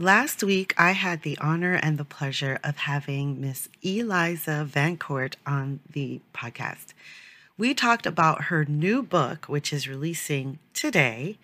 Last 0.00 0.44
week, 0.44 0.74
I 0.78 0.92
had 0.92 1.22
the 1.22 1.36
honor 1.38 1.74
and 1.74 1.98
the 1.98 2.04
pleasure 2.04 2.60
of 2.62 2.76
having 2.76 3.40
Miss 3.40 3.68
Eliza 3.82 4.64
Vancourt 4.64 5.34
on 5.44 5.80
the 5.90 6.20
podcast. 6.32 6.92
We 7.56 7.74
talked 7.74 8.06
about 8.06 8.44
her 8.44 8.64
new 8.64 9.02
book, 9.02 9.46
which 9.46 9.72
is 9.72 9.88
releasing 9.88 10.60
today 10.72 11.36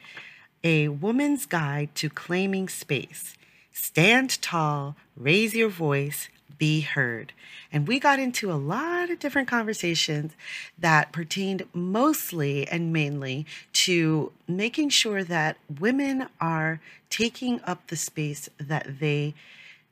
A 0.62 0.86
Woman's 0.86 1.46
Guide 1.46 1.92
to 1.96 2.08
Claiming 2.08 2.68
Space. 2.68 3.36
Stand 3.72 4.40
tall, 4.40 4.94
raise 5.16 5.56
your 5.56 5.68
voice, 5.68 6.28
be 6.58 6.80
heard. 6.82 7.32
And 7.72 7.88
we 7.88 7.98
got 7.98 8.18
into 8.18 8.52
a 8.52 8.54
lot 8.54 9.10
of 9.10 9.18
different 9.18 9.48
conversations 9.48 10.32
that 10.78 11.12
pertained 11.12 11.66
mostly 11.72 12.66
and 12.68 12.92
mainly 12.92 13.46
to 13.72 14.32
making 14.46 14.90
sure 14.90 15.24
that 15.24 15.56
women 15.80 16.28
are 16.40 16.80
taking 17.10 17.60
up 17.64 17.86
the 17.88 17.96
space 17.96 18.48
that 18.58 19.00
they 19.00 19.34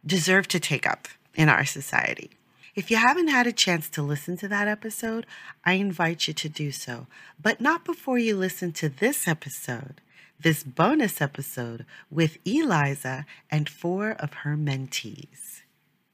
deserve 0.04 0.48
to 0.48 0.60
take 0.60 0.86
up 0.86 1.08
in 1.34 1.48
our 1.48 1.64
society. 1.64 2.30
If 2.74 2.90
you 2.90 2.96
haven't 2.96 3.28
had 3.28 3.46
a 3.46 3.52
chance 3.52 3.88
to 3.90 4.02
listen 4.02 4.36
to 4.38 4.48
that 4.48 4.66
episode, 4.66 5.26
I 5.64 5.74
invite 5.74 6.26
you 6.26 6.34
to 6.34 6.48
do 6.48 6.72
so, 6.72 7.06
but 7.40 7.60
not 7.60 7.84
before 7.84 8.18
you 8.18 8.34
listen 8.36 8.72
to 8.72 8.88
this 8.88 9.28
episode, 9.28 10.00
this 10.40 10.62
bonus 10.62 11.20
episode 11.20 11.84
with 12.10 12.38
Eliza 12.46 13.26
and 13.50 13.68
four 13.68 14.12
of 14.12 14.32
her 14.34 14.56
mentees. 14.56 15.61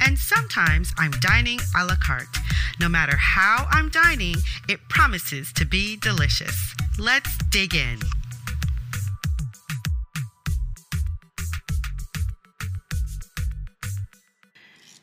and 0.00 0.18
sometimes 0.18 0.92
I'm 0.98 1.12
dining 1.12 1.60
a 1.76 1.84
la 1.84 1.96
carte. 1.96 2.36
No 2.78 2.88
matter 2.88 3.16
how 3.16 3.66
I'm 3.70 3.88
dining, 3.90 4.36
it 4.68 4.80
promises 4.88 5.52
to 5.54 5.64
be 5.64 5.96
delicious. 5.96 6.74
Let's 6.98 7.36
dig 7.50 7.74
in. 7.74 7.98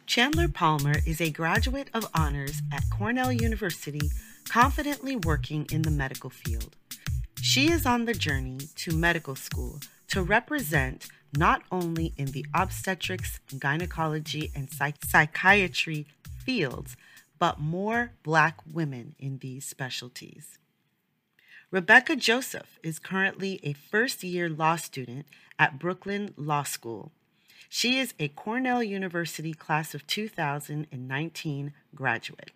Chandler 0.05 0.47
Palmer 0.47 0.95
is 1.05 1.21
a 1.21 1.29
graduate 1.29 1.89
of 1.93 2.07
honors 2.13 2.61
at 2.71 2.83
Cornell 2.89 3.31
University, 3.31 4.09
confidently 4.49 5.15
working 5.15 5.67
in 5.71 5.83
the 5.83 5.91
medical 5.91 6.29
field. 6.29 6.75
She 7.41 7.69
is 7.69 7.85
on 7.85 8.05
the 8.05 8.13
journey 8.13 8.57
to 8.77 8.95
medical 8.95 9.35
school 9.35 9.79
to 10.07 10.23
represent 10.23 11.07
not 11.35 11.61
only 11.71 12.13
in 12.17 12.27
the 12.27 12.45
obstetrics, 12.53 13.39
gynecology, 13.57 14.51
and 14.55 14.69
psych- 14.69 15.03
psychiatry 15.03 16.05
fields, 16.45 16.95
but 17.39 17.59
more 17.59 18.11
Black 18.23 18.57
women 18.71 19.15
in 19.19 19.39
these 19.39 19.65
specialties. 19.65 20.57
Rebecca 21.69 22.15
Joseph 22.15 22.79
is 22.81 22.97
currently 22.97 23.59
a 23.61 23.73
first 23.73 24.23
year 24.23 24.49
law 24.49 24.77
student 24.77 25.25
at 25.59 25.77
Brooklyn 25.77 26.33
Law 26.37 26.63
School. 26.63 27.11
She 27.67 27.99
is 27.99 28.13
a 28.17 28.29
Cornell 28.29 28.81
University 28.81 29.53
class 29.53 29.93
of 29.93 30.07
2019 30.07 31.73
graduate. 31.93 32.51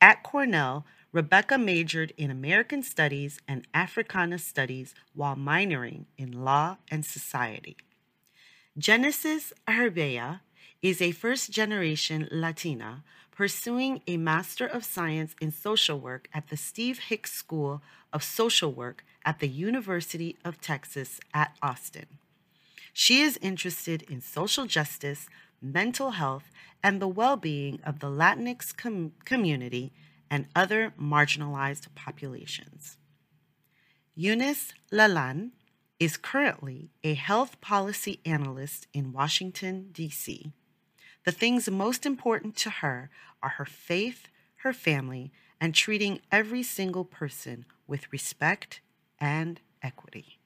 At 0.00 0.22
Cornell, 0.22 0.86
Rebecca 1.10 1.58
majored 1.58 2.12
in 2.16 2.30
American 2.30 2.82
Studies 2.82 3.40
and 3.48 3.66
Africana 3.74 4.38
Studies 4.38 4.94
while 5.14 5.36
minoring 5.36 6.04
in 6.16 6.44
law 6.44 6.76
and 6.90 7.04
society. 7.04 7.76
Genesis 8.76 9.52
Herbea 9.68 10.40
is 10.82 11.00
a 11.00 11.12
first 11.12 11.52
generation 11.52 12.28
Latina 12.32 13.04
pursuing 13.30 14.02
a 14.08 14.16
Master 14.16 14.66
of 14.66 14.84
Science 14.84 15.36
in 15.40 15.52
Social 15.52 16.00
Work 16.00 16.28
at 16.34 16.48
the 16.48 16.56
Steve 16.56 16.98
Hicks 16.98 17.32
School 17.32 17.82
of 18.12 18.24
Social 18.24 18.72
Work 18.72 19.04
at 19.24 19.38
the 19.38 19.46
University 19.46 20.36
of 20.44 20.60
Texas 20.60 21.20
at 21.32 21.56
Austin. 21.62 22.06
She 22.92 23.20
is 23.20 23.38
interested 23.40 24.02
in 24.10 24.20
social 24.20 24.66
justice, 24.66 25.28
mental 25.62 26.10
health, 26.12 26.50
and 26.82 27.00
the 27.00 27.06
well 27.06 27.36
being 27.36 27.78
of 27.86 28.00
the 28.00 28.08
Latinx 28.08 28.76
com- 28.76 29.12
community 29.24 29.92
and 30.28 30.46
other 30.56 30.92
marginalized 31.00 31.86
populations. 31.94 32.96
Eunice 34.16 34.72
Lalan 34.90 35.50
is 36.04 36.18
currently 36.18 36.90
a 37.02 37.14
health 37.14 37.58
policy 37.62 38.20
analyst 38.26 38.86
in 38.92 39.10
Washington, 39.10 39.88
D.C. 39.90 40.52
The 41.24 41.32
things 41.32 41.70
most 41.70 42.04
important 42.04 42.56
to 42.56 42.68
her 42.68 43.08
are 43.42 43.48
her 43.48 43.64
faith, 43.64 44.28
her 44.56 44.74
family, 44.74 45.32
and 45.58 45.74
treating 45.74 46.20
every 46.30 46.62
single 46.62 47.06
person 47.06 47.64
with 47.86 48.12
respect 48.12 48.82
and 49.18 49.62
equity. 49.82 50.38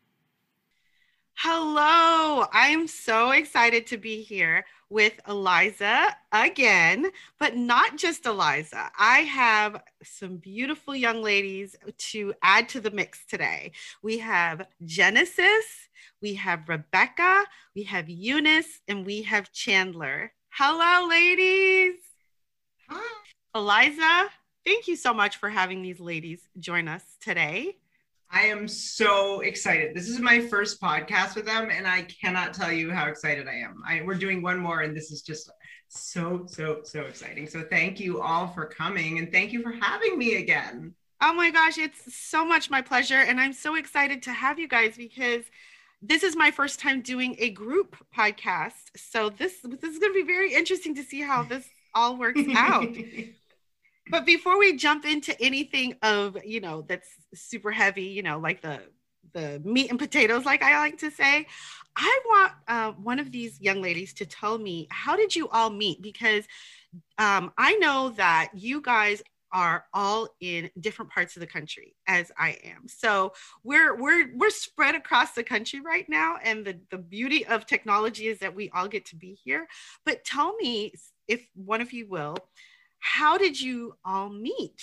Hello, 1.34 2.46
I'm 2.52 2.86
so 2.86 3.32
excited 3.32 3.88
to 3.88 3.96
be 3.96 4.22
here 4.22 4.64
with 4.90 5.20
Eliza 5.28 6.16
again, 6.32 7.10
but 7.38 7.56
not 7.56 7.96
just 7.96 8.26
Eliza. 8.26 8.90
I 8.98 9.20
have 9.20 9.82
some 10.02 10.36
beautiful 10.36 10.94
young 10.94 11.22
ladies 11.22 11.76
to 11.96 12.34
add 12.42 12.68
to 12.70 12.80
the 12.80 12.90
mix 12.90 13.26
today. 13.26 13.72
We 14.02 14.18
have 14.18 14.66
Genesis, 14.84 15.88
we 16.22 16.34
have 16.34 16.68
Rebecca, 16.68 17.44
we 17.74 17.84
have 17.84 18.08
Eunice, 18.08 18.80
and 18.88 19.04
we 19.04 19.22
have 19.22 19.52
Chandler. 19.52 20.32
Hello, 20.50 21.08
ladies. 21.08 22.00
Hi. 22.88 23.02
Eliza, 23.54 24.30
thank 24.64 24.88
you 24.88 24.96
so 24.96 25.12
much 25.12 25.36
for 25.36 25.50
having 25.50 25.82
these 25.82 26.00
ladies 26.00 26.40
join 26.58 26.88
us 26.88 27.02
today. 27.20 27.76
I 28.30 28.42
am 28.42 28.68
so 28.68 29.40
excited. 29.40 29.94
This 29.94 30.08
is 30.08 30.20
my 30.20 30.40
first 30.40 30.80
podcast 30.80 31.34
with 31.34 31.46
them, 31.46 31.70
and 31.70 31.86
I 31.86 32.02
cannot 32.02 32.52
tell 32.52 32.70
you 32.70 32.90
how 32.90 33.06
excited 33.06 33.48
I 33.48 33.54
am. 33.54 33.82
I, 33.86 34.02
we're 34.04 34.14
doing 34.14 34.42
one 34.42 34.58
more, 34.58 34.82
and 34.82 34.94
this 34.94 35.10
is 35.10 35.22
just 35.22 35.50
so, 35.88 36.44
so, 36.46 36.80
so 36.82 37.02
exciting. 37.02 37.48
So, 37.48 37.62
thank 37.62 37.98
you 37.98 38.20
all 38.20 38.48
for 38.48 38.66
coming, 38.66 39.18
and 39.18 39.32
thank 39.32 39.52
you 39.52 39.62
for 39.62 39.72
having 39.72 40.18
me 40.18 40.36
again. 40.36 40.94
Oh 41.22 41.32
my 41.32 41.50
gosh, 41.50 41.78
it's 41.78 42.14
so 42.14 42.44
much 42.44 42.70
my 42.70 42.82
pleasure. 42.82 43.16
And 43.16 43.40
I'm 43.40 43.54
so 43.54 43.76
excited 43.76 44.22
to 44.24 44.32
have 44.32 44.58
you 44.58 44.68
guys 44.68 44.96
because 44.96 45.44
this 46.02 46.22
is 46.22 46.36
my 46.36 46.50
first 46.50 46.78
time 46.78 47.00
doing 47.00 47.34
a 47.38 47.50
group 47.50 47.96
podcast. 48.16 48.90
So, 48.96 49.30
this, 49.30 49.54
this 49.62 49.90
is 49.90 49.98
going 49.98 50.12
to 50.12 50.20
be 50.20 50.26
very 50.26 50.52
interesting 50.52 50.94
to 50.96 51.02
see 51.02 51.22
how 51.22 51.44
this 51.44 51.66
all 51.94 52.18
works 52.18 52.42
out. 52.54 52.86
but 54.10 54.24
before 54.26 54.58
we 54.58 54.76
jump 54.76 55.04
into 55.04 55.38
anything 55.40 55.94
of 56.02 56.36
you 56.44 56.60
know 56.60 56.82
that's 56.82 57.08
super 57.34 57.70
heavy 57.70 58.04
you 58.04 58.22
know 58.22 58.38
like 58.38 58.60
the 58.60 58.80
the 59.32 59.60
meat 59.64 59.90
and 59.90 59.98
potatoes 59.98 60.44
like 60.44 60.62
i 60.62 60.78
like 60.78 60.98
to 60.98 61.10
say 61.10 61.46
i 61.96 62.20
want 62.26 62.52
uh, 62.68 62.92
one 62.92 63.18
of 63.18 63.30
these 63.30 63.60
young 63.60 63.82
ladies 63.82 64.12
to 64.14 64.24
tell 64.24 64.58
me 64.58 64.86
how 64.90 65.16
did 65.16 65.34
you 65.34 65.48
all 65.48 65.70
meet 65.70 66.00
because 66.02 66.44
um, 67.18 67.52
i 67.58 67.74
know 67.76 68.10
that 68.10 68.50
you 68.54 68.80
guys 68.80 69.22
are 69.52 69.86
all 69.94 70.28
in 70.40 70.70
different 70.80 71.10
parts 71.10 71.36
of 71.36 71.40
the 71.40 71.46
country 71.46 71.94
as 72.06 72.30
I 72.36 72.58
am. 72.64 72.86
So 72.86 73.32
we're 73.64 73.96
we're 73.96 74.30
we're 74.34 74.50
spread 74.50 74.94
across 74.94 75.32
the 75.32 75.42
country 75.42 75.80
right 75.80 76.08
now 76.08 76.36
and 76.42 76.64
the 76.64 76.78
the 76.90 76.98
beauty 76.98 77.46
of 77.46 77.66
technology 77.66 78.28
is 78.28 78.38
that 78.40 78.54
we 78.54 78.70
all 78.70 78.88
get 78.88 79.06
to 79.06 79.16
be 79.16 79.38
here. 79.42 79.66
But 80.04 80.24
tell 80.24 80.54
me 80.56 80.92
if 81.26 81.46
one 81.54 81.80
of 81.80 81.92
you 81.92 82.06
will 82.08 82.36
how 82.98 83.38
did 83.38 83.60
you 83.60 83.94
all 84.04 84.30
meet? 84.30 84.80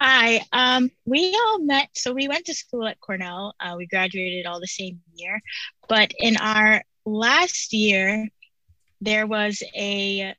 Hi, 0.00 0.42
um, 0.52 0.90
we 1.06 1.34
all 1.46 1.60
met. 1.60 1.88
So 1.94 2.12
we 2.12 2.28
went 2.28 2.44
to 2.46 2.54
school 2.54 2.86
at 2.86 3.00
Cornell. 3.00 3.54
Uh, 3.58 3.74
we 3.78 3.86
graduated 3.86 4.44
all 4.44 4.60
the 4.60 4.66
same 4.66 5.00
year, 5.14 5.40
but 5.88 6.12
in 6.18 6.36
our 6.36 6.82
last 7.06 7.72
year, 7.72 8.28
there 9.00 9.26
was 9.26 9.62
a 9.74 10.34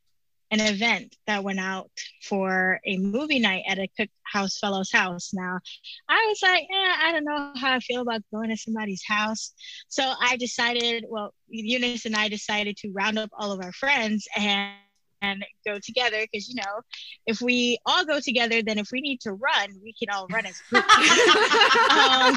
an 0.50 0.62
event 0.62 1.16
that 1.26 1.44
went 1.44 1.60
out 1.60 1.92
for 2.24 2.80
a 2.86 2.98
movie 2.98 3.40
night 3.40 3.64
at 3.68 3.80
a 3.80 3.90
Cookhouse 4.00 4.58
Fellows 4.60 4.92
house. 4.92 5.32
Now, 5.34 5.60
I 6.08 6.26
was 6.30 6.40
like, 6.42 6.64
eh, 6.64 6.94
I 7.04 7.12
don't 7.12 7.26
know 7.26 7.52
how 7.58 7.74
I 7.74 7.80
feel 7.80 8.02
about 8.02 8.22
going 8.34 8.50
to 8.50 8.58
somebody's 8.58 9.04
house. 9.06 9.54
So 9.90 10.14
I 10.22 10.38
decided, 10.38 11.06
well, 11.10 11.34
Eunice 11.50 12.06
and 12.06 12.16
I 12.16 12.30
decided 12.30 12.78
to 12.78 12.92
round 12.94 13.20
up 13.20 13.30
all 13.38 13.52
of 13.52 13.62
our 13.62 13.74
friends 13.74 14.26
and 14.38 14.74
and 15.22 15.46
go 15.66 15.80
together 15.80 16.22
because 16.22 16.48
you 16.48 16.56
know 16.56 16.82
if 17.26 17.42
we 17.42 17.78
all 17.86 18.06
go 18.06 18.20
together 18.20 18.62
then 18.62 18.78
if 18.78 18.92
we 18.92 19.02
need 19.02 19.20
to 19.22 19.34
run 19.34 19.70
we 19.84 19.94
can 19.94 20.10
all 20.10 20.28
run 20.28 20.46
as 20.46 20.60
a 20.60 20.70
group 20.70 20.86
um, 21.92 22.36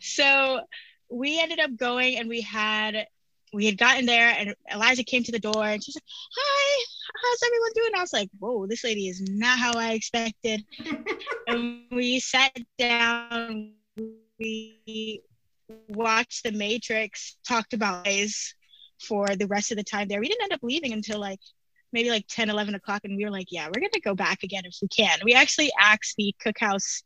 so 0.00 0.60
we 1.10 1.40
ended 1.40 1.60
up 1.60 1.76
going 1.76 2.16
and 2.18 2.28
we 2.28 2.40
had 2.40 3.06
we 3.52 3.66
had 3.66 3.78
gotten 3.78 4.06
there 4.06 4.34
and 4.38 4.54
eliza 4.70 5.02
came 5.02 5.24
to 5.24 5.32
the 5.32 5.38
door 5.38 5.64
and 5.64 5.82
she's 5.82 5.96
like 5.96 6.04
hi 6.06 6.84
how's 7.22 7.42
everyone 7.46 7.70
doing? 7.74 7.90
I 7.96 8.00
was 8.00 8.12
like, 8.12 8.30
whoa, 8.38 8.66
this 8.66 8.84
lady 8.84 9.08
is 9.08 9.20
not 9.20 9.58
how 9.58 9.78
I 9.78 9.92
expected. 9.92 10.64
and 11.46 11.82
we 11.90 12.20
sat 12.20 12.56
down, 12.78 13.72
we 14.38 15.22
watched 15.88 16.44
The 16.44 16.52
Matrix, 16.52 17.36
talked 17.46 17.72
about 17.72 18.06
ways 18.06 18.54
for 19.00 19.36
the 19.36 19.46
rest 19.46 19.70
of 19.70 19.76
the 19.76 19.84
time 19.84 20.08
there. 20.08 20.20
We 20.20 20.28
didn't 20.28 20.44
end 20.44 20.52
up 20.52 20.60
leaving 20.62 20.92
until 20.92 21.18
like 21.18 21.40
maybe 21.92 22.10
like 22.10 22.26
10, 22.28 22.50
11 22.50 22.74
o'clock. 22.74 23.02
And 23.04 23.16
we 23.16 23.24
were 23.24 23.30
like, 23.30 23.48
yeah, 23.50 23.66
we're 23.66 23.80
going 23.80 23.90
to 23.92 24.00
go 24.00 24.14
back 24.14 24.42
again 24.42 24.64
if 24.64 24.76
we 24.80 24.88
can. 24.88 25.18
We 25.24 25.34
actually 25.34 25.70
asked 25.80 26.14
the 26.16 26.34
cookhouse 26.44 27.02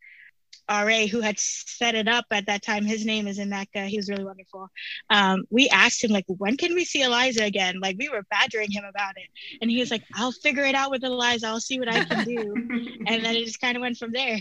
RA 0.69 1.07
who 1.07 1.21
had 1.21 1.39
set 1.39 1.95
it 1.95 2.09
up 2.09 2.25
at 2.31 2.47
that 2.47 2.63
time. 2.63 2.85
His 2.85 3.05
name 3.05 3.27
is 3.27 3.39
Emeka. 3.39 3.87
He 3.87 3.97
was 3.97 4.09
really 4.09 4.25
wonderful. 4.25 4.69
Um, 5.11 5.45
we 5.51 5.69
asked 5.69 6.03
him 6.03 6.11
like, 6.11 6.25
when 6.27 6.57
can 6.57 6.75
we 6.75 6.85
see 6.85 7.03
Eliza 7.03 7.45
again? 7.45 7.81
Like 7.81 7.97
we 7.99 8.09
were 8.09 8.25
badgering 8.31 8.71
him 8.71 8.85
about 8.85 9.17
it, 9.17 9.29
and 9.61 9.71
he 9.71 9.81
was 9.81 9.91
like, 9.91 10.05
I'll 10.15 10.33
figure 10.33 10.65
it 10.65 10.75
out 10.75 10.91
with 10.91 11.05
Eliza. 11.05 11.49
I'll 11.49 11.61
see 11.61 11.79
what 11.79 11.93
I 11.93 12.05
can 12.05 12.25
do. 12.25 12.55
and 13.07 13.25
then 13.25 13.37
it 13.37 13.45
just 13.45 13.61
kind 13.61 13.77
of 13.77 13.83
went 13.83 13.99
from 13.99 14.13
there. 14.13 14.39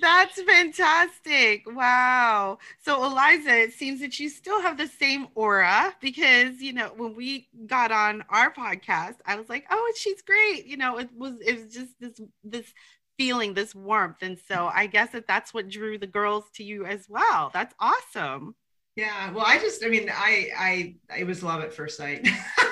That's 0.00 0.40
fantastic. 0.42 1.64
Wow. 1.66 2.58
So, 2.84 3.04
Eliza, 3.04 3.56
it 3.56 3.72
seems 3.72 4.00
that 4.00 4.18
you 4.20 4.28
still 4.28 4.60
have 4.60 4.78
the 4.78 4.86
same 4.86 5.28
aura 5.34 5.94
because, 6.00 6.60
you 6.60 6.72
know, 6.72 6.92
when 6.96 7.14
we 7.14 7.48
got 7.66 7.90
on 7.90 8.22
our 8.28 8.52
podcast, 8.52 9.16
I 9.26 9.36
was 9.36 9.48
like, 9.48 9.66
oh, 9.70 9.92
she's 9.96 10.22
great. 10.22 10.66
You 10.66 10.76
know, 10.76 10.98
it 10.98 11.08
was, 11.16 11.34
it 11.44 11.60
was 11.60 11.74
just 11.74 11.98
this, 12.00 12.20
this 12.44 12.72
feeling 13.18 13.54
this 13.54 13.74
warmth. 13.74 14.22
And 14.22 14.38
so 14.48 14.70
I 14.72 14.86
guess 14.86 15.10
that 15.10 15.26
that's 15.26 15.52
what 15.52 15.68
drew 15.68 15.98
the 15.98 16.06
girls 16.06 16.44
to 16.54 16.64
you 16.64 16.86
as 16.86 17.06
well. 17.08 17.50
That's 17.52 17.74
awesome. 17.80 18.54
Yeah. 18.96 19.32
Well, 19.32 19.44
I 19.46 19.58
just, 19.58 19.84
I 19.84 19.88
mean, 19.88 20.10
I, 20.12 20.48
I, 20.56 20.94
it 21.18 21.26
was 21.26 21.42
love 21.42 21.62
at 21.62 21.72
first 21.74 21.96
sight. 21.96 22.26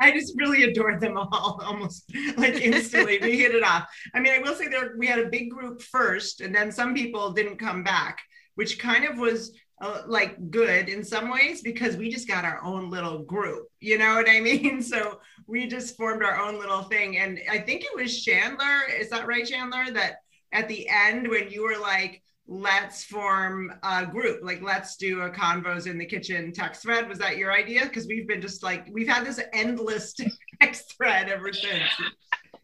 I 0.00 0.12
just 0.12 0.34
really 0.36 0.64
adored 0.64 1.00
them 1.00 1.16
all 1.16 1.60
almost 1.64 2.10
like 2.36 2.54
instantly. 2.54 3.18
we 3.20 3.38
hit 3.38 3.54
it 3.54 3.64
off. 3.64 3.88
I 4.14 4.20
mean, 4.20 4.32
I 4.32 4.38
will 4.38 4.54
say 4.54 4.68
there 4.68 4.94
we 4.96 5.06
had 5.06 5.18
a 5.18 5.28
big 5.28 5.50
group 5.50 5.82
first, 5.82 6.40
and 6.40 6.54
then 6.54 6.70
some 6.70 6.94
people 6.94 7.32
didn't 7.32 7.58
come 7.58 7.82
back, 7.82 8.20
which 8.54 8.78
kind 8.78 9.04
of 9.04 9.18
was 9.18 9.52
uh, 9.82 10.02
like 10.06 10.50
good 10.50 10.88
in 10.88 11.02
some 11.02 11.28
ways 11.28 11.60
because 11.60 11.96
we 11.96 12.08
just 12.08 12.28
got 12.28 12.44
our 12.44 12.62
own 12.62 12.88
little 12.88 13.18
group 13.18 13.66
you 13.80 13.98
know 13.98 14.14
what 14.14 14.30
i 14.30 14.38
mean 14.38 14.80
so 14.92 15.18
we 15.48 15.66
just 15.66 15.96
formed 15.96 16.22
our 16.22 16.38
own 16.38 16.58
little 16.58 16.82
thing 16.84 17.18
and 17.18 17.40
i 17.50 17.58
think 17.58 17.82
it 17.82 17.94
was 17.94 18.22
chandler 18.22 18.82
is 18.96 19.10
that 19.10 19.26
right 19.26 19.44
chandler 19.44 19.90
that 19.92 20.18
at 20.52 20.68
the 20.68 20.88
end 20.88 21.26
when 21.26 21.50
you 21.50 21.64
were 21.64 21.78
like 21.80 22.22
let's 22.46 23.04
form 23.04 23.72
a 23.82 24.06
group. 24.06 24.40
Like 24.42 24.62
let's 24.62 24.96
do 24.96 25.22
a 25.22 25.30
convos 25.30 25.86
in 25.86 25.98
the 25.98 26.06
kitchen 26.06 26.52
text 26.52 26.82
thread. 26.82 27.08
Was 27.08 27.18
that 27.18 27.36
your 27.36 27.52
idea? 27.52 27.84
Because 27.84 28.06
we've 28.06 28.26
been 28.26 28.40
just 28.40 28.62
like 28.62 28.88
we've 28.90 29.08
had 29.08 29.24
this 29.24 29.40
endless 29.52 30.14
text 30.60 30.94
thread 30.96 31.28
ever 31.28 31.52
since. 31.52 31.88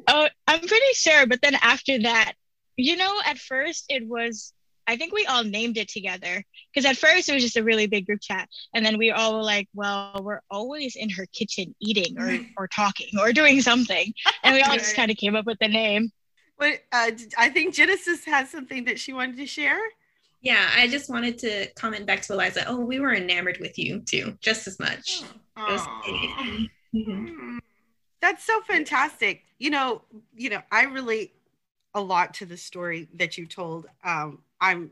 Oh 0.07 0.29
i'm 0.47 0.61
pretty 0.61 0.93
sure 0.95 1.27
but 1.27 1.41
then 1.43 1.55
after 1.61 1.99
that 2.01 2.33
you 2.77 2.97
know 2.97 3.21
at 3.27 3.37
first 3.37 3.85
it 3.91 4.07
was 4.07 4.55
I 4.91 4.97
think 4.97 5.13
we 5.13 5.27
all 5.27 5.45
named 5.45 5.77
it 5.77 5.89
together. 5.89 6.43
Because 6.73 6.91
at 6.91 6.97
first 6.97 7.29
it 7.29 7.35
was 7.35 7.43
just 7.43 7.59
a 7.59 7.63
really 7.63 7.87
big 7.87 8.07
group 8.07 8.21
chat, 8.23 8.49
and 8.75 8.85
then 8.85 8.97
we 8.97 9.11
all 9.11 9.35
were 9.35 9.43
like, 9.43 9.69
"Well, 9.75 10.21
we're 10.23 10.41
always 10.51 10.97
in 10.97 11.11
her 11.11 11.27
kitchen 11.27 11.75
eating 11.79 12.19
or 12.19 12.39
or 12.57 12.69
talking 12.69 13.11
or 13.19 13.33
doing 13.33 13.61
something," 13.61 14.13
and 14.43 14.55
we 14.55 14.63
all 14.63 14.77
just 14.77 14.97
kind 14.97 15.11
of 15.11 15.19
came 15.19 15.37
up 15.37 15.45
with 15.45 15.59
the 15.61 15.69
name. 15.69 16.11
But 16.59 16.81
uh, 16.93 17.13
I 17.39 17.49
think 17.49 17.75
Genesis 17.75 18.25
has 18.25 18.51
something 18.51 18.85
that 18.85 18.99
she 18.99 19.13
wanted 19.13 19.37
to 19.37 19.47
share. 19.47 19.79
Yeah, 20.41 20.69
I 20.77 20.89
just 20.89 21.11
wanted 21.11 21.39
to 21.39 21.67
comment 21.75 22.07
back 22.07 22.23
to 22.23 22.33
Eliza. 22.33 22.65
Oh, 22.67 22.81
we 22.81 23.01
were 23.01 23.15
enamored 23.15 23.59
with 23.61 23.79
you 23.79 24.01
too, 24.01 24.37
just 24.41 24.67
as 24.67 24.79
much. 24.79 25.23
Mm-hmm. 25.57 27.59
That's 28.21 28.45
so 28.45 28.61
fantastic. 28.63 29.45
You 29.59 29.71
know, 29.71 30.03
you 30.35 30.51
know, 30.51 30.63
I 30.71 30.85
relate 30.85 31.35
a 31.95 32.01
lot 32.01 32.35
to 32.35 32.47
the 32.47 32.57
story 32.57 33.09
that 33.15 33.39
you 33.39 33.47
told. 33.47 33.87
Um, 34.05 34.43
I'm 34.61 34.91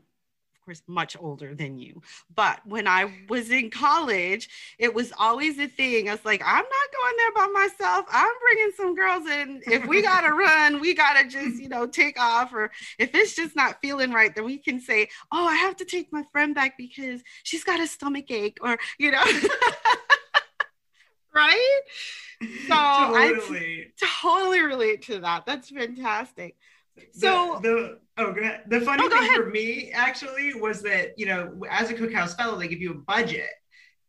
course 0.67 0.83
much 0.85 1.15
older 1.19 1.55
than 1.55 1.77
you. 1.77 2.01
But 2.35 2.59
when 2.65 2.87
i 2.87 3.11
was 3.29 3.49
in 3.49 3.69
college 3.69 4.49
it 4.77 4.93
was 4.93 5.13
always 5.17 5.57
a 5.59 5.67
thing. 5.67 6.09
I 6.09 6.11
was 6.11 6.25
like 6.25 6.41
i'm 6.45 6.55
not 6.55 6.89
going 6.99 7.15
there 7.17 7.31
by 7.33 7.47
myself. 7.53 8.05
I'm 8.11 8.33
bringing 8.41 8.71
some 8.75 8.93
girls 8.93 9.25
in. 9.27 9.61
If 9.65 9.87
we 9.87 10.01
gotta 10.11 10.33
run 10.33 10.81
we 10.81 10.93
gotta 10.93 11.27
just 11.27 11.61
you 11.61 11.69
know 11.69 11.87
take 11.87 12.19
off. 12.19 12.53
Or 12.53 12.69
if 12.99 13.15
it's 13.15 13.33
just 13.33 13.55
not 13.55 13.79
feeling 13.81 14.11
right 14.11 14.35
then 14.35 14.43
we 14.43 14.57
can 14.57 14.79
say 14.81 15.07
oh 15.31 15.47
i 15.47 15.55
have 15.55 15.77
to 15.77 15.85
take 15.85 16.11
my 16.11 16.23
friend 16.31 16.53
back 16.53 16.77
because 16.77 17.21
she's 17.43 17.63
got 17.63 17.79
a 17.79 17.87
stomach 17.87 18.29
ache 18.29 18.57
or 18.61 18.77
you 18.99 19.11
know. 19.11 19.23
Right? 21.35 21.81
So 22.67 22.73
totally. 22.73 23.85
i 23.85 24.05
totally 24.23 24.61
relate 24.61 25.03
to 25.03 25.19
that. 25.19 25.45
That's 25.45 25.69
fantastic 25.69 26.55
so 27.11 27.59
the, 27.61 27.69
the 27.69 27.99
oh. 28.17 28.33
The 28.67 28.81
funny 28.81 29.03
oh, 29.05 29.09
thing 29.09 29.35
for 29.35 29.49
me 29.49 29.91
actually 29.91 30.53
was 30.55 30.81
that 30.83 31.17
you 31.17 31.25
know 31.25 31.61
as 31.69 31.89
a 31.89 31.93
cookhouse 31.93 32.35
fellow 32.35 32.57
they 32.57 32.67
give 32.67 32.81
you 32.81 32.91
a 32.91 32.95
budget 32.95 33.49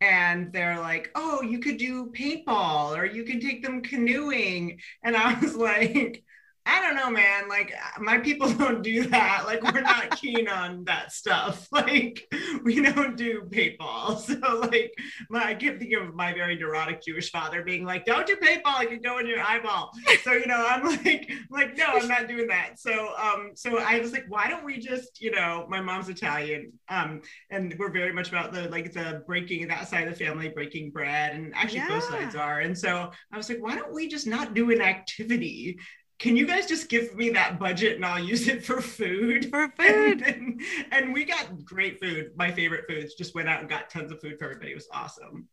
and 0.01 0.53
they're 0.53 0.79
like, 0.79 1.11
"Oh, 1.15 1.43
you 1.43 1.59
could 1.59 1.77
do 1.77 2.13
paintball 2.13 2.97
or 2.97 3.05
you 3.05 3.25
can 3.25 3.41
take 3.41 3.63
them 3.63 3.83
canoeing," 3.83 4.81
and 5.03 5.17
I 5.17 5.39
was 5.41 5.57
like, 5.71 6.23
I 6.69 6.83
don't 6.83 6.97
know, 6.97 7.11
man. 7.11 7.49
Like 7.49 7.75
my 7.99 8.19
people 8.19 8.53
don't 8.53 8.83
do 8.83 9.05
that. 9.09 9.45
Like 9.47 9.63
we're 9.63 9.81
not 9.81 10.11
keen 10.21 10.49
on 10.49 10.85
that 10.85 11.13
stuff. 11.13 11.67
Like 11.79 12.29
we 12.65 12.83
don't 12.83 13.17
do 13.17 13.43
paintball. 13.51 14.19
So 14.19 14.59
like 14.59 14.93
my, 15.31 15.51
I 15.51 15.55
keep 15.55 15.79
thinking 15.79 15.99
of 15.99 16.15
my 16.15 16.35
very 16.35 16.57
neurotic 16.59 17.03
Jewish 17.03 17.31
father 17.31 17.63
being 17.63 17.85
like, 17.85 18.05
"Don't 18.05 18.27
do 18.27 18.37
paintball. 18.37 18.83
You 18.83 18.89
can 18.89 19.01
go 19.01 19.19
in 19.19 19.27
your 19.27 19.41
eyeball." 19.41 19.93
So 20.25 20.33
you 20.33 20.47
know, 20.47 20.67
I'm 20.69 20.85
like, 20.85 21.31
like 21.51 21.77
no, 21.77 21.85
I'm 21.87 22.09
not 22.09 22.27
doing 22.27 22.49
that. 22.49 22.81
So 22.81 23.15
um, 23.17 23.53
so 23.55 23.79
I 23.79 24.01
was 24.01 24.13
like, 24.13 24.25
why 24.29 24.49
don't 24.49 24.65
we 24.65 24.79
just, 24.79 25.21
you 25.21 25.31
know, 25.31 25.67
my 25.69 25.81
mom's 25.81 26.09
Italian, 26.09 26.73
um, 26.89 27.23
and 27.51 27.75
we're 27.79 27.93
very 27.93 28.13
much 28.13 28.29
about 28.29 28.53
the 28.53 28.69
like 28.69 28.93
the 28.93 29.23
breaking 29.27 29.69
that 29.69 29.89
side 29.89 30.09
of 30.09 30.19
the 30.19 30.25
family, 30.25 30.49
breaking 30.49 30.91
bread, 30.91 31.35
and 31.35 31.55
actually 31.55 31.79
yeah. 31.79 31.89
both 31.89 32.05
sides 32.05 32.35
are. 32.35 32.61
And 32.61 32.77
so 32.77 33.11
I 33.33 33.37
was 33.37 33.49
like, 33.49 33.63
why 33.63 33.77
don't 33.77 33.93
we 33.93 34.09
just 34.09 34.27
not 34.27 34.55
do 34.55 34.71
an 34.73 34.81
activity 34.81 35.79
can 36.19 36.37
you 36.37 36.47
guys 36.47 36.67
just 36.67 36.89
give 36.89 37.15
me 37.15 37.31
that 37.31 37.59
budget 37.59 37.97
and 37.97 38.05
I'll 38.05 38.23
use 38.23 38.49
it 38.49 38.65
for 38.65 38.81
food? 38.81 39.51
For 39.51 39.69
food. 39.79 40.23
And, 40.23 40.61
and, 40.91 41.13
we 41.13 41.25
got 41.25 41.65
great 41.65 42.01
food. 42.01 42.33
My 42.37 42.51
favorite 42.51 42.87
foods 42.89 43.15
just 43.15 43.35
went 43.35 43.49
out 43.49 43.61
and 43.61 43.69
got 43.69 43.89
tons 43.89 44.11
of 44.11 44.21
food 44.21 44.39
for 44.39 44.47
everybody. 44.47 44.73
It 44.73 44.75
was 44.75 44.89
awesome. 44.93 45.49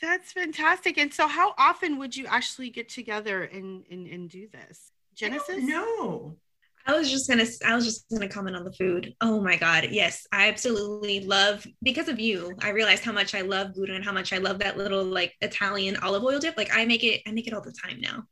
That's 0.00 0.32
fantastic. 0.32 0.98
And 0.98 1.12
so 1.12 1.26
how 1.26 1.54
often 1.58 1.98
would 1.98 2.16
you 2.16 2.26
actually 2.26 2.70
get 2.70 2.88
together 2.88 3.44
and, 3.44 3.84
and, 3.90 4.06
and 4.06 4.28
do 4.28 4.48
this? 4.48 4.92
Genesis? 5.14 5.62
No. 5.62 6.36
I 6.86 6.96
was 6.96 7.10
just 7.10 7.28
gonna 7.28 7.44
I 7.66 7.74
was 7.74 7.84
just 7.84 8.08
gonna 8.10 8.28
comment 8.28 8.56
on 8.56 8.64
the 8.64 8.72
food. 8.72 9.14
Oh 9.20 9.38
my 9.40 9.56
god, 9.56 9.88
yes, 9.90 10.26
I 10.32 10.48
absolutely 10.48 11.20
love 11.20 11.66
because 11.82 12.08
of 12.08 12.18
you. 12.18 12.56
I 12.62 12.70
realized 12.70 13.04
how 13.04 13.12
much 13.12 13.34
I 13.34 13.42
love 13.42 13.74
Gouda 13.74 13.94
and 13.94 14.04
how 14.04 14.12
much 14.12 14.32
I 14.32 14.38
love 14.38 14.58
that 14.60 14.78
little 14.78 15.04
like 15.04 15.34
Italian 15.42 15.96
olive 15.98 16.24
oil 16.24 16.38
dip. 16.38 16.56
Like 16.56 16.70
I 16.74 16.86
make 16.86 17.04
it, 17.04 17.20
I 17.26 17.32
make 17.32 17.46
it 17.46 17.52
all 17.52 17.60
the 17.60 17.72
time 17.72 18.00
now. 18.00 18.24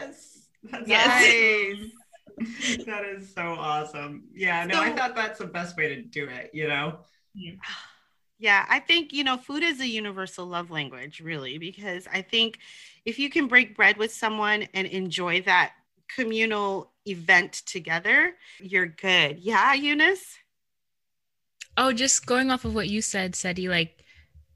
Yes. 0.00 0.33
That's 0.70 0.88
yes. 0.88 1.78
Nice. 1.78 1.90
that 2.86 3.04
is 3.04 3.32
so 3.32 3.42
awesome. 3.42 4.24
Yeah, 4.34 4.64
no, 4.64 4.74
so, 4.74 4.80
I 4.80 4.92
thought 4.92 5.14
that's 5.14 5.38
the 5.38 5.46
best 5.46 5.76
way 5.76 5.94
to 5.94 6.02
do 6.02 6.26
it, 6.28 6.50
you 6.52 6.66
know? 6.66 6.98
Yeah. 8.38 8.66
I 8.68 8.80
think, 8.80 9.12
you 9.12 9.22
know, 9.22 9.36
food 9.36 9.62
is 9.62 9.80
a 9.80 9.86
universal 9.86 10.44
love 10.46 10.70
language, 10.70 11.20
really, 11.20 11.58
because 11.58 12.08
I 12.12 12.22
think 12.22 12.58
if 13.04 13.18
you 13.18 13.30
can 13.30 13.46
break 13.46 13.76
bread 13.76 13.96
with 13.96 14.12
someone 14.12 14.66
and 14.74 14.86
enjoy 14.88 15.42
that 15.42 15.74
communal 16.14 16.90
event 17.06 17.62
together, 17.66 18.34
you're 18.58 18.86
good. 18.86 19.38
Yeah, 19.38 19.72
Eunice? 19.74 20.38
Oh, 21.76 21.92
just 21.92 22.26
going 22.26 22.50
off 22.50 22.64
of 22.64 22.74
what 22.74 22.88
you 22.88 23.00
said, 23.02 23.34
Seti, 23.34 23.68
like, 23.68 24.04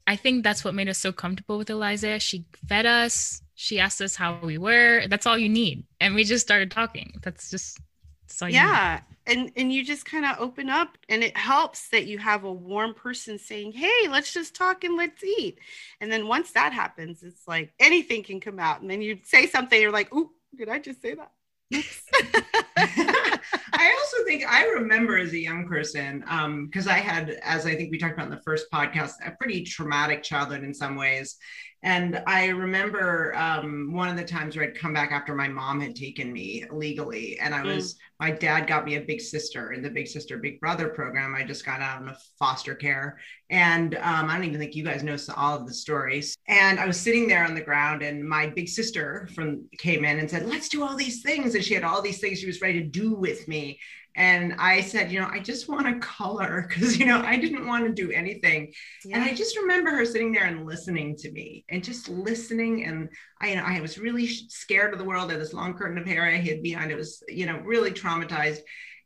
I 0.07 0.15
think 0.15 0.43
that's 0.43 0.63
what 0.63 0.73
made 0.73 0.89
us 0.89 0.97
so 0.97 1.11
comfortable 1.11 1.57
with 1.57 1.69
Eliza. 1.69 2.19
She 2.19 2.45
fed 2.67 2.85
us, 2.85 3.41
she 3.61 3.77
asked 3.77 3.99
us 3.99 4.15
how 4.15 4.39
we 4.41 4.57
were. 4.57 5.05
That's 5.09 5.25
all 5.25 5.37
you 5.37 5.49
need. 5.49 5.83
And 5.99 6.15
we 6.15 6.23
just 6.23 6.45
started 6.45 6.71
talking. 6.71 7.11
That's 7.21 7.49
just 7.49 7.77
that's 8.25 8.41
all 8.41 8.47
yeah. 8.47 9.01
And 9.27 9.51
and 9.57 9.73
you 9.73 9.83
just 9.83 10.05
kind 10.05 10.25
of 10.25 10.37
open 10.39 10.69
up 10.69 10.97
and 11.09 11.25
it 11.25 11.35
helps 11.35 11.89
that 11.89 12.05
you 12.07 12.19
have 12.19 12.45
a 12.45 12.53
warm 12.53 12.93
person 12.93 13.37
saying, 13.37 13.73
Hey, 13.73 14.07
let's 14.07 14.31
just 14.31 14.55
talk 14.55 14.85
and 14.85 14.95
let's 14.95 15.21
eat. 15.25 15.59
And 15.99 16.09
then 16.09 16.25
once 16.25 16.51
that 16.51 16.71
happens, 16.71 17.21
it's 17.21 17.49
like 17.49 17.73
anything 17.81 18.23
can 18.23 18.39
come 18.39 18.59
out. 18.59 18.79
And 18.79 18.89
then 18.89 19.01
you 19.01 19.19
say 19.25 19.45
something, 19.45 19.79
you're 19.79 19.91
like, 19.91 20.15
Ooh, 20.15 20.31
did 20.57 20.69
I 20.69 20.79
just 20.79 21.01
say 21.01 21.15
that? 21.15 21.31
I 22.77 23.93
also 23.99 24.25
think 24.25 24.49
I 24.49 24.65
remember 24.67 25.17
as 25.17 25.33
a 25.33 25.37
young 25.37 25.67
person, 25.67 26.19
because 26.19 26.87
um, 26.87 26.93
I 26.93 26.99
had, 26.99 27.29
as 27.43 27.65
I 27.65 27.75
think 27.75 27.91
we 27.91 27.97
talked 27.97 28.13
about 28.13 28.27
in 28.27 28.35
the 28.35 28.41
first 28.41 28.71
podcast, 28.71 29.11
a 29.25 29.31
pretty 29.31 29.63
traumatic 29.63 30.23
childhood 30.23 30.63
in 30.63 30.73
some 30.73 30.95
ways. 30.95 31.37
And 31.81 32.21
I 32.27 32.47
remember 32.47 33.33
um, 33.37 33.93
one 33.93 34.09
of 34.09 34.17
the 34.17 34.25
times 34.25 34.55
where 34.57 34.65
I'd 34.65 34.77
come 34.77 34.93
back 34.93 35.13
after 35.13 35.33
my 35.33 35.47
mom 35.47 35.79
had 35.79 35.95
taken 35.95 36.33
me 36.33 36.65
legally, 36.71 37.39
and 37.39 37.55
I 37.55 37.63
was, 37.63 37.93
mm. 37.93 37.97
my 38.19 38.31
dad 38.31 38.67
got 38.67 38.83
me 38.83 38.95
a 38.95 39.01
big 39.01 39.21
sister 39.21 39.71
in 39.71 39.81
the 39.81 39.89
big 39.89 40.07
sister, 40.07 40.37
big 40.37 40.59
brother 40.59 40.89
program. 40.89 41.35
I 41.35 41.43
just 41.43 41.65
got 41.65 41.79
out 41.79 42.05
of 42.05 42.17
foster 42.37 42.75
care. 42.75 43.17
And 43.49 43.95
um, 43.95 44.29
I 44.29 44.35
don't 44.35 44.43
even 44.43 44.59
think 44.59 44.75
you 44.75 44.83
guys 44.83 45.03
know 45.03 45.15
all 45.37 45.57
of 45.57 45.67
the 45.67 45.73
stories. 45.73 46.35
And 46.49 46.81
I 46.81 46.85
was 46.85 46.99
sitting 46.99 47.29
there 47.29 47.45
on 47.45 47.55
the 47.55 47.61
ground, 47.61 48.01
and 48.01 48.27
my 48.27 48.47
big 48.47 48.67
sister 48.67 49.29
from 49.33 49.65
came 49.77 50.03
in 50.03 50.19
and 50.19 50.29
said, 50.29 50.47
Let's 50.47 50.67
do 50.67 50.83
all 50.83 50.97
these 50.97 51.21
things. 51.21 51.55
And 51.55 51.63
she 51.63 51.75
had 51.75 51.85
all 51.85 52.01
these 52.01 52.19
things 52.19 52.39
she 52.39 52.47
was 52.47 52.61
ready 52.61 52.81
to 52.81 52.87
do 52.87 53.13
with 53.13 53.47
me. 53.47 53.79
And 54.15 54.55
I 54.59 54.81
said, 54.81 55.11
you 55.11 55.19
know, 55.19 55.29
I 55.31 55.39
just 55.39 55.69
want 55.69 55.85
to 55.85 55.99
color 56.05 56.65
because, 56.69 56.97
you 56.97 57.05
know, 57.05 57.21
I 57.21 57.37
didn't 57.37 57.67
want 57.67 57.85
to 57.85 57.93
do 57.93 58.11
anything. 58.11 58.73
Yeah. 59.05 59.17
And 59.17 59.25
I 59.25 59.33
just 59.33 59.57
remember 59.57 59.91
her 59.91 60.05
sitting 60.05 60.31
there 60.31 60.45
and 60.45 60.65
listening 60.65 61.15
to 61.17 61.31
me 61.31 61.63
and 61.69 61.83
just 61.83 62.09
listening. 62.09 62.85
And 62.85 63.09
I, 63.41 63.49
you 63.49 63.55
know, 63.55 63.63
I 63.65 63.79
was 63.81 63.97
really 63.97 64.27
scared 64.27 64.93
of 64.93 64.99
the 64.99 65.05
world. 65.05 65.29
I 65.29 65.33
had 65.33 65.41
this 65.41 65.53
long 65.53 65.73
curtain 65.73 65.97
of 65.97 66.05
hair 66.05 66.25
I 66.25 66.37
hid 66.37 66.63
behind. 66.63 66.91
It 66.91 66.97
was, 66.97 67.23
you 67.27 67.45
know, 67.45 67.59
really 67.63 67.91
traumatized. 67.91 68.59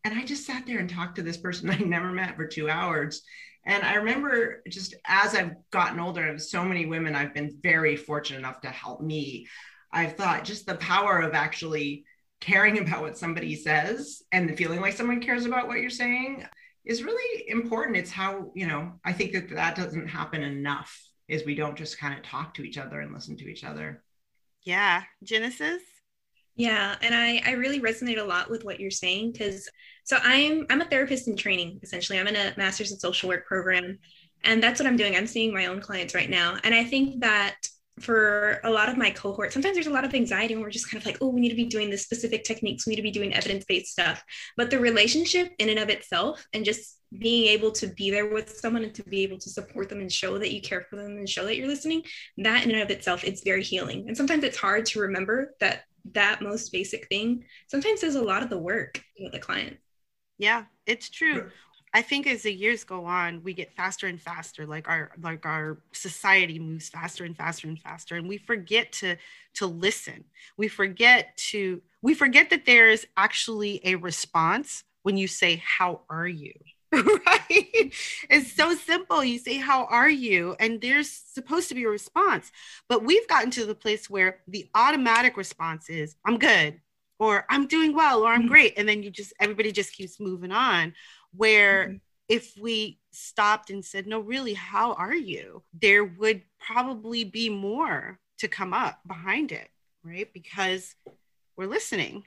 And 0.03 0.17
I 0.17 0.25
just 0.25 0.45
sat 0.45 0.65
there 0.65 0.79
and 0.79 0.89
talked 0.89 1.15
to 1.17 1.21
this 1.21 1.37
person 1.37 1.69
I 1.69 1.77
never 1.77 2.11
met 2.11 2.35
for 2.35 2.47
two 2.47 2.69
hours. 2.69 3.21
And 3.65 3.83
I 3.83 3.95
remember 3.95 4.61
just 4.67 4.95
as 5.05 5.35
I've 5.35 5.53
gotten 5.71 5.99
older, 5.99 6.27
and 6.27 6.41
so 6.41 6.65
many 6.65 6.85
women 6.85 7.15
I've 7.15 7.33
been 7.33 7.57
very 7.61 7.95
fortunate 7.95 8.39
enough 8.39 8.59
to 8.61 8.69
help 8.69 9.01
me. 9.01 9.47
I've 9.91 10.17
thought 10.17 10.43
just 10.43 10.65
the 10.65 10.75
power 10.75 11.19
of 11.19 11.33
actually 11.33 12.03
caring 12.43 12.79
about 12.79 13.01
what 13.01 13.17
somebody 13.17 13.55
says 13.55 14.21
and 14.33 14.49
the 14.49 14.55
feeling 14.55 14.81
like 14.81 14.93
someone 14.93 15.21
cares 15.21 15.45
about 15.45 15.67
what 15.67 15.79
you're 15.79 15.89
saying 15.89 16.45
is 16.83 17.01
really 17.01 17.49
important. 17.49 17.95
It's 17.95 18.11
how, 18.11 18.51
you 18.53 18.67
know, 18.67 18.99
I 19.05 19.13
think 19.13 19.31
that 19.31 19.49
that 19.51 19.75
doesn't 19.77 20.07
happen 20.07 20.43
enough 20.43 21.01
is 21.29 21.45
we 21.45 21.55
don't 21.55 21.77
just 21.77 21.97
kind 21.97 22.13
of 22.13 22.23
talk 22.23 22.53
to 22.55 22.63
each 22.63 22.77
other 22.77 22.99
and 22.99 23.13
listen 23.13 23.37
to 23.37 23.49
each 23.49 23.63
other. 23.63 24.03
Yeah. 24.63 25.03
Genesis? 25.23 25.81
Yeah, 26.55 26.95
and 27.01 27.15
I 27.15 27.41
I 27.45 27.53
really 27.53 27.79
resonate 27.79 28.19
a 28.19 28.23
lot 28.23 28.51
with 28.51 28.63
what 28.63 28.79
you're 28.79 28.91
saying 28.91 29.31
because 29.31 29.67
so 30.03 30.17
I'm 30.21 30.67
I'm 30.69 30.81
a 30.81 30.85
therapist 30.85 31.27
in 31.27 31.35
training 31.35 31.79
essentially. 31.81 32.19
I'm 32.19 32.27
in 32.27 32.35
a 32.35 32.53
master's 32.57 32.91
in 32.91 32.99
social 32.99 33.27
work 33.27 33.47
program 33.47 33.97
and 34.43 34.61
that's 34.61 34.79
what 34.79 34.85
I'm 34.85 34.97
doing. 34.97 35.15
I'm 35.15 35.25
seeing 35.25 35.51
my 35.51 35.65
own 35.65 35.81
clients 35.81 36.13
right 36.13 36.29
now. 36.29 36.57
And 36.63 36.75
I 36.75 36.83
think 36.83 37.21
that 37.21 37.55
for 37.99 38.59
a 38.63 38.69
lot 38.69 38.89
of 38.89 38.97
my 38.97 39.11
cohort, 39.11 39.53
sometimes 39.53 39.75
there's 39.75 39.87
a 39.87 39.93
lot 39.93 40.05
of 40.05 40.13
anxiety 40.13 40.53
and 40.53 40.63
we're 40.63 40.69
just 40.69 40.89
kind 40.89 41.01
of 41.01 41.05
like, 41.05 41.17
oh, 41.21 41.27
we 41.27 41.41
need 41.41 41.49
to 41.49 41.55
be 41.55 41.65
doing 41.65 41.89
this 41.89 42.03
specific 42.03 42.43
techniques. 42.43 42.85
We 42.85 42.91
need 42.91 42.97
to 42.97 43.03
be 43.03 43.11
doing 43.11 43.33
evidence-based 43.33 43.91
stuff. 43.91 44.23
But 44.57 44.69
the 44.69 44.79
relationship 44.79 45.51
in 45.59 45.69
and 45.69 45.79
of 45.79 45.89
itself 45.89 46.45
and 46.53 46.65
just 46.65 46.97
being 47.19 47.47
able 47.47 47.71
to 47.71 47.87
be 47.87 48.09
there 48.09 48.31
with 48.33 48.57
someone 48.57 48.83
and 48.83 48.95
to 48.95 49.03
be 49.03 49.21
able 49.21 49.37
to 49.37 49.49
support 49.49 49.89
them 49.89 49.99
and 49.99 50.11
show 50.11 50.39
that 50.39 50.51
you 50.51 50.61
care 50.61 50.81
for 50.89 50.95
them 50.95 51.17
and 51.17 51.29
show 51.29 51.45
that 51.45 51.55
you're 51.55 51.67
listening, 51.67 52.03
that 52.37 52.65
in 52.65 52.71
and 52.71 52.81
of 52.81 52.89
itself, 52.89 53.23
it's 53.23 53.43
very 53.43 53.63
healing. 53.63 54.05
And 54.07 54.17
sometimes 54.17 54.43
it's 54.43 54.57
hard 54.57 54.85
to 54.87 55.01
remember 55.01 55.53
that 55.59 55.83
that 56.13 56.41
most 56.41 56.71
basic 56.71 57.07
thing 57.07 57.45
sometimes 57.67 58.01
does 58.01 58.15
a 58.15 58.21
lot 58.21 58.43
of 58.43 58.49
the 58.49 58.57
work 58.57 59.01
with 59.19 59.31
the 59.31 59.39
client. 59.39 59.77
Yeah, 60.37 60.65
it's 60.85 61.09
true. 61.09 61.49
I 61.93 62.01
think 62.01 62.25
as 62.25 62.43
the 62.43 62.51
years 62.51 62.83
go 62.83 63.05
on, 63.05 63.43
we 63.43 63.53
get 63.53 63.75
faster 63.75 64.07
and 64.07 64.19
faster. 64.19 64.65
Like 64.65 64.89
our 64.89 65.11
like 65.21 65.45
our 65.45 65.77
society 65.91 66.57
moves 66.57 66.89
faster 66.89 67.23
and 67.23 67.37
faster 67.37 67.67
and 67.67 67.79
faster, 67.79 68.15
and 68.15 68.27
we 68.27 68.37
forget 68.37 68.91
to 68.93 69.15
to 69.55 69.67
listen. 69.67 70.23
We 70.57 70.67
forget 70.67 71.37
to 71.51 71.81
we 72.01 72.15
forget 72.15 72.49
that 72.49 72.65
there 72.65 72.89
is 72.89 73.05
actually 73.15 73.79
a 73.85 73.95
response 73.95 74.83
when 75.03 75.17
you 75.17 75.27
say, 75.27 75.61
"How 75.63 76.01
are 76.09 76.27
you?" 76.27 76.53
right? 76.93 77.91
It's 78.29 78.53
so 78.53 78.75
simple. 78.75 79.23
You 79.23 79.39
say, 79.39 79.57
How 79.57 79.85
are 79.85 80.09
you? 80.09 80.55
And 80.59 80.79
there's 80.79 81.09
supposed 81.09 81.69
to 81.69 81.75
be 81.75 81.85
a 81.85 81.89
response. 81.89 82.51
But 82.87 83.03
we've 83.03 83.27
gotten 83.27 83.49
to 83.51 83.65
the 83.65 83.73
place 83.73 84.11
where 84.11 84.41
the 84.47 84.69
automatic 84.75 85.35
response 85.35 85.89
is, 85.89 86.15
I'm 86.23 86.37
good, 86.37 86.79
or 87.17 87.45
I'm 87.49 87.65
doing 87.65 87.95
well, 87.95 88.21
or 88.21 88.31
I'm 88.31 88.41
mm-hmm. 88.41 88.49
great. 88.49 88.73
And 88.77 88.87
then 88.87 89.01
you 89.01 89.09
just, 89.09 89.33
everybody 89.39 89.71
just 89.71 89.93
keeps 89.93 90.19
moving 90.19 90.51
on 90.51 90.93
where 91.35 91.85
mm-hmm. 91.85 91.95
if 92.29 92.53
we 92.59 92.99
stopped 93.11 93.69
and 93.69 93.83
said, 93.83 94.07
No, 94.07 94.19
really, 94.19 94.53
how 94.53 94.93
are 94.93 95.15
you? 95.15 95.63
There 95.79 96.03
would 96.03 96.41
probably 96.59 97.23
be 97.23 97.49
more 97.49 98.19
to 98.39 98.47
come 98.47 98.73
up 98.73 98.99
behind 99.07 99.51
it, 99.51 99.69
right? 100.03 100.31
Because 100.33 100.95
we're 101.55 101.67
listening. 101.67 102.25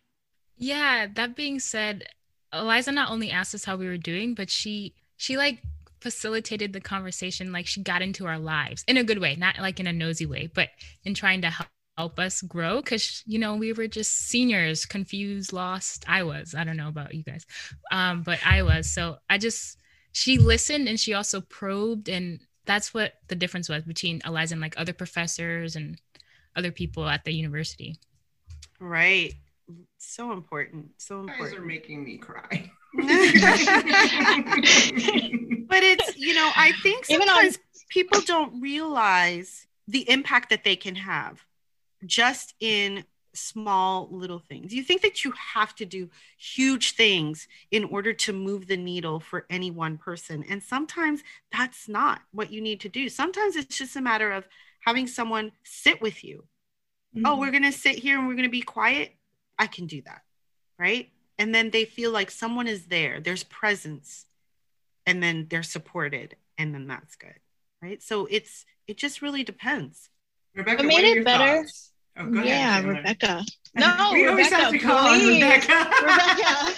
Yeah, 0.56 1.06
that 1.14 1.36
being 1.36 1.60
said, 1.60 2.04
Eliza 2.52 2.92
not 2.92 3.10
only 3.10 3.30
asked 3.30 3.54
us 3.54 3.64
how 3.64 3.76
we 3.76 3.86
were 3.86 3.98
doing, 3.98 4.34
but 4.34 4.50
she 4.50 4.94
she 5.16 5.36
like 5.36 5.62
facilitated 6.00 6.72
the 6.72 6.80
conversation 6.80 7.52
like 7.52 7.66
she 7.66 7.82
got 7.82 8.02
into 8.02 8.26
our 8.26 8.38
lives 8.38 8.84
in 8.86 8.96
a 8.96 9.04
good 9.04 9.18
way, 9.18 9.34
not 9.36 9.58
like 9.58 9.80
in 9.80 9.86
a 9.86 9.92
nosy 9.92 10.26
way, 10.26 10.48
but 10.54 10.68
in 11.04 11.14
trying 11.14 11.42
to 11.42 11.50
help 11.50 11.68
help 11.96 12.18
us 12.18 12.42
grow 12.42 12.76
because 12.76 13.22
you 13.26 13.38
know 13.38 13.56
we 13.56 13.72
were 13.72 13.88
just 13.88 14.28
seniors 14.28 14.84
confused 14.84 15.52
lost. 15.52 16.04
I 16.06 16.22
was 16.22 16.54
i 16.54 16.64
don't 16.64 16.76
know 16.76 16.88
about 16.88 17.14
you 17.14 17.22
guys 17.22 17.46
um, 17.90 18.22
but 18.22 18.38
i 18.44 18.62
was. 18.62 18.90
So 18.90 19.16
i 19.30 19.38
just 19.38 19.78
she 20.12 20.38
listened 20.38 20.88
and 20.88 21.00
she 21.00 21.14
also 21.14 21.40
probed 21.40 22.08
and 22.08 22.40
that's 22.64 22.92
what 22.92 23.14
the 23.28 23.34
difference 23.34 23.68
was 23.68 23.84
between 23.84 24.20
eliza 24.24 24.54
and 24.54 24.60
like 24.60 24.74
other 24.76 24.92
professors 24.92 25.76
and 25.76 26.00
other 26.54 26.70
people 26.70 27.06
at 27.06 27.24
the 27.24 27.32
university. 27.32 27.96
Right. 28.80 29.34
So 29.98 30.32
important 30.32 30.90
so 30.98 31.20
important 31.20 31.40
you 31.40 31.50
guys 31.50 31.58
are 31.58 31.66
making 31.66 32.04
me 32.04 32.18
cry. 32.18 32.72
But 35.68 35.82
it's 35.82 36.16
you 36.16 36.32
know 36.32 36.50
i 36.56 36.72
think 36.82 37.04
sometimes 37.04 37.58
people 37.88 38.20
don't 38.20 38.60
realize 38.60 39.66
the 39.88 40.08
impact 40.08 40.50
that 40.50 40.64
they 40.64 40.76
can 40.76 40.94
have 40.94 41.44
just 42.04 42.54
in 42.60 43.04
small 43.36 44.08
little 44.10 44.38
things. 44.38 44.72
You 44.72 44.82
think 44.82 45.02
that 45.02 45.24
you 45.24 45.32
have 45.54 45.74
to 45.76 45.84
do 45.84 46.10
huge 46.38 46.92
things 46.92 47.46
in 47.70 47.84
order 47.84 48.12
to 48.12 48.32
move 48.32 48.66
the 48.66 48.76
needle 48.76 49.20
for 49.20 49.46
any 49.50 49.70
one 49.70 49.98
person. 49.98 50.44
And 50.48 50.62
sometimes 50.62 51.22
that's 51.52 51.88
not 51.88 52.22
what 52.32 52.50
you 52.50 52.60
need 52.60 52.80
to 52.80 52.88
do. 52.88 53.08
Sometimes 53.08 53.56
it's 53.56 53.78
just 53.78 53.96
a 53.96 54.00
matter 54.00 54.32
of 54.32 54.48
having 54.80 55.06
someone 55.06 55.52
sit 55.64 56.00
with 56.00 56.24
you. 56.24 56.44
Oh, 56.44 57.18
mm-hmm. 57.18 57.26
Oh, 57.26 57.38
we're 57.38 57.50
going 57.50 57.62
to 57.62 57.72
sit 57.72 57.98
here 57.98 58.18
and 58.18 58.26
we're 58.26 58.34
going 58.34 58.44
to 58.44 58.50
be 58.50 58.62
quiet. 58.62 59.12
I 59.58 59.66
can 59.66 59.86
do 59.86 60.02
that. 60.02 60.22
Right. 60.78 61.10
And 61.38 61.54
then 61.54 61.70
they 61.70 61.84
feel 61.84 62.10
like 62.10 62.30
someone 62.30 62.66
is 62.66 62.86
there, 62.86 63.20
there's 63.20 63.44
presence, 63.44 64.26
and 65.04 65.22
then 65.22 65.46
they're 65.50 65.62
supported. 65.62 66.36
And 66.58 66.74
then 66.74 66.86
that's 66.86 67.16
good. 67.16 67.34
Right. 67.82 68.02
So 68.02 68.26
it's, 68.30 68.64
it 68.86 68.96
just 68.96 69.20
really 69.20 69.44
depends. 69.44 70.08
Rebecca, 70.56 70.82
what 70.82 70.86
made 70.86 71.18
it 71.18 71.24
better. 71.24 71.62
Thoughts? 71.62 71.92
Oh, 72.18 72.32
yeah, 72.42 72.78
ahead, 72.78 72.84
Rebecca. 72.86 73.44
No, 73.78 74.12
we 74.14 74.26
always 74.26 74.46
Rebecca, 74.46 74.62
have 74.62 74.72
to 74.72 74.78
call 74.78 75.08
please. 75.08 75.42
Rebecca. 75.42 75.90
Rebecca. 76.00 76.72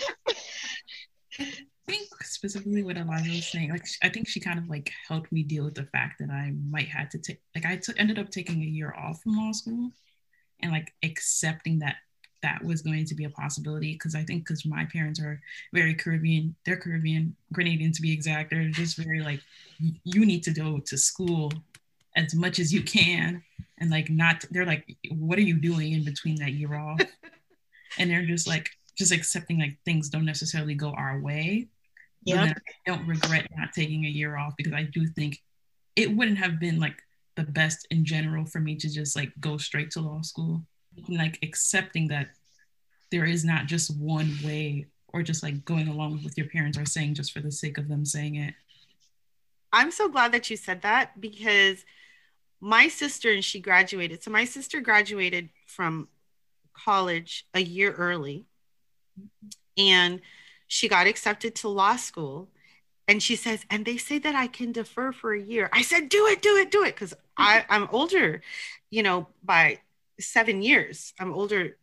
I 1.38 1.52
think 1.86 2.08
specifically 2.24 2.82
what 2.82 2.96
Eliza 2.96 3.30
was 3.30 3.46
saying, 3.46 3.70
like 3.70 3.86
I 4.02 4.08
think 4.08 4.26
she 4.26 4.40
kind 4.40 4.58
of 4.58 4.68
like 4.68 4.90
helped 5.06 5.30
me 5.30 5.44
deal 5.44 5.64
with 5.64 5.76
the 5.76 5.84
fact 5.84 6.18
that 6.18 6.28
I 6.28 6.54
might 6.68 6.88
have 6.88 7.08
to 7.10 7.18
take, 7.18 7.40
like 7.54 7.64
I 7.64 7.76
t- 7.76 7.92
ended 7.96 8.18
up 8.18 8.30
taking 8.30 8.62
a 8.62 8.66
year 8.66 8.92
off 8.98 9.22
from 9.22 9.36
law 9.36 9.52
school, 9.52 9.92
and 10.60 10.72
like 10.72 10.92
accepting 11.04 11.78
that 11.78 11.98
that 12.42 12.64
was 12.64 12.82
going 12.82 13.04
to 13.04 13.14
be 13.14 13.26
a 13.26 13.30
possibility 13.30 13.92
because 13.92 14.16
I 14.16 14.24
think 14.24 14.44
because 14.44 14.66
my 14.66 14.84
parents 14.86 15.20
are 15.20 15.40
very 15.72 15.94
Caribbean, 15.94 16.56
they're 16.66 16.78
Caribbean, 16.78 17.36
Grenadian 17.54 17.94
to 17.94 18.02
be 18.02 18.12
exact. 18.12 18.50
They're 18.50 18.70
just 18.70 18.96
very 18.96 19.20
like 19.20 19.40
you 20.02 20.26
need 20.26 20.42
to 20.42 20.50
go 20.50 20.80
to 20.80 20.98
school 20.98 21.52
as 22.16 22.34
much 22.34 22.58
as 22.58 22.72
you 22.72 22.82
can 22.82 23.44
and 23.80 23.90
like 23.90 24.10
not 24.10 24.44
they're 24.50 24.66
like 24.66 24.96
what 25.10 25.38
are 25.38 25.42
you 25.42 25.60
doing 25.60 25.92
in 25.92 26.04
between 26.04 26.36
that 26.36 26.52
year 26.52 26.74
off? 26.74 27.00
And 27.98 28.10
they're 28.10 28.26
just 28.26 28.46
like 28.46 28.68
just 28.98 29.12
accepting 29.12 29.58
like 29.58 29.78
things 29.84 30.10
don't 30.10 30.26
necessarily 30.26 30.74
go 30.74 30.90
our 30.90 31.18
way. 31.20 31.68
Yeah 32.22 32.42
i 32.44 32.54
don't 32.86 33.06
regret 33.08 33.48
not 33.56 33.72
taking 33.72 34.04
a 34.04 34.08
year 34.08 34.36
off 34.36 34.52
because 34.58 34.74
i 34.74 34.82
do 34.82 35.06
think 35.06 35.38
it 35.96 36.14
wouldn't 36.14 36.36
have 36.36 36.60
been 36.60 36.78
like 36.78 36.96
the 37.38 37.44
best 37.44 37.86
in 37.92 38.04
general 38.04 38.44
for 38.44 38.58
me 38.58 38.74
to 38.74 38.88
just 38.92 39.14
like 39.14 39.32
go 39.38 39.56
straight 39.56 39.92
to 39.92 40.00
law 40.00 40.20
school. 40.22 40.60
And, 40.96 41.16
like 41.16 41.38
accepting 41.42 42.08
that 42.08 42.28
there 43.12 43.24
is 43.24 43.44
not 43.44 43.66
just 43.66 43.96
one 43.96 44.36
way 44.44 44.86
or 45.12 45.22
just 45.22 45.44
like 45.44 45.64
going 45.64 45.86
along 45.86 46.14
with 46.14 46.24
what 46.24 46.36
your 46.36 46.48
parents 46.48 46.76
are 46.76 46.84
saying 46.84 47.14
just 47.14 47.32
for 47.32 47.38
the 47.38 47.52
sake 47.52 47.78
of 47.78 47.88
them 47.88 48.04
saying 48.04 48.34
it. 48.34 48.54
I'm 49.72 49.92
so 49.92 50.08
glad 50.08 50.32
that 50.32 50.50
you 50.50 50.56
said 50.56 50.82
that 50.82 51.20
because 51.20 51.84
my 52.60 52.88
sister 52.88 53.30
and 53.32 53.44
she 53.44 53.60
graduated. 53.60 54.22
So 54.22 54.30
my 54.30 54.44
sister 54.44 54.80
graduated 54.80 55.50
from 55.66 56.08
college 56.72 57.46
a 57.54 57.60
year 57.60 57.92
early 57.92 58.44
and 59.76 60.20
she 60.66 60.88
got 60.88 61.06
accepted 61.06 61.54
to 61.56 61.68
law 61.68 61.96
school. 61.96 62.48
And 63.06 63.22
she 63.22 63.36
says 63.36 63.64
and 63.70 63.84
they 63.86 63.96
say 63.96 64.18
that 64.18 64.34
i 64.34 64.46
can 64.46 64.72
defer 64.72 65.12
for 65.12 65.32
a 65.32 65.40
year. 65.40 65.70
I 65.72 65.82
said 65.82 66.08
do 66.08 66.26
it 66.26 66.42
do 66.42 66.56
it 66.56 66.70
do 66.70 66.84
it. 66.84 66.94
Because 66.94 67.14
i'm 67.36 67.88
older 67.90 68.42
you 68.90 69.02
know 69.02 69.28
by 69.42 69.78
seven 70.20 70.62
years. 70.62 71.14
I'm 71.18 71.32
older 71.32 71.76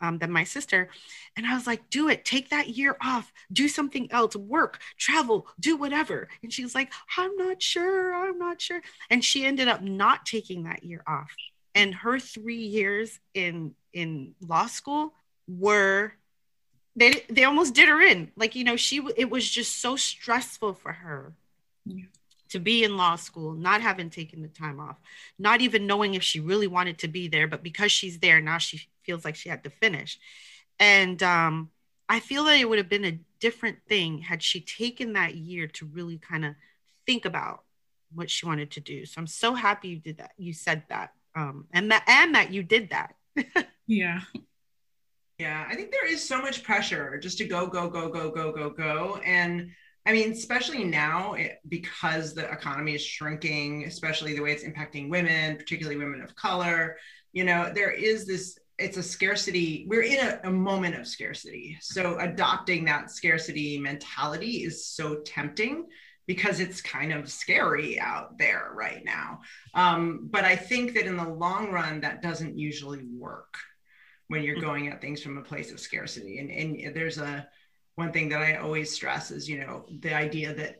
um, 0.00 0.18
than 0.18 0.30
my 0.30 0.44
sister. 0.44 0.88
And 1.36 1.46
I 1.46 1.54
was 1.54 1.66
like, 1.66 1.90
do 1.90 2.08
it, 2.08 2.24
take 2.24 2.50
that 2.50 2.68
year 2.68 2.96
off, 3.00 3.32
do 3.52 3.68
something 3.68 4.10
else, 4.12 4.36
work, 4.36 4.80
travel, 4.98 5.46
do 5.58 5.76
whatever. 5.76 6.28
And 6.42 6.52
she 6.52 6.62
was 6.62 6.74
like, 6.74 6.92
I'm 7.16 7.36
not 7.36 7.62
sure, 7.62 8.14
I'm 8.14 8.38
not 8.38 8.60
sure. 8.60 8.80
And 9.10 9.24
she 9.24 9.44
ended 9.44 9.68
up 9.68 9.82
not 9.82 10.26
taking 10.26 10.64
that 10.64 10.84
year 10.84 11.02
off. 11.06 11.34
And 11.74 11.94
her 11.94 12.18
three 12.18 12.62
years 12.62 13.18
in 13.34 13.74
in 13.92 14.34
law 14.40 14.66
school 14.66 15.14
were 15.48 16.12
they 16.96 17.24
they 17.28 17.44
almost 17.44 17.74
did 17.74 17.88
her 17.88 18.00
in. 18.00 18.30
Like, 18.36 18.54
you 18.54 18.64
know, 18.64 18.76
she 18.76 19.04
it 19.16 19.28
was 19.28 19.48
just 19.48 19.80
so 19.80 19.96
stressful 19.96 20.74
for 20.74 20.92
her. 20.92 21.34
Yeah 21.84 22.04
to 22.54 22.60
be 22.60 22.84
in 22.84 22.96
law 22.96 23.16
school, 23.16 23.52
not 23.52 23.80
having 23.80 24.08
taken 24.10 24.40
the 24.40 24.46
time 24.46 24.78
off, 24.78 24.96
not 25.40 25.60
even 25.60 25.88
knowing 25.88 26.14
if 26.14 26.22
she 26.22 26.38
really 26.38 26.68
wanted 26.68 26.96
to 26.96 27.08
be 27.08 27.26
there, 27.26 27.48
but 27.48 27.64
because 27.64 27.90
she's 27.90 28.20
there 28.20 28.40
now, 28.40 28.58
she 28.58 28.86
feels 29.04 29.24
like 29.24 29.36
she 29.36 29.48
had 29.48 29.64
to 29.64 29.70
finish. 29.70 30.18
And 30.78 31.22
um, 31.22 31.70
I 32.08 32.20
feel 32.20 32.44
that 32.44 32.58
it 32.58 32.68
would 32.68 32.78
have 32.78 32.88
been 32.88 33.04
a 33.04 33.20
different 33.40 33.78
thing 33.88 34.18
had 34.18 34.42
she 34.42 34.60
taken 34.60 35.12
that 35.14 35.34
year 35.34 35.66
to 35.68 35.86
really 35.86 36.18
kind 36.18 36.44
of 36.44 36.54
think 37.06 37.24
about 37.24 37.64
what 38.14 38.30
she 38.30 38.46
wanted 38.46 38.70
to 38.72 38.80
do. 38.80 39.04
So 39.04 39.20
I'm 39.20 39.26
so 39.26 39.54
happy 39.54 39.88
you 39.88 39.98
did 39.98 40.18
that. 40.18 40.32
You 40.36 40.52
said 40.52 40.84
that, 40.88 41.12
um, 41.34 41.66
and 41.72 41.90
that 41.90 42.04
and 42.06 42.34
that 42.34 42.52
you 42.52 42.62
did 42.62 42.90
that. 42.90 43.14
yeah. 43.86 44.20
Yeah, 45.38 45.66
I 45.68 45.74
think 45.74 45.90
there 45.90 46.06
is 46.06 46.26
so 46.26 46.40
much 46.40 46.62
pressure 46.62 47.18
just 47.18 47.38
to 47.38 47.44
go, 47.44 47.66
go, 47.66 47.88
go, 47.88 48.08
go, 48.08 48.30
go, 48.30 48.52
go, 48.52 48.70
go, 48.70 49.20
and 49.24 49.70
I 50.06 50.12
mean, 50.12 50.32
especially 50.32 50.84
now 50.84 51.34
it, 51.34 51.60
because 51.68 52.34
the 52.34 52.50
economy 52.50 52.94
is 52.94 53.02
shrinking, 53.02 53.84
especially 53.84 54.34
the 54.34 54.42
way 54.42 54.52
it's 54.52 54.64
impacting 54.64 55.08
women, 55.08 55.56
particularly 55.56 55.96
women 55.96 56.20
of 56.20 56.36
color. 56.36 56.96
You 57.32 57.44
know, 57.44 57.72
there 57.74 57.90
is 57.90 58.26
this. 58.26 58.58
It's 58.78 58.96
a 58.96 59.02
scarcity. 59.02 59.86
We're 59.88 60.02
in 60.02 60.26
a, 60.26 60.40
a 60.44 60.50
moment 60.50 60.96
of 60.96 61.06
scarcity. 61.06 61.78
So 61.80 62.18
adopting 62.18 62.84
that 62.84 63.10
scarcity 63.10 63.78
mentality 63.78 64.64
is 64.64 64.86
so 64.86 65.16
tempting 65.24 65.86
because 66.26 66.60
it's 66.60 66.80
kind 66.80 67.12
of 67.12 67.30
scary 67.30 68.00
out 68.00 68.38
there 68.38 68.72
right 68.74 69.04
now. 69.04 69.40
Um, 69.74 70.28
but 70.30 70.44
I 70.44 70.56
think 70.56 70.94
that 70.94 71.06
in 71.06 71.16
the 71.16 71.28
long 71.28 71.70
run, 71.70 72.00
that 72.00 72.22
doesn't 72.22 72.58
usually 72.58 73.04
work 73.04 73.56
when 74.28 74.42
you're 74.42 74.56
mm-hmm. 74.56 74.64
going 74.64 74.88
at 74.88 75.00
things 75.00 75.22
from 75.22 75.38
a 75.38 75.42
place 75.42 75.70
of 75.70 75.80
scarcity. 75.80 76.38
And, 76.38 76.50
and 76.50 76.96
there's 76.96 77.18
a 77.18 77.46
one 77.96 78.12
thing 78.12 78.28
that 78.30 78.42
I 78.42 78.56
always 78.56 78.90
stress 78.90 79.30
is, 79.30 79.48
you 79.48 79.60
know, 79.60 79.86
the 80.00 80.14
idea 80.14 80.54
that 80.54 80.76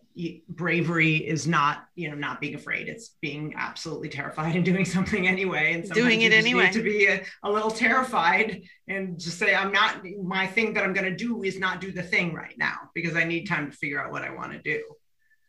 bravery 0.49 1.17
is 1.17 1.47
not, 1.47 1.87
you 1.97 2.09
know, 2.09 2.15
not 2.15 2.41
being 2.41 2.55
afraid. 2.55 2.89
It's 2.89 3.17
being 3.21 3.55
absolutely 3.57 4.09
terrified 4.09 4.55
and 4.55 4.65
doing 4.65 4.85
something 4.97 5.27
anyway. 5.27 5.75
And 5.75 5.91
doing 5.91 6.23
it 6.23 6.33
anyway. 6.33 6.71
to 6.71 6.83
be 6.83 7.07
a, 7.07 7.23
a, 7.43 7.51
little 7.51 7.71
terrified 7.71 8.63
and 8.89 9.19
just 9.19 9.39
say, 9.39 9.55
I'm 9.55 9.73
not, 9.73 10.05
my 10.23 10.47
thing 10.47 10.75
that 10.75 10.85
I'm 10.85 10.93
going 10.93 11.11
to 11.11 11.17
do 11.17 11.43
is 11.43 11.59
not 11.59 11.81
do 11.81 11.91
the 11.91 12.03
thing 12.03 12.33
right 12.33 12.57
now 12.57 12.77
because 12.95 13.17
I 13.17 13.25
need 13.25 13.47
time 13.47 13.71
to 13.71 13.77
figure 13.77 14.05
out 14.05 14.13
what 14.13 14.23
I 14.23 14.31
want 14.31 14.53
to 14.53 14.63
do. 14.63 14.83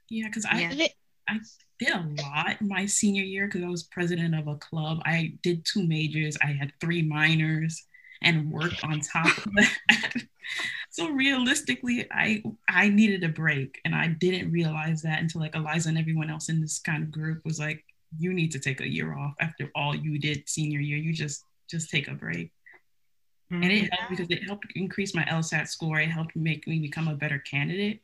Yeah, 0.10 0.28
because 0.28 0.46
I, 0.46 0.62
yeah. 0.62 0.88
I 1.28 1.40
did 1.80 1.90
a 1.90 2.08
lot 2.22 2.62
my 2.62 2.86
senior 2.86 3.24
year 3.24 3.48
because 3.48 3.64
I 3.64 3.70
was 3.70 3.84
president 3.84 4.36
of 4.36 4.48
a 4.48 4.56
club. 4.56 5.00
I 5.06 5.34
did 5.44 5.66
two 5.66 5.88
majors. 5.88 6.38
I 6.42 6.48
had 6.48 6.72
three 6.80 7.02
minors 7.02 7.84
and 8.22 8.52
worked 8.52 8.84
on 8.84 9.00
top 9.02 9.38
of 9.38 9.54
that 9.56 10.14
so 10.96 11.10
realistically 11.10 12.08
i 12.12 12.42
i 12.70 12.88
needed 12.88 13.24
a 13.24 13.30
break 13.30 13.80
and 13.86 13.94
i 13.94 14.08
didn't 14.08 14.52
realize 14.52 15.02
that 15.02 15.22
until 15.22 15.42
like 15.42 15.56
eliza 15.56 15.90
and 15.90 15.98
everyone 15.98 16.30
else 16.30 16.50
in 16.50 16.62
this 16.62 16.80
kind 16.80 17.04
of 17.04 17.12
group 17.12 17.44
was 17.44 17.60
like 17.60 17.84
you 18.20 18.34
need 18.34 18.52
to 18.52 18.60
take 18.60 18.82
a 18.82 18.88
year 18.88 19.18
off 19.18 19.34
after 19.40 19.72
all 19.76 19.96
you 19.96 20.20
did 20.20 20.48
senior 20.48 20.80
year. 20.80 20.98
You 20.98 21.14
just 21.14 21.44
just 21.70 21.90
take 21.90 22.08
a 22.08 22.14
break. 22.14 22.52
Mm-hmm. 23.52 23.62
and 23.62 23.72
it 23.72 23.94
helped 23.94 24.10
because 24.10 24.32
it 24.32 24.44
helped 24.44 24.66
increase 24.76 25.14
my 25.14 25.24
lsat 25.26 25.68
score. 25.68 26.00
It 26.00 26.10
helped 26.10 26.36
make 26.36 26.66
me 26.66 26.80
become 26.80 27.08
a 27.08 27.14
better 27.14 27.38
candidate. 27.38 28.02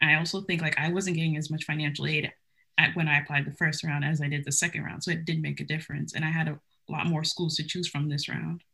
And 0.00 0.10
i 0.10 0.14
also 0.18 0.40
think 0.40 0.62
like 0.62 0.78
i 0.78 0.90
wasn't 0.90 1.16
getting 1.16 1.36
as 1.36 1.50
much 1.50 1.64
financial 1.64 2.06
aid 2.06 2.32
at, 2.78 2.96
when 2.96 3.06
i 3.06 3.18
applied 3.18 3.44
the 3.44 3.52
first 3.52 3.84
round 3.84 4.06
as 4.06 4.22
i 4.22 4.28
did 4.28 4.42
the 4.46 4.52
second 4.52 4.84
round 4.84 5.04
so 5.04 5.10
it 5.10 5.26
did 5.26 5.42
make 5.42 5.60
a 5.60 5.64
difference 5.64 6.14
and 6.14 6.24
i 6.24 6.30
had 6.30 6.48
a 6.48 6.58
lot 6.88 7.08
more 7.08 7.24
schools 7.24 7.56
to 7.56 7.62
choose 7.62 7.88
from 7.88 8.08
this 8.08 8.26
round. 8.26 8.64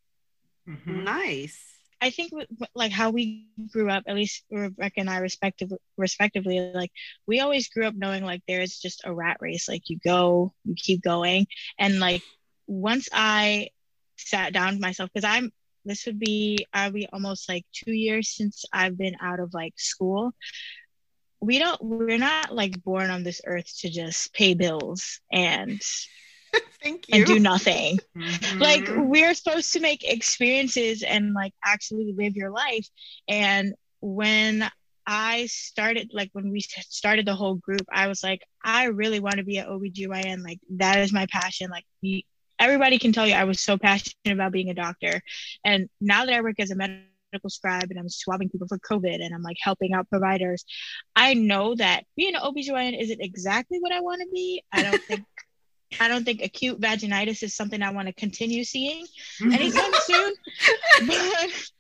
Mm-hmm. 0.69 1.03
nice 1.03 1.76
I 2.01 2.11
think 2.11 2.33
like 2.75 2.93
how 2.93 3.11
we 3.11 3.47
grew 3.73 3.91
up, 3.91 4.05
at 4.07 4.15
least 4.15 4.45
Rebecca 4.51 5.01
and 5.01 5.11
I 5.11 5.19
respectively, 5.19 5.79
respectively, 5.97 6.61
like 6.75 6.93
we 7.27 7.41
always 7.41 7.69
grew 7.69 7.87
up 7.87 7.95
knowing 7.95 8.25
like 8.25 8.43
there's 8.47 8.79
just 8.79 9.03
a 9.05 9.15
rat 9.15 9.39
race. 9.41 9.69
Like 9.69 9.89
you 9.89 9.99
go, 10.05 10.53
you 10.65 10.75
keep 10.77 11.03
going, 11.03 11.47
and 11.79 11.99
like 11.99 12.23
once 12.67 13.09
I 13.13 13.71
sat 14.17 14.53
down 14.53 14.81
myself, 14.81 15.11
because 15.13 15.29
I'm 15.29 15.53
this 15.85 16.05
would 16.07 16.19
be 16.19 16.67
I'll 16.73 16.91
be 16.91 17.09
almost 17.13 17.49
like 17.49 17.65
two 17.73 17.93
years 17.93 18.29
since 18.29 18.65
I've 18.73 18.99
been 18.99 19.17
out 19.21 19.41
of 19.41 19.55
like 19.55 19.75
school. 19.79 20.35
We 21.41 21.59
don't, 21.59 21.81
we're 21.83 22.19
not 22.19 22.55
like 22.55 22.83
born 22.83 23.11
on 23.11 23.23
this 23.23 23.43
earth 23.47 23.71
to 23.81 23.91
just 23.91 24.33
pay 24.33 24.55
bills 24.55 25.21
and 25.31 25.81
Thank 26.83 27.09
you. 27.09 27.17
And 27.17 27.27
do 27.27 27.39
nothing. 27.39 27.99
Mm-hmm. 28.17 28.59
Like 28.59 28.89
we're 28.89 29.35
supposed 29.35 29.73
to 29.73 29.81
make 29.81 30.05
experiences 30.05 31.03
and 31.03 31.33
like 31.33 31.53
actually 31.65 32.15
live 32.17 32.37
your 32.37 32.51
life. 32.51 32.87
And 33.29 33.75
when 34.01 34.71
I 35.07 35.47
started, 35.47 36.11
like 36.13 36.31
when 36.33 36.51
we 36.51 36.61
started 36.61 37.27
the 37.27 37.35
whole 37.35 37.55
group, 37.55 37.87
I 37.93 38.09
was 38.09 38.23
like, 38.23 38.43
I 38.65 38.87
really 38.87 39.21
want 39.21 39.37
to 39.37 39.45
be 39.45 39.59
an 39.59 39.67
OBGYN. 39.67 40.43
Like 40.43 40.59
that 40.77 40.99
is 40.99 41.13
my 41.13 41.27
passion. 41.31 41.71
Like 41.71 41.85
everybody 42.59 42.99
can 42.99 43.13
tell 43.13 43.27
you 43.27 43.35
I 43.35 43.45
was 43.45 43.61
so 43.61 43.79
passionate 43.79 44.33
about 44.33 44.53
being 44.53 44.71
a 44.71 44.75
doctor. 44.75 45.21
And 45.65 45.89
now 46.01 46.25
that 46.25 46.35
I 46.35 46.41
work 46.41 46.59
as 46.59 46.71
a 46.71 46.77
medical 46.77 47.05
scribe 47.49 47.89
and 47.91 47.99
I'm 47.99 48.09
swabbing 48.09 48.49
people 48.49 48.69
for 48.69 48.79
COVID 48.79 49.25
and 49.25 49.35
I'm 49.35 49.43
like 49.43 49.59
helping 49.61 49.93
out 49.93 50.09
providers, 50.09 50.65
I 51.15 51.35
know 51.35 51.75
that 51.77 52.05
being 52.17 52.35
an 52.35 52.41
OBGYN 52.41 53.01
isn't 53.01 53.21
exactly 53.21 53.79
what 53.81 53.93
I 53.93 54.01
want 54.01 54.21
to 54.23 54.29
be. 54.33 54.63
I 54.73 54.83
don't 54.83 55.03
think 55.03 55.25
I 56.01 56.09
don't 56.09 56.25
think 56.25 56.43
acute 56.43 56.81
vaginitis 56.81 57.43
is 57.43 57.55
something 57.55 57.83
I 57.83 57.91
want 57.91 58.09
to 58.09 58.15
continue 58.15 58.65
seeing 58.65 59.07
anytime 59.43 59.93
soon. 60.05 60.35
But, 61.07 61.71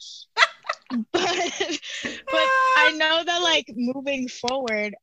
but 1.13 1.81
but 2.27 2.49
I 2.79 2.95
know 2.97 3.25
that 3.25 3.43
like 3.43 3.67
moving 3.75 4.29
forward, 4.29 4.95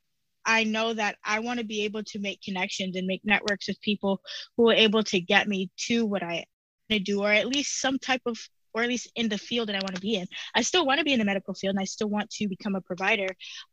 I 0.46 0.64
know 0.64 0.94
that 0.94 1.18
I 1.24 1.40
want 1.40 1.60
to 1.60 1.66
be 1.66 1.84
able 1.84 2.04
to 2.04 2.20
make 2.20 2.42
connections 2.42 2.96
and 2.96 3.08
make 3.08 3.22
networks 3.24 3.68
with 3.68 3.82
people 3.82 4.22
who 4.58 4.70
are 4.70 4.76
able 4.76 5.04
to 5.04 5.20
get 5.20 5.48
me 5.48 5.72
to 5.88 6.06
what 6.06 6.24
I 6.24 6.34
want 6.36 6.46
to 6.92 7.00
do, 7.00 7.22
or 7.22 7.32
at 7.32 7.48
least 7.48 7.80
some 7.80 7.98
type 7.98 8.22
of, 8.26 8.38
or 8.74 8.84
at 8.84 8.90
least 8.90 9.12
in 9.16 9.30
the 9.30 9.38
field 9.38 9.70
that 9.70 9.76
I 9.76 9.84
want 9.84 9.96
to 9.96 10.02
be 10.02 10.16
in. 10.16 10.28
I 10.56 10.62
still 10.62 10.86
want 10.86 11.00
to 11.00 11.06
be 11.06 11.14
in 11.14 11.20
the 11.20 11.26
medical 11.26 11.54
field 11.54 11.76
and 11.76 11.82
I 11.82 11.86
still 11.86 12.10
want 12.10 12.30
to 12.32 12.48
become 12.48 12.76
a 12.76 12.82
provider. 12.82 13.28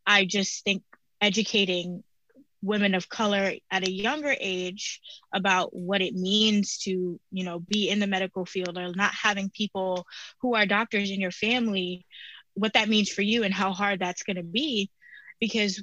I 0.06 0.24
just 0.24 0.64
think 0.64 0.82
educating 1.20 2.02
women 2.62 2.94
of 2.94 3.08
color 3.08 3.52
at 3.70 3.86
a 3.86 3.90
younger 3.90 4.34
age 4.38 5.00
about 5.32 5.74
what 5.74 6.00
it 6.02 6.14
means 6.14 6.78
to 6.78 7.18
you 7.30 7.44
know 7.44 7.58
be 7.60 7.88
in 7.88 7.98
the 7.98 8.06
medical 8.06 8.44
field 8.44 8.76
or 8.76 8.92
not 8.94 9.12
having 9.14 9.50
people 9.50 10.06
who 10.40 10.54
are 10.54 10.66
doctors 10.66 11.10
in 11.10 11.20
your 11.20 11.30
family 11.30 12.04
what 12.54 12.74
that 12.74 12.88
means 12.88 13.08
for 13.10 13.22
you 13.22 13.42
and 13.44 13.54
how 13.54 13.72
hard 13.72 14.00
that's 14.00 14.22
going 14.24 14.36
to 14.36 14.42
be. 14.42 14.90
Because 15.40 15.82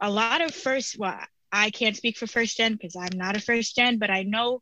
a 0.00 0.10
lot 0.10 0.40
of 0.40 0.52
first 0.52 0.98
well 0.98 1.18
i 1.52 1.70
can't 1.70 1.96
speak 1.96 2.16
for 2.16 2.26
first 2.26 2.56
gen 2.56 2.72
because 2.72 2.96
i'm 2.96 3.16
not 3.16 3.36
a 3.36 3.40
first 3.40 3.76
gen 3.76 3.98
but 3.98 4.10
i 4.10 4.22
know 4.24 4.60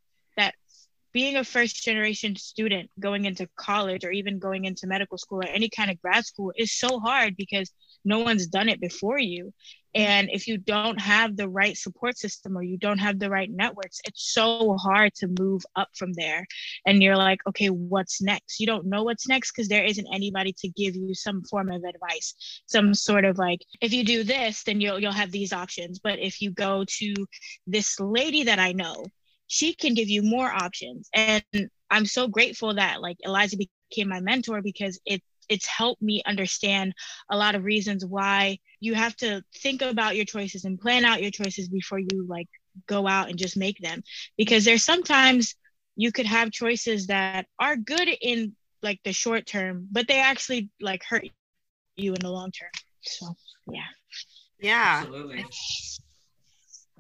being 1.13 1.37
a 1.37 1.45
first 1.45 1.83
generation 1.83 2.37
student 2.37 2.91
going 2.99 3.25
into 3.25 3.49
college 3.57 4.05
or 4.05 4.11
even 4.11 4.39
going 4.39 4.65
into 4.65 4.87
medical 4.87 5.19
school 5.19 5.41
or 5.41 5.49
any 5.49 5.69
kind 5.69 5.91
of 5.91 6.01
grad 6.01 6.25
school 6.25 6.53
is 6.57 6.73
so 6.73 7.01
hard 7.01 7.37
because 7.37 7.71
no 8.05 8.21
one's 8.21 8.47
done 8.47 8.69
it 8.69 8.81
before 8.81 9.19
you 9.19 9.53
and 9.95 10.31
if 10.31 10.47
you 10.47 10.57
don't 10.57 11.01
have 11.01 11.37
the 11.37 11.49
right 11.49 11.77
support 11.77 12.17
system 12.17 12.57
or 12.57 12.63
you 12.63 12.79
don't 12.79 12.99
have 12.99 13.19
the 13.19 13.31
right 13.31 13.51
networks, 13.51 14.01
it's 14.05 14.33
so 14.33 14.77
hard 14.77 15.15
to 15.17 15.35
move 15.39 15.63
up 15.75 15.89
from 15.97 16.13
there. 16.13 16.47
And 16.87 17.03
you're 17.03 17.17
like, 17.17 17.41
okay, 17.49 17.69
what's 17.71 18.23
next? 18.23 18.61
You 18.61 18.67
don't 18.67 18.87
know 18.87 19.03
what's 19.03 19.27
next 19.27 19.53
because 19.53 19.69
there 19.69 19.85
isn't 19.85 20.07
anybody 20.13 20.55
to 20.61 20.69
give 20.69 20.95
you 20.95 21.15
some 21.15 21.43
form 21.43 21.71
of 21.71 21.83
advice, 21.83 22.63
some 22.67 22.95
sort 22.95 23.25
of 23.25 23.39
like, 23.39 23.63
if 23.81 23.93
you 23.93 24.05
do 24.05 24.23
this, 24.23 24.63
then 24.63 24.81
you'll 24.81 25.01
you'll 25.01 25.13
have 25.13 25.33
these 25.33 25.53
options. 25.53 25.99
But 25.99 26.21
if 26.21 26.41
you 26.41 26.51
go 26.53 26.85
to 26.87 27.15
this 27.67 27.99
lady 27.99 28.45
that 28.45 28.61
I 28.61 28.73
know, 28.73 29.05
she 29.51 29.75
can 29.75 29.95
give 29.95 30.09
you 30.09 30.23
more 30.23 30.49
options. 30.49 31.11
And 31.13 31.43
I'm 31.91 32.07
so 32.07 32.29
grateful 32.29 32.73
that 32.75 33.03
like 33.03 33.17
Eliza 33.23 33.57
became 33.91 34.09
my 34.09 34.21
mentor 34.21 34.63
because 34.63 34.99
it 35.05 35.21
it's 35.49 35.67
helped 35.67 36.01
me 36.01 36.23
understand 36.25 36.93
a 37.33 37.37
lot 37.37 37.57
of 37.57 37.65
reasons 37.65 38.07
why 38.07 38.57
you 38.79 38.95
have 38.95 39.17
to 39.17 39.43
think 39.57 39.83
about 39.83 40.15
your 40.15 40.25
choices 40.25 40.65
and 40.65 40.81
plan 40.81 41.05
out 41.05 41.21
your 41.21 41.33
choices 41.33 41.69
before 41.69 41.99
you 41.99 42.25
like 42.29 42.47
go 42.87 43.09
out 43.09 43.29
and 43.29 43.37
just 43.37 43.57
make 43.57 43.77
them. 43.81 44.01
Because 44.39 44.65
there's 44.65 44.85
sometimes 44.85 45.57
you 45.97 46.13
could 46.13 46.27
have 46.27 46.53
choices 46.53 47.09
that 47.09 47.47
are 47.59 47.75
good 47.75 48.09
in 48.23 48.55
like 48.85 49.01
the 49.05 49.13
short 49.13 49.47
term 49.47 49.89
but 49.91 50.07
they 50.07 50.21
actually 50.21 50.71
like 50.81 51.03
hurt 51.03 51.25
you 51.97 52.15
in 52.15 52.21
the 52.21 52.31
long 52.31 52.53
term. 52.53 52.71
So 53.03 53.35
yeah. 53.73 53.81
Yeah. 54.61 55.01
Absolutely. 55.03 55.45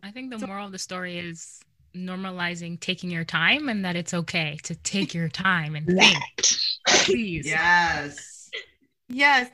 I 0.02 0.10
think 0.10 0.32
the 0.36 0.44
moral 0.44 0.66
of 0.66 0.72
the 0.72 0.78
story 0.78 1.16
is 1.18 1.60
normalizing 1.94 2.78
taking 2.78 3.10
your 3.10 3.24
time 3.24 3.68
and 3.68 3.84
that 3.84 3.96
it's 3.96 4.14
okay 4.14 4.58
to 4.64 4.74
take 4.74 5.14
your 5.14 5.28
time 5.28 5.76
and 5.76 5.86
think. 5.86 6.18
That. 6.36 7.04
Please. 7.04 7.46
Yes. 7.46 8.50
Yes. 9.08 9.50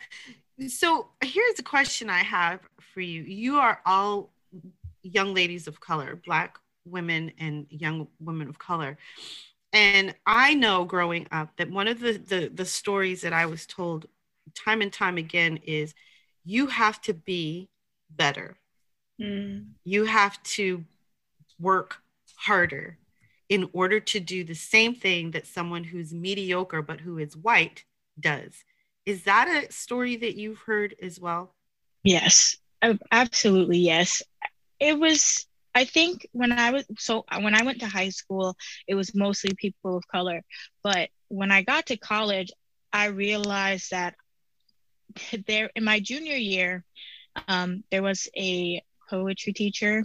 So 0.69 1.09
here's 1.23 1.59
a 1.59 1.63
question 1.63 2.11
I 2.11 2.23
have 2.23 2.61
for 2.81 3.01
you. 3.01 3.23
You 3.23 3.57
are 3.57 3.81
all 3.85 4.31
young 5.03 5.35
ladies 5.35 5.67
of 5.67 5.81
color, 5.81 6.21
Black 6.25 6.59
women 6.85 7.33
and 7.39 7.67
young 7.71 8.09
women 8.21 8.49
of 8.49 8.59
color. 8.59 8.97
And 9.73 10.15
I 10.25 10.55
know 10.55 10.85
growing 10.85 11.27
up 11.33 11.51
that 11.57 11.71
one 11.71 11.89
of 11.89 12.01
the, 12.01 12.13
the, 12.13 12.51
the 12.53 12.65
stories 12.65 13.23
that 13.23 13.33
I 13.33 13.47
was 13.47 13.67
told 13.67 14.07
time 14.55 14.81
and 14.81 14.93
time 14.93 15.19
again 15.19 15.59
is 15.65 15.95
you 16.45 16.69
have 16.69 17.01
to 17.03 17.13
be 17.15 17.69
better. 18.11 18.57
Mm. 19.21 19.67
You 19.85 20.05
have 20.05 20.43
to 20.45 20.85
work 21.59 21.99
harder 22.37 22.99
in 23.49 23.69
order 23.73 24.01
to 24.01 24.21
do 24.21 24.45
the 24.45 24.55
same 24.55 24.95
thing 24.95 25.31
that 25.33 25.47
someone 25.47 25.85
who's 25.85 26.13
mediocre 26.13 26.83
but 26.83 27.01
who 27.01 27.19
is 27.19 27.37
white 27.37 27.85
does. 28.19 28.65
Is 29.05 29.25
that 29.25 29.49
a 29.49 29.73
story 29.73 30.17
that 30.17 30.37
you've 30.37 30.59
heard 30.59 30.97
as 31.01 31.21
well? 31.21 31.55
Yes, 32.03 32.57
absolutely. 33.13 33.79
Yes. 33.79 34.23
It 34.81 34.99
was, 34.99 35.47
I 35.75 35.85
think 35.85 36.27
when 36.33 36.53
I 36.53 36.73
was, 36.73 36.85
so 36.99 37.25
when 37.41 37.55
I 37.55 37.63
went 37.63 37.81
to 37.81 37.87
high 37.87 38.09
school, 38.09 38.57
it 38.89 38.95
was 38.95 39.15
mostly 39.15 39.53
people 39.57 39.97
of 39.97 40.09
color. 40.09 40.43
But 40.83 41.11
when 41.29 41.53
I 41.53 41.63
got 41.63 41.87
to 41.87 41.97
college, 41.97 42.51
I 42.93 43.07
realized 43.07 43.93
that 43.93 44.15
there, 45.47 45.71
in 45.77 45.85
my 45.85 46.01
junior 46.01 46.37
year, 46.37 46.85
um, 47.47 47.85
there 47.91 48.03
was 48.03 48.29
a 48.37 48.83
poetry 49.09 49.53
teacher. 49.53 50.05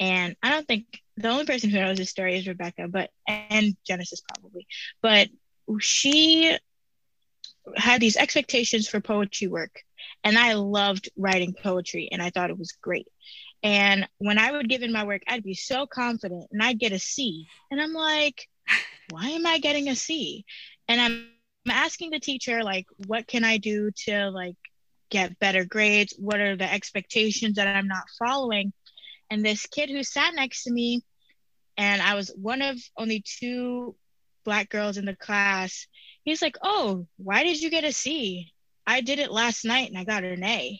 And 0.00 0.36
I 0.42 0.50
don't 0.50 0.66
think 0.66 1.01
the 1.16 1.28
only 1.28 1.44
person 1.44 1.70
who 1.70 1.80
knows 1.80 1.98
this 1.98 2.10
story 2.10 2.36
is 2.36 2.46
Rebecca, 2.46 2.88
but, 2.88 3.10
and 3.28 3.76
Genesis 3.86 4.22
probably. 4.34 4.66
But 5.02 5.28
she 5.80 6.56
had 7.76 8.00
these 8.00 8.16
expectations 8.16 8.88
for 8.88 9.00
poetry 9.00 9.46
work 9.46 9.82
and 10.24 10.38
I 10.38 10.54
loved 10.54 11.10
writing 11.16 11.54
poetry 11.54 12.08
and 12.10 12.22
I 12.22 12.30
thought 12.30 12.50
it 12.50 12.58
was 12.58 12.72
great. 12.80 13.06
And 13.62 14.08
when 14.18 14.38
I 14.38 14.50
would 14.50 14.68
give 14.68 14.82
in 14.82 14.92
my 14.92 15.04
work, 15.04 15.22
I'd 15.28 15.44
be 15.44 15.54
so 15.54 15.86
confident 15.86 16.48
and 16.50 16.62
I'd 16.62 16.80
get 16.80 16.92
a 16.92 16.98
C. 16.98 17.46
And 17.70 17.80
I'm 17.80 17.92
like, 17.92 18.48
why 19.10 19.28
am 19.28 19.46
I 19.46 19.58
getting 19.58 19.88
a 19.88 19.96
C? 19.96 20.44
And 20.88 21.00
I'm, 21.00 21.28
I'm 21.66 21.72
asking 21.72 22.10
the 22.10 22.18
teacher, 22.18 22.64
like, 22.64 22.86
what 23.06 23.28
can 23.28 23.44
I 23.44 23.58
do 23.58 23.92
to 24.04 24.30
like 24.30 24.56
get 25.10 25.38
better 25.38 25.64
grades? 25.64 26.14
What 26.18 26.40
are 26.40 26.56
the 26.56 26.72
expectations 26.72 27.56
that 27.56 27.68
I'm 27.68 27.86
not 27.86 28.04
following? 28.18 28.72
And 29.32 29.42
this 29.42 29.64
kid 29.64 29.88
who 29.88 30.02
sat 30.02 30.34
next 30.34 30.64
to 30.64 30.70
me, 30.70 31.00
and 31.78 32.02
I 32.02 32.16
was 32.16 32.30
one 32.36 32.60
of 32.60 32.76
only 32.98 33.24
two 33.24 33.96
black 34.44 34.68
girls 34.68 34.98
in 34.98 35.06
the 35.06 35.16
class, 35.16 35.86
he's 36.22 36.42
like, 36.42 36.58
Oh, 36.62 37.06
why 37.16 37.42
did 37.42 37.62
you 37.62 37.70
get 37.70 37.82
a 37.84 37.92
C? 37.92 38.52
I 38.86 39.00
did 39.00 39.18
it 39.18 39.32
last 39.32 39.64
night 39.64 39.88
and 39.88 39.96
I 39.96 40.04
got 40.04 40.22
an 40.22 40.44
A. 40.44 40.78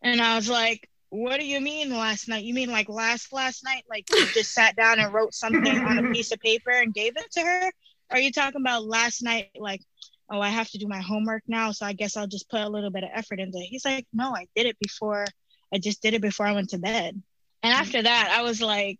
And 0.00 0.22
I 0.22 0.36
was 0.36 0.48
like, 0.48 0.88
What 1.10 1.40
do 1.40 1.46
you 1.46 1.60
mean 1.60 1.90
last 1.90 2.26
night? 2.26 2.44
You 2.44 2.54
mean 2.54 2.70
like 2.70 2.88
last 2.88 3.34
last 3.34 3.64
night? 3.64 3.84
Like 3.86 4.08
you 4.10 4.24
just 4.32 4.52
sat 4.54 4.74
down 4.74 4.98
and 4.98 5.12
wrote 5.12 5.34
something 5.34 5.78
on 5.84 5.98
a 5.98 6.10
piece 6.10 6.32
of 6.32 6.40
paper 6.40 6.70
and 6.70 6.94
gave 6.94 7.18
it 7.18 7.30
to 7.32 7.42
her? 7.42 7.66
Or 7.66 8.16
are 8.16 8.20
you 8.20 8.32
talking 8.32 8.62
about 8.62 8.86
last 8.86 9.22
night 9.22 9.50
like 9.58 9.82
oh, 10.30 10.40
I 10.40 10.48
have 10.48 10.70
to 10.70 10.78
do 10.78 10.88
my 10.88 11.02
homework 11.02 11.42
now, 11.46 11.72
so 11.72 11.84
I 11.84 11.92
guess 11.92 12.16
I'll 12.16 12.26
just 12.26 12.48
put 12.48 12.62
a 12.62 12.68
little 12.70 12.90
bit 12.90 13.04
of 13.04 13.10
effort 13.12 13.40
into 13.40 13.58
it. 13.58 13.66
He's 13.66 13.84
like, 13.84 14.06
no, 14.14 14.34
I 14.34 14.46
did 14.56 14.64
it 14.64 14.78
before. 14.80 15.26
I 15.74 15.76
just 15.76 16.00
did 16.00 16.14
it 16.14 16.22
before 16.22 16.46
I 16.46 16.52
went 16.52 16.70
to 16.70 16.78
bed. 16.78 17.20
And 17.62 17.72
after 17.74 18.02
that, 18.02 18.30
I 18.36 18.42
was 18.42 18.60
like, 18.62 18.98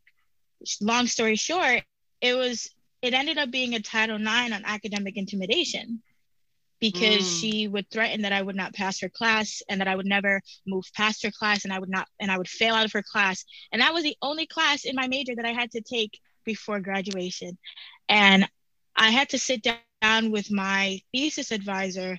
long 0.81 1.07
story 1.07 1.37
short, 1.37 1.83
it 2.20 2.35
was 2.35 2.68
it 3.03 3.14
ended 3.14 3.38
up 3.38 3.51
being 3.51 3.75
a 3.75 3.81
Title 3.81 4.16
IX 4.16 4.53
on 4.53 4.64
academic 4.64 5.16
intimidation 5.16 6.03
because 6.81 7.27
Mm. 7.27 7.29
she 7.29 7.66
would 7.68 7.90
threaten 7.90 8.22
that 8.22 8.33
I 8.33 8.42
would 8.42 8.57
not 8.57 8.75
pass 8.75 9.01
her 9.01 9.09
class 9.09 9.62
and 9.68 9.81
that 9.81 9.88
I 9.88 9.94
would 9.96 10.07
never 10.07 10.40
move 10.66 10.85
past 10.94 11.22
her 11.25 11.31
class 11.31 11.64
and 11.64 11.72
I 11.72 11.79
would 11.79 11.88
not 11.90 12.09
and 12.20 12.31
I 12.31 12.38
would 12.38 12.48
fail 12.48 12.75
out 12.75 12.85
of 12.85 12.92
her 12.92 13.03
class. 13.03 13.44
And 13.72 13.81
that 13.83 13.94
was 13.94 14.05
the 14.05 14.16
only 14.22 14.46
class 14.46 14.85
in 14.85 14.94
my 14.96 15.09
major 15.09 15.35
that 15.37 15.46
I 15.46 15.53
had 15.53 15.70
to 15.72 15.81
take 15.83 16.20
before 16.44 16.81
graduation. 16.81 17.59
And 18.09 18.48
I 18.96 19.11
had 19.11 19.31
to 19.31 19.38
sit 19.38 19.62
down 19.62 20.31
with 20.33 20.51
my 20.51 21.01
thesis 21.12 21.51
advisor 21.53 22.18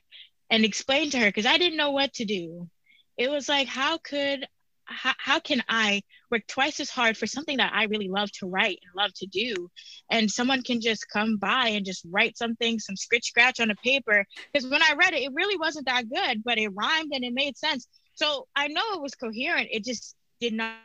and 0.49 0.65
explain 0.65 1.09
to 1.11 1.19
her 1.19 1.27
because 1.27 1.45
I 1.45 1.57
didn't 1.57 1.77
know 1.77 1.91
what 1.91 2.13
to 2.15 2.25
do. 2.25 2.69
It 3.17 3.29
was 3.29 3.47
like, 3.49 3.67
how 3.67 3.97
could 3.97 4.47
how, 4.85 5.13
how 5.17 5.39
can 5.39 5.63
I 5.69 6.01
work 6.29 6.45
twice 6.47 6.79
as 6.79 6.89
hard 6.89 7.17
for 7.17 7.27
something 7.27 7.57
that 7.57 7.73
I 7.73 7.85
really 7.85 8.09
love 8.09 8.31
to 8.33 8.47
write 8.47 8.79
and 8.83 8.91
love 8.95 9.13
to 9.15 9.27
do? 9.27 9.69
And 10.09 10.29
someone 10.29 10.61
can 10.61 10.81
just 10.81 11.09
come 11.09 11.37
by 11.37 11.69
and 11.69 11.85
just 11.85 12.05
write 12.09 12.37
something, 12.37 12.79
some 12.79 12.95
scritch 12.95 13.25
scratch 13.25 13.59
on 13.59 13.71
a 13.71 13.75
paper. 13.75 14.25
Because 14.51 14.69
when 14.69 14.81
I 14.81 14.93
read 14.97 15.13
it, 15.13 15.23
it 15.23 15.33
really 15.33 15.57
wasn't 15.57 15.87
that 15.87 16.09
good, 16.09 16.43
but 16.43 16.57
it 16.57 16.69
rhymed 16.73 17.11
and 17.13 17.23
it 17.23 17.33
made 17.33 17.57
sense. 17.57 17.87
So 18.15 18.47
I 18.55 18.67
know 18.67 18.93
it 18.93 19.01
was 19.01 19.15
coherent. 19.15 19.69
It 19.71 19.83
just 19.83 20.15
did 20.39 20.53
not, 20.53 20.75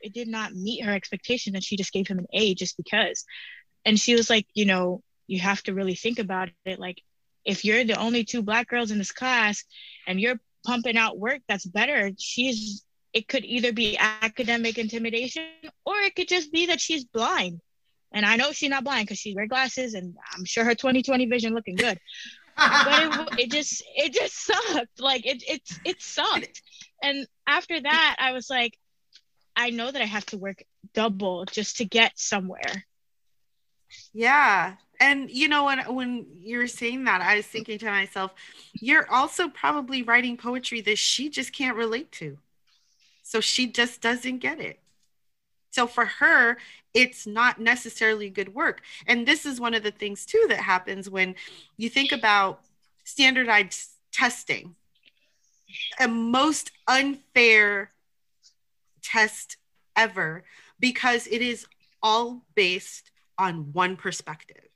it 0.00 0.12
did 0.12 0.28
not 0.28 0.54
meet 0.54 0.84
her 0.84 0.92
expectation. 0.92 1.54
And 1.54 1.64
she 1.64 1.76
just 1.76 1.92
gave 1.92 2.08
him 2.08 2.18
an 2.18 2.26
A 2.32 2.54
just 2.54 2.76
because. 2.76 3.24
And 3.84 3.98
she 3.98 4.14
was 4.14 4.30
like, 4.30 4.46
you 4.54 4.64
know, 4.64 5.02
you 5.26 5.40
have 5.40 5.62
to 5.64 5.74
really 5.74 5.94
think 5.94 6.18
about 6.18 6.50
it. 6.64 6.78
Like, 6.78 7.02
if 7.44 7.64
you're 7.64 7.84
the 7.84 7.98
only 7.98 8.24
two 8.24 8.42
black 8.42 8.68
girls 8.68 8.90
in 8.90 8.98
this 8.98 9.12
class 9.12 9.64
and 10.06 10.20
you're 10.20 10.38
pumping 10.64 10.96
out 10.96 11.18
work 11.18 11.40
that's 11.48 11.66
better, 11.66 12.12
she's 12.18 12.84
it 13.12 13.28
could 13.28 13.44
either 13.44 13.72
be 13.72 13.98
academic 13.98 14.78
intimidation 14.78 15.44
or 15.84 15.96
it 15.98 16.14
could 16.14 16.28
just 16.28 16.52
be 16.52 16.66
that 16.66 16.80
she's 16.80 17.04
blind. 17.04 17.60
And 18.12 18.26
I 18.26 18.36
know 18.36 18.52
she's 18.52 18.70
not 18.70 18.84
blind 18.84 19.06
because 19.06 19.18
she 19.18 19.34
wears 19.34 19.48
glasses 19.48 19.94
and 19.94 20.14
I'm 20.34 20.44
sure 20.44 20.64
her 20.64 20.74
2020 20.74 21.26
vision 21.26 21.54
looking 21.54 21.76
good. 21.76 21.98
But 22.56 23.02
it, 23.02 23.40
it 23.40 23.50
just 23.50 23.82
it 23.96 24.12
just 24.12 24.34
sucked. 24.46 25.00
Like 25.00 25.26
it 25.26 25.42
it 25.46 25.62
it 25.84 26.02
sucked. 26.02 26.62
And 27.02 27.26
after 27.46 27.80
that, 27.80 28.16
I 28.18 28.32
was 28.32 28.48
like, 28.50 28.78
I 29.56 29.70
know 29.70 29.90
that 29.90 30.02
I 30.02 30.06
have 30.06 30.26
to 30.26 30.38
work 30.38 30.62
double 30.94 31.44
just 31.46 31.78
to 31.78 31.84
get 31.84 32.12
somewhere. 32.18 32.84
Yeah. 34.12 34.74
And 35.00 35.30
you 35.30 35.48
know 35.48 35.64
when 35.64 35.78
when 35.94 36.26
you're 36.40 36.66
saying 36.66 37.04
that, 37.04 37.22
I 37.22 37.36
was 37.36 37.46
thinking 37.46 37.78
to 37.78 37.86
myself, 37.86 38.32
you're 38.74 39.10
also 39.10 39.48
probably 39.48 40.02
writing 40.02 40.36
poetry 40.36 40.80
that 40.82 40.98
she 40.98 41.28
just 41.30 41.52
can't 41.52 41.76
relate 41.76 42.12
to. 42.12 42.38
So 43.32 43.40
she 43.40 43.66
just 43.66 44.02
doesn't 44.02 44.40
get 44.40 44.60
it. 44.60 44.78
So 45.70 45.86
for 45.86 46.04
her, 46.04 46.58
it's 46.92 47.26
not 47.26 47.58
necessarily 47.58 48.28
good 48.28 48.54
work. 48.54 48.82
And 49.06 49.26
this 49.26 49.46
is 49.46 49.58
one 49.58 49.72
of 49.72 49.82
the 49.82 49.90
things 49.90 50.26
too 50.26 50.44
that 50.50 50.58
happens 50.58 51.08
when 51.08 51.36
you 51.78 51.88
think 51.88 52.12
about 52.12 52.60
standardized 53.04 53.88
testing. 54.12 54.74
A 55.98 56.06
most 56.08 56.72
unfair 56.86 57.92
test 59.00 59.56
ever 59.96 60.44
because 60.78 61.26
it 61.26 61.40
is 61.40 61.64
all 62.02 62.42
based 62.54 63.10
on 63.38 63.72
one 63.72 63.96
perspective. 63.96 64.68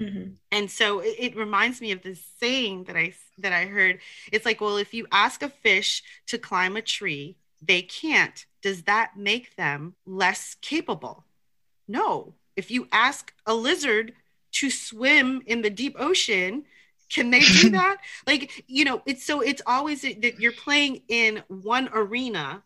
Mhm. 0.00 0.38
And 0.50 0.68
so 0.68 0.98
it, 0.98 1.14
it 1.20 1.36
reminds 1.36 1.80
me 1.80 1.92
of 1.92 2.02
this 2.02 2.20
saying 2.40 2.84
that 2.84 2.96
I 2.96 3.14
that 3.38 3.52
I 3.52 3.66
heard. 3.66 4.00
It's 4.32 4.44
like, 4.44 4.60
well, 4.60 4.76
if 4.76 4.92
you 4.92 5.06
ask 5.12 5.40
a 5.44 5.48
fish 5.48 6.02
to 6.26 6.36
climb 6.36 6.76
a 6.76 6.82
tree, 6.82 7.36
they 7.64 7.82
can't. 7.82 8.44
Does 8.62 8.82
that 8.84 9.12
make 9.16 9.56
them 9.56 9.94
less 10.06 10.56
capable? 10.60 11.24
No. 11.88 12.34
If 12.56 12.70
you 12.70 12.88
ask 12.92 13.32
a 13.46 13.54
lizard 13.54 14.12
to 14.52 14.70
swim 14.70 15.42
in 15.46 15.62
the 15.62 15.70
deep 15.70 15.96
ocean, 15.98 16.64
can 17.08 17.30
they 17.30 17.40
do 17.40 17.70
that? 17.78 17.98
like, 18.26 18.64
you 18.66 18.84
know, 18.84 19.02
it's 19.06 19.24
so 19.24 19.40
it's 19.40 19.62
always 19.66 20.02
that 20.02 20.40
you're 20.40 20.52
playing 20.52 21.02
in 21.08 21.42
one 21.48 21.88
arena, 21.92 22.62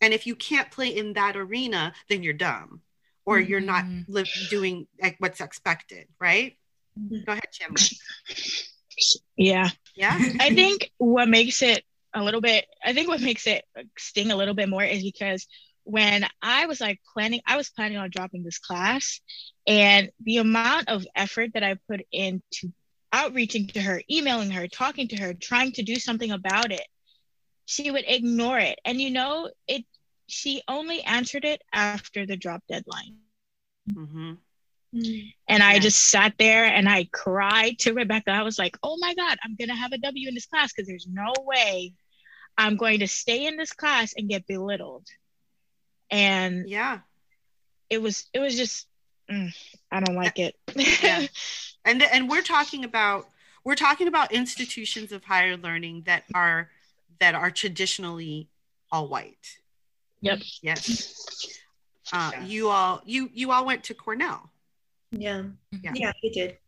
and 0.00 0.12
if 0.14 0.26
you 0.26 0.34
can't 0.34 0.70
play 0.70 0.88
in 0.88 1.12
that 1.14 1.36
arena, 1.36 1.92
then 2.08 2.22
you're 2.22 2.32
dumb, 2.32 2.80
or 3.24 3.40
you're 3.40 3.60
not 3.60 3.84
Mhm. 3.84 4.04
li- 4.08 4.30
doing 4.50 4.86
like 5.02 5.16
what's 5.18 5.40
expected, 5.40 6.06
right? 6.20 6.56
Mhm. 6.98 7.24
Go 7.24 7.32
ahead, 7.32 7.50
Chandler. 7.52 7.82
Yeah. 9.36 9.70
Yeah. 9.94 10.18
I 10.40 10.50
think 10.54 10.90
what 10.98 11.28
makes 11.28 11.62
it 11.62 11.84
a 12.14 12.22
little 12.24 12.40
bit, 12.40 12.66
I 12.84 12.92
think 12.92 13.08
what 13.08 13.20
makes 13.20 13.46
it 13.46 13.64
sting 13.98 14.30
a 14.30 14.36
little 14.36 14.54
bit 14.54 14.68
more 14.68 14.84
is 14.84 15.02
because 15.02 15.46
when 15.84 16.24
I 16.42 16.66
was 16.66 16.80
like 16.80 17.00
planning, 17.12 17.40
I 17.46 17.56
was 17.56 17.70
planning 17.70 17.98
on 17.98 18.10
dropping 18.10 18.44
this 18.44 18.58
class, 18.58 19.20
and 19.66 20.10
the 20.22 20.38
amount 20.38 20.88
of 20.88 21.06
effort 21.14 21.52
that 21.54 21.64
I 21.64 21.76
put 21.88 22.00
into 22.12 22.72
outreaching 23.12 23.66
to 23.68 23.80
her, 23.80 24.02
emailing 24.10 24.50
her, 24.50 24.66
talking 24.68 25.08
to 25.08 25.16
her, 25.16 25.34
trying 25.34 25.72
to 25.72 25.82
do 25.82 25.96
something 25.96 26.30
about 26.30 26.72
it, 26.72 26.86
she 27.66 27.90
would 27.90 28.04
ignore 28.06 28.58
it. 28.58 28.78
And 28.84 29.00
you 29.00 29.10
know, 29.10 29.50
it, 29.68 29.84
she 30.26 30.62
only 30.68 31.02
answered 31.02 31.44
it 31.44 31.62
after 31.72 32.16
the 32.16 32.26
drop 32.28 32.54
deadline. 32.60 33.08
hmm 33.94 34.32
Mm. 34.94 35.32
And 35.48 35.62
I 35.62 35.78
just 35.78 36.10
sat 36.10 36.34
there 36.38 36.64
and 36.64 36.88
I 36.88 37.08
cried 37.12 37.78
to 37.80 37.92
Rebecca. 37.92 38.30
I 38.30 38.42
was 38.42 38.58
like, 38.58 38.76
oh 38.82 38.96
my 38.98 39.14
God, 39.14 39.38
I'm 39.44 39.54
going 39.56 39.68
to 39.68 39.74
have 39.74 39.92
a 39.92 39.98
W 39.98 40.28
in 40.28 40.34
this 40.34 40.46
class 40.46 40.72
because 40.72 40.88
there's 40.88 41.06
no 41.10 41.32
way 41.44 41.92
I'm 42.56 42.76
going 42.76 43.00
to 43.00 43.08
stay 43.08 43.46
in 43.46 43.56
this 43.56 43.72
class 43.72 44.14
and 44.16 44.28
get 44.28 44.46
belittled. 44.46 45.06
And 46.10 46.68
Yeah. 46.68 47.00
it 47.90 48.00
was 48.00 48.26
it 48.32 48.40
was 48.40 48.56
just 48.56 48.86
mm, 49.30 49.54
I 49.90 50.00
don't 50.00 50.16
like 50.16 50.38
it. 50.38 50.56
Yeah. 50.74 51.26
and 51.84 52.02
and 52.02 52.28
we're 52.28 52.42
talking 52.42 52.84
about 52.84 53.28
we're 53.64 53.74
talking 53.74 54.08
about 54.08 54.32
institutions 54.32 55.12
of 55.12 55.24
higher 55.24 55.56
learning 55.56 56.04
that 56.06 56.24
are 56.34 56.70
that 57.20 57.34
are 57.34 57.50
traditionally 57.50 58.48
all 58.90 59.08
white. 59.08 59.58
Yep. 60.22 60.40
Yes. 60.62 61.60
Uh, 62.12 62.30
Yes. 62.34 62.48
You 62.48 62.68
all 62.70 63.02
you 63.04 63.28
you 63.34 63.52
all 63.52 63.66
went 63.66 63.84
to 63.84 63.94
Cornell. 63.94 64.50
Yeah. 65.10 65.44
Yeah. 65.82 65.92
Yeah, 65.94 66.12
we 66.22 66.30
did. 66.30 66.58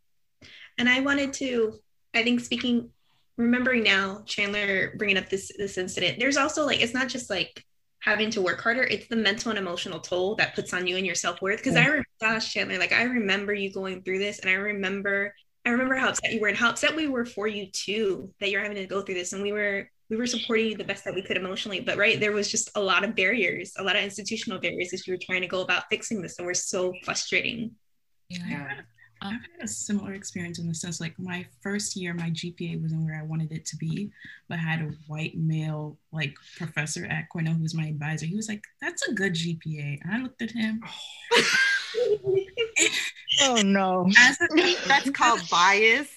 And 0.78 0.88
I 0.88 1.00
wanted 1.00 1.32
to, 1.34 1.78
I 2.14 2.22
think 2.22 2.40
speaking, 2.40 2.90
remembering 3.36 3.82
now, 3.82 4.22
Chandler 4.26 4.94
bringing 4.96 5.18
up 5.18 5.28
this 5.28 5.50
this 5.56 5.78
incident. 5.78 6.18
There's 6.18 6.36
also 6.36 6.64
like 6.64 6.80
it's 6.80 6.94
not 6.94 7.08
just 7.08 7.30
like 7.30 7.64
having 8.00 8.30
to 8.30 8.40
work 8.40 8.60
harder; 8.60 8.82
it's 8.82 9.08
the 9.08 9.16
mental 9.16 9.50
and 9.50 9.58
emotional 9.58 10.00
toll 10.00 10.36
that 10.36 10.54
puts 10.54 10.72
on 10.72 10.86
you 10.86 10.96
and 10.96 11.06
your 11.06 11.14
self 11.14 11.42
worth. 11.42 11.58
Because 11.58 11.76
I 11.76 11.84
remember, 11.84 12.06
gosh, 12.20 12.52
Chandler, 12.52 12.78
like 12.78 12.92
I 12.92 13.02
remember 13.04 13.52
you 13.52 13.72
going 13.72 14.02
through 14.02 14.18
this, 14.18 14.38
and 14.38 14.50
I 14.50 14.54
remember, 14.54 15.34
I 15.66 15.70
remember 15.70 15.96
how 15.96 16.08
upset 16.10 16.32
you 16.32 16.40
were 16.40 16.48
and 16.48 16.56
how 16.56 16.70
upset 16.70 16.94
we 16.96 17.08
were 17.08 17.24
for 17.24 17.46
you 17.46 17.66
too 17.72 18.32
that 18.40 18.50
you're 18.50 18.62
having 18.62 18.76
to 18.76 18.86
go 18.86 19.02
through 19.02 19.16
this, 19.16 19.32
and 19.32 19.42
we 19.42 19.52
were 19.52 19.88
we 20.08 20.16
were 20.16 20.26
supporting 20.26 20.66
you 20.66 20.76
the 20.76 20.84
best 20.84 21.04
that 21.04 21.14
we 21.14 21.22
could 21.22 21.36
emotionally. 21.36 21.80
But 21.80 21.96
right, 21.96 22.18
there 22.18 22.32
was 22.32 22.50
just 22.50 22.70
a 22.74 22.80
lot 22.80 23.04
of 23.04 23.14
barriers, 23.14 23.72
a 23.78 23.82
lot 23.82 23.96
of 23.96 24.02
institutional 24.02 24.60
barriers 24.60 24.92
as 24.92 25.06
you 25.06 25.14
were 25.14 25.20
trying 25.22 25.42
to 25.42 25.48
go 25.48 25.60
about 25.62 25.84
fixing 25.90 26.20
this, 26.22 26.38
and 26.38 26.46
we're 26.46 26.54
so 26.54 26.92
frustrating. 27.04 27.72
Yeah. 28.30 28.38
Yeah. 28.48 28.80
I've 29.22 29.32
had 29.32 29.62
a 29.62 29.68
similar 29.68 30.14
experience 30.14 30.58
in 30.58 30.66
the 30.66 30.74
sense 30.74 30.98
like 30.98 31.18
my 31.18 31.44
first 31.60 31.94
year, 31.94 32.14
my 32.14 32.30
GPA 32.30 32.80
wasn't 32.80 33.04
where 33.04 33.18
I 33.20 33.22
wanted 33.22 33.52
it 33.52 33.66
to 33.66 33.76
be, 33.76 34.10
but 34.48 34.58
I 34.58 34.62
had 34.62 34.80
a 34.80 34.92
white 35.08 35.36
male 35.36 35.98
like 36.10 36.34
professor 36.56 37.04
at 37.04 37.28
Cornell 37.28 37.52
who 37.52 37.62
was 37.62 37.74
my 37.74 37.86
advisor. 37.86 38.24
He 38.24 38.34
was 38.34 38.48
like, 38.48 38.64
"That's 38.80 39.06
a 39.08 39.12
good 39.12 39.34
GPA," 39.34 40.00
and 40.02 40.14
I 40.14 40.22
looked 40.22 40.40
at 40.40 40.52
him 40.52 40.82
oh, 40.86 42.18
oh 43.42 43.62
no. 43.62 44.10
as 44.18 44.38
a, 44.40 44.76
That's 44.88 45.10
called 45.14 45.42
bias. 45.50 46.08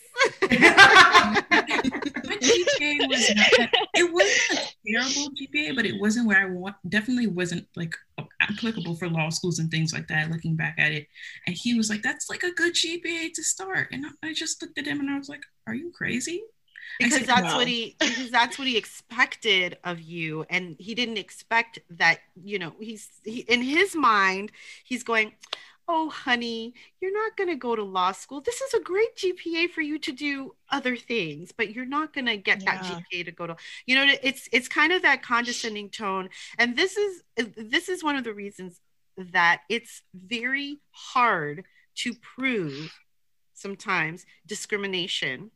My 0.41 2.37
GPA 2.41 3.09
was 3.09 3.35
not, 3.35 3.69
it 3.93 4.11
wasn't 4.11 4.59
a 4.59 4.91
terrible 4.91 5.31
GPA, 5.35 5.75
but 5.75 5.85
it 5.85 5.99
wasn't 5.99 6.27
where 6.27 6.41
I 6.41 6.45
want. 6.45 6.75
Definitely 6.89 7.27
wasn't 7.27 7.67
like 7.75 7.95
applicable 8.41 8.95
for 8.95 9.09
law 9.09 9.29
schools 9.29 9.59
and 9.59 9.69
things 9.71 9.93
like 9.93 10.07
that. 10.07 10.29
Looking 10.29 10.55
back 10.55 10.75
at 10.77 10.91
it, 10.91 11.07
and 11.47 11.55
he 11.55 11.75
was 11.75 11.89
like, 11.89 12.01
"That's 12.01 12.29
like 12.29 12.43
a 12.43 12.51
good 12.51 12.73
GPA 12.73 13.33
to 13.33 13.43
start," 13.43 13.89
and 13.91 14.05
I 14.23 14.33
just 14.33 14.61
looked 14.61 14.77
at 14.77 14.85
him 14.85 14.99
and 14.99 15.09
I 15.09 15.17
was 15.17 15.29
like, 15.29 15.43
"Are 15.67 15.75
you 15.75 15.91
crazy?" 15.91 16.43
Because 16.99 17.19
said, 17.19 17.27
that's 17.27 17.51
no. 17.51 17.57
what 17.57 17.67
he 17.67 17.95
because 17.99 18.29
that's 18.29 18.59
what 18.59 18.67
he 18.67 18.77
expected 18.77 19.77
of 19.83 19.99
you 19.99 20.45
and 20.49 20.75
he 20.79 20.93
didn't 20.93 21.17
expect 21.17 21.79
that 21.89 22.19
you 22.43 22.59
know 22.59 22.73
he's 22.79 23.09
he, 23.23 23.39
in 23.41 23.61
his 23.61 23.95
mind 23.95 24.51
he's 24.83 25.03
going 25.03 25.33
oh 25.87 26.09
honey 26.09 26.73
you're 27.01 27.13
not 27.13 27.35
going 27.35 27.49
to 27.49 27.55
go 27.55 27.75
to 27.75 27.83
law 27.83 28.11
school. 28.13 28.41
This 28.41 28.61
is 28.61 28.73
a 28.73 28.79
great 28.79 29.15
gpa 29.17 29.69
for 29.69 29.81
you 29.81 29.99
to 29.99 30.11
do 30.11 30.55
other 30.69 30.95
things 30.95 31.51
but 31.51 31.71
you're 31.73 31.85
not 31.85 32.13
going 32.13 32.25
to 32.25 32.37
get 32.37 32.63
that 32.65 32.81
gpa 32.83 33.25
to 33.25 33.31
go 33.31 33.47
to 33.47 33.55
you 33.85 33.95
know 33.95 34.05
it's 34.23 34.47
it's 34.51 34.67
kind 34.67 34.93
of 34.93 35.01
that 35.03 35.21
condescending 35.23 35.89
tone. 35.89 36.29
And 36.57 36.75
this 36.77 36.97
is 36.97 37.23
this 37.57 37.89
is 37.89 38.03
one 38.03 38.15
of 38.15 38.23
the 38.23 38.33
reasons 38.33 38.79
that 39.17 39.61
it's 39.69 40.01
very 40.13 40.79
hard 40.91 41.65
to 41.95 42.13
prove 42.15 42.91
sometimes 43.53 44.25
discrimination 44.47 45.51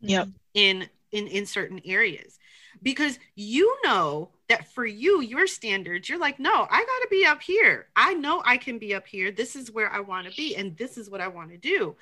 Yep. 0.00 0.28
in 0.54 0.88
in 1.12 1.26
in 1.28 1.46
certain 1.46 1.80
areas. 1.84 2.38
Because 2.82 3.18
you 3.36 3.76
know 3.84 4.30
that 4.52 4.70
for 4.72 4.84
you 4.84 5.22
your 5.22 5.46
standards 5.46 6.08
you're 6.08 6.18
like 6.18 6.38
no 6.38 6.66
i 6.70 6.78
got 6.78 7.00
to 7.02 7.08
be 7.10 7.24
up 7.24 7.40
here. 7.40 7.86
I 7.96 8.14
know 8.14 8.42
i 8.44 8.56
can 8.58 8.78
be 8.78 8.94
up 8.94 9.06
here. 9.06 9.30
This 9.30 9.56
is 9.56 9.70
where 9.70 9.90
i 9.90 10.00
want 10.00 10.28
to 10.28 10.36
be 10.36 10.56
and 10.56 10.76
this 10.76 10.98
is 10.98 11.08
what 11.08 11.20
i 11.20 11.28
want 11.28 11.50
to 11.50 11.56
do. 11.56 11.96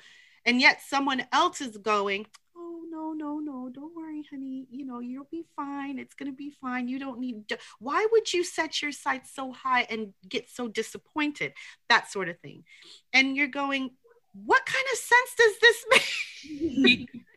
And 0.45 0.59
yet 0.59 0.81
someone 0.81 1.23
else 1.31 1.61
is 1.61 1.77
going 1.77 2.27
oh 2.57 2.81
no 2.89 3.13
no 3.13 3.39
no 3.39 3.69
don't 3.69 3.95
worry 3.95 4.23
honey. 4.29 4.67
You 4.69 4.85
know 4.85 4.99
you'll 4.99 5.29
be 5.31 5.45
fine. 5.55 5.97
It's 5.97 6.13
going 6.13 6.29
to 6.29 6.35
be 6.35 6.51
fine. 6.61 6.89
You 6.89 6.99
don't 6.99 7.19
need 7.19 7.47
to 7.49 7.57
why 7.79 8.05
would 8.11 8.33
you 8.33 8.43
set 8.43 8.81
your 8.81 8.91
sights 8.91 9.33
so 9.33 9.53
high 9.53 9.87
and 9.89 10.13
get 10.27 10.49
so 10.49 10.67
disappointed? 10.67 11.53
That 11.87 12.11
sort 12.11 12.27
of 12.27 12.37
thing. 12.39 12.65
And 13.13 13.37
you're 13.37 13.47
going 13.47 13.91
what 14.33 14.65
kind 14.65 14.85
of 14.91 14.97
sense 14.97 15.31
does 15.37 15.59
this 15.61 15.85
make 16.77 17.09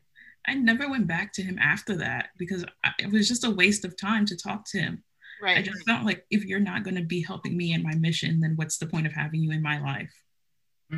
I 0.46 0.54
never 0.54 0.88
went 0.90 1.06
back 1.06 1.32
to 1.34 1.42
him 1.42 1.58
after 1.58 1.96
that 1.98 2.28
because 2.38 2.64
I, 2.84 2.90
it 2.98 3.10
was 3.10 3.28
just 3.28 3.44
a 3.44 3.50
waste 3.50 3.84
of 3.84 3.96
time 3.96 4.26
to 4.26 4.36
talk 4.36 4.64
to 4.70 4.78
him. 4.78 5.02
Right. 5.42 5.58
I 5.58 5.62
just 5.62 5.84
felt 5.84 6.04
like 6.04 6.24
if 6.30 6.44
you're 6.44 6.60
not 6.60 6.84
going 6.84 6.96
to 6.96 7.02
be 7.02 7.22
helping 7.22 7.56
me 7.56 7.72
in 7.72 7.82
my 7.82 7.94
mission, 7.94 8.40
then 8.40 8.52
what's 8.56 8.78
the 8.78 8.86
point 8.86 9.06
of 9.06 9.12
having 9.12 9.42
you 9.42 9.50
in 9.50 9.62
my 9.62 9.80
life? 9.80 10.12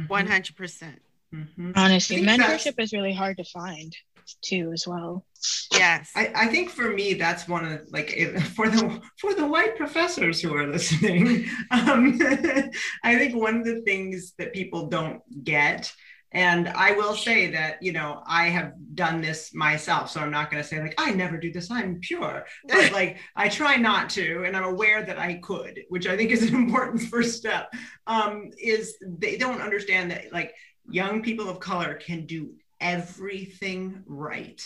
One 0.08 0.26
hundred 0.26 0.56
percent. 0.56 1.00
Mhm. 1.34 1.72
Honestly, 1.76 2.16
I 2.16 2.18
think 2.18 2.26
that's- 2.26 2.64
mentorship 2.66 2.80
is 2.82 2.92
really 2.92 3.14
hard 3.14 3.38
to 3.38 3.44
find 3.44 3.96
too, 4.42 4.72
as 4.72 4.86
well. 4.86 5.24
Yes. 5.72 6.10
I, 6.16 6.32
I 6.34 6.46
think 6.48 6.70
for 6.70 6.90
me 6.92 7.14
that's 7.14 7.48
one 7.48 7.64
of 7.64 7.80
like 7.92 8.12
if, 8.16 8.48
for 8.56 8.68
the 8.68 9.00
for 9.20 9.34
the 9.34 9.46
white 9.46 9.76
professors 9.76 10.40
who 10.40 10.54
are 10.54 10.66
listening 10.66 11.48
um, 11.70 12.18
i 13.04 13.16
think 13.16 13.34
one 13.36 13.56
of 13.56 13.64
the 13.64 13.82
things 13.82 14.34
that 14.38 14.52
people 14.52 14.88
don't 14.88 15.20
get 15.44 15.92
and 16.36 16.68
i 16.68 16.92
will 16.92 17.16
say 17.16 17.50
that 17.50 17.82
you 17.82 17.92
know 17.92 18.22
i 18.26 18.48
have 18.48 18.72
done 18.94 19.20
this 19.20 19.54
myself 19.54 20.10
so 20.10 20.20
i'm 20.20 20.30
not 20.30 20.50
going 20.50 20.62
to 20.62 20.68
say 20.68 20.80
like 20.80 20.94
i 20.98 21.10
never 21.10 21.38
do 21.38 21.50
this 21.50 21.70
i'm 21.70 21.98
pure 22.00 22.44
but 22.68 22.92
like 23.00 23.18
i 23.34 23.48
try 23.48 23.76
not 23.76 24.08
to 24.10 24.44
and 24.44 24.56
i'm 24.56 24.64
aware 24.64 25.02
that 25.02 25.18
i 25.18 25.34
could 25.34 25.80
which 25.88 26.06
i 26.06 26.16
think 26.16 26.30
is 26.30 26.42
an 26.42 26.54
important 26.64 27.02
first 27.02 27.36
step 27.36 27.72
um, 28.06 28.50
is 28.58 28.96
they 29.00 29.36
don't 29.36 29.62
understand 29.62 30.10
that 30.10 30.32
like 30.32 30.54
young 30.88 31.22
people 31.22 31.48
of 31.48 31.58
color 31.58 31.94
can 31.94 32.26
do 32.26 32.52
everything 32.80 34.02
right 34.06 34.62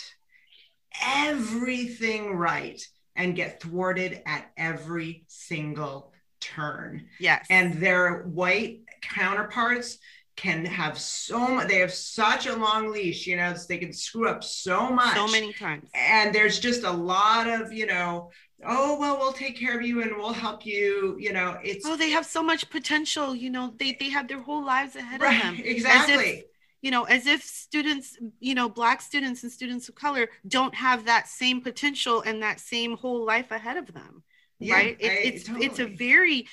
everything 1.03 2.35
right 2.35 2.85
and 3.15 3.35
get 3.35 3.61
thwarted 3.61 4.21
at 4.25 4.49
every 4.57 5.23
single 5.27 6.11
turn. 6.41 7.05
yes. 7.19 7.45
And 7.49 7.75
their 7.75 8.23
white 8.23 8.81
counterparts 9.01 9.97
can 10.41 10.65
have 10.65 10.97
so 10.99 11.39
much, 11.47 11.67
they 11.67 11.79
have 11.79 11.93
such 11.93 12.47
a 12.47 12.55
long 12.55 12.91
leash, 12.91 13.27
you 13.27 13.35
know, 13.35 13.53
they 13.69 13.77
can 13.77 13.93
screw 13.93 14.27
up 14.27 14.43
so 14.43 14.89
much. 14.89 15.15
so 15.15 15.27
many 15.27 15.53
times. 15.53 15.89
And 15.93 16.33
there's 16.33 16.59
just 16.59 16.83
a 16.83 16.91
lot 16.91 17.47
of, 17.47 17.71
you 17.71 17.85
know, 17.85 18.31
oh, 18.65 18.99
well, 18.99 19.17
we'll 19.19 19.33
take 19.33 19.55
care 19.57 19.77
of 19.77 19.85
you 19.85 20.01
and 20.01 20.11
we'll 20.17 20.33
help 20.33 20.65
you. 20.65 21.15
You 21.19 21.33
know, 21.33 21.59
it's 21.63 21.85
Oh, 21.85 21.95
they 21.95 22.09
have 22.09 22.25
so 22.25 22.41
much 22.41 22.69
potential. 22.71 23.35
You 23.35 23.51
know, 23.51 23.73
they 23.77 23.95
they 23.99 24.09
have 24.09 24.27
their 24.27 24.41
whole 24.41 24.65
lives 24.65 24.95
ahead 24.95 25.21
of 25.21 25.29
them. 25.29 25.55
exactly. 25.63 26.45
You 26.81 26.89
know, 26.89 27.03
as 27.03 27.27
if 27.27 27.43
students, 27.43 28.17
you 28.39 28.55
know, 28.55 28.67
black 28.67 29.01
students 29.01 29.43
and 29.43 29.51
students 29.51 29.87
of 29.89 29.93
color 29.93 30.27
don't 30.47 30.73
have 30.73 31.05
that 31.05 31.27
same 31.27 31.61
potential 31.61 32.21
and 32.25 32.41
that 32.41 32.59
same 32.59 32.97
whole 32.97 33.23
life 33.23 33.51
ahead 33.51 33.77
of 33.77 33.93
them. 33.93 34.23
Yeah, 34.59 34.73
right? 34.75 34.97
It, 34.99 35.11
I- 35.11 35.15
it's 35.27 35.49
it's 35.49 35.79
a 35.79 35.85
very 35.85 36.47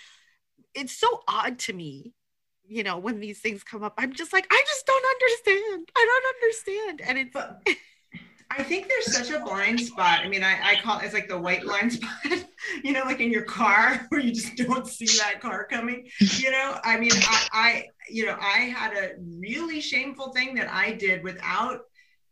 it's 0.75 0.93
so 0.93 1.23
odd 1.27 1.59
to 1.61 1.73
me 1.73 2.13
you 2.69 2.83
know 2.83 2.99
when 2.99 3.21
these 3.21 3.41
things 3.41 3.63
come 3.63 3.83
up 3.83 3.95
i'm 3.99 4.13
just 4.13 4.33
like 4.33 4.47
i 4.51 4.63
just 4.67 4.87
don't 4.87 5.05
understand 5.05 5.89
i 5.97 6.07
don't 6.07 6.35
understand 6.37 7.01
and 7.03 7.19
it's 7.19 7.33
But 7.33 7.63
I 8.51 8.63
think 8.63 8.89
there's 8.89 9.15
such 9.15 9.31
a 9.31 9.45
blind 9.45 9.79
spot. 9.81 10.21
I 10.25 10.29
mean, 10.29 10.43
I, 10.43 10.59
I 10.63 10.77
call 10.83 10.99
it, 10.99 11.05
it's 11.05 11.13
like 11.13 11.29
the 11.29 11.39
white 11.39 11.63
blind 11.63 11.93
spot, 11.95 12.45
you 12.83 12.93
know, 12.93 13.05
like 13.05 13.21
in 13.21 13.31
your 13.31 13.43
car 13.43 14.07
where 14.09 14.21
you 14.21 14.33
just 14.33 14.57
don't 14.57 14.87
see 14.87 15.07
that 15.19 15.41
car 15.41 15.67
coming. 15.71 16.09
You 16.19 16.51
know, 16.51 16.79
I 16.83 16.99
mean, 16.99 17.13
I, 17.15 17.49
I 17.53 17.87
you 18.09 18.27
know, 18.27 18.37
I 18.41 18.61
had 18.61 18.95
a 18.95 19.11
really 19.39 19.81
shameful 19.81 20.33
thing 20.33 20.55
that 20.55 20.73
I 20.73 20.93
did 20.93 21.23
without 21.23 21.83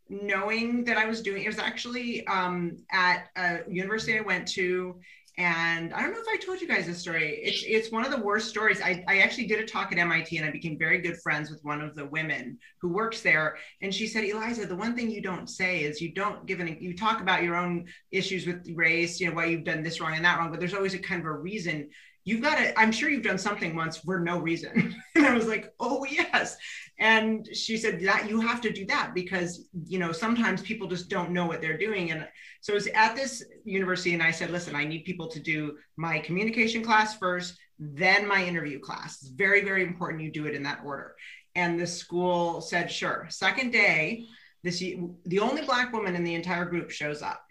knowing 0.09 0.85
that 0.85 0.97
I 0.97 1.07
was 1.07 1.21
doing. 1.21 1.43
It 1.43 1.49
was 1.49 1.59
actually 1.59 2.27
um, 2.29 2.79
at 2.91 3.29
a 3.37 3.59
university 3.69 4.19
I 4.19 4.23
went 4.23 4.49
to. 4.49 4.99
And 5.39 5.93
I 5.93 6.01
don't 6.01 6.13
know 6.13 6.21
if 6.21 6.29
I 6.33 6.39
told 6.39 6.63
you 6.63 6.69
guys 6.69 6.87
this 6.87 6.99
story. 6.99 7.39
It's 7.43 7.63
it's 7.67 7.93
one 7.93 8.07
of 8.07 8.11
the 8.11 8.21
worst 8.21 8.49
stories. 8.49 8.81
I, 8.81 9.05
I 9.07 9.19
actually 9.19 9.47
did 9.47 9.61
a 9.61 9.67
talk 9.67 9.93
at 9.93 9.99
MIT 9.99 10.35
and 10.39 10.47
I 10.47 10.51
became 10.51 10.79
very 10.79 10.99
good 10.99 11.19
friends 11.19 11.51
with 11.51 11.63
one 11.63 11.83
of 11.83 11.95
the 11.95 12.07
women 12.07 12.59
who 12.81 12.89
works 12.89 13.21
there. 13.21 13.59
And 13.83 13.95
she 13.95 14.07
said, 14.07 14.25
Eliza, 14.25 14.65
the 14.65 14.75
one 14.75 14.97
thing 14.97 15.11
you 15.11 15.21
don't 15.21 15.49
say 15.49 15.81
is 15.83 16.01
you 16.01 16.15
don't 16.15 16.47
give 16.47 16.61
any, 16.61 16.79
you 16.81 16.97
talk 16.97 17.21
about 17.21 17.43
your 17.43 17.55
own 17.55 17.85
issues 18.11 18.47
with 18.47 18.67
race, 18.75 19.21
you 19.21 19.29
know, 19.29 19.35
why 19.35 19.45
you've 19.45 19.65
done 19.65 19.83
this 19.83 20.01
wrong 20.01 20.15
and 20.15 20.25
that 20.25 20.39
wrong, 20.39 20.51
but 20.51 20.59
there's 20.59 20.75
always 20.75 20.95
a 20.95 20.99
kind 20.99 21.21
of 21.21 21.27
a 21.27 21.33
reason. 21.33 21.91
You've 22.25 22.43
got 22.43 22.57
to, 22.57 22.79
I'm 22.81 22.91
sure 22.91 23.11
you've 23.11 23.23
done 23.23 23.39
something 23.39 23.77
once 23.77 23.99
for 23.99 24.19
no 24.19 24.39
reason. 24.39 24.97
and 25.15 25.27
I 25.27 25.35
was 25.35 25.47
like, 25.47 25.71
oh, 25.79 26.07
yes. 26.11 26.57
And 26.99 27.47
she 27.55 27.77
said 27.77 28.01
that 28.01 28.29
you 28.29 28.41
have 28.41 28.61
to 28.63 28.73
do 28.73 28.87
that 28.87 29.13
because, 29.15 29.67
you 29.87 29.99
know, 29.99 30.13
sometimes 30.13 30.63
people 30.63 30.89
just 30.89 31.11
don't 31.11 31.31
know 31.31 31.47
what 31.47 31.61
they're 31.61 31.77
doing. 31.77 32.11
And 32.11 32.27
so 32.63 32.73
it 32.73 32.77
was 32.77 32.87
at 32.89 33.15
this 33.15 33.45
university, 33.65 34.15
and 34.15 34.23
I 34.23 34.31
said, 34.31 34.51
listen, 34.51 34.75
I 34.75 34.85
need 34.85 35.05
people 35.05 35.29
to 35.29 35.41
do 35.41 35.77
my 35.97 36.19
communication 36.19 36.83
class 36.83 37.19
first, 37.19 37.59
then 37.79 38.27
my 38.27 38.43
interview 38.43 38.81
class. 38.81 39.23
It's 39.23 39.31
very, 39.31 39.63
very 39.63 39.83
important 39.83 40.23
you 40.23 40.33
do 40.33 40.47
it 40.47 40.55
in 40.55 40.63
that 40.63 40.81
order. 40.85 41.15
And 41.55 41.79
the 41.79 41.87
school 41.87 42.61
said, 42.61 42.91
sure. 42.91 43.27
Second 43.29 43.73
day, 43.73 44.25
this 44.63 44.79
the 44.79 45.39
only 45.39 45.63
black 45.63 45.93
woman 45.93 46.17
in 46.17 46.25
the 46.25 46.35
entire 46.35 46.65
group 46.65 46.91
shows 46.91 47.23
up. 47.23 47.46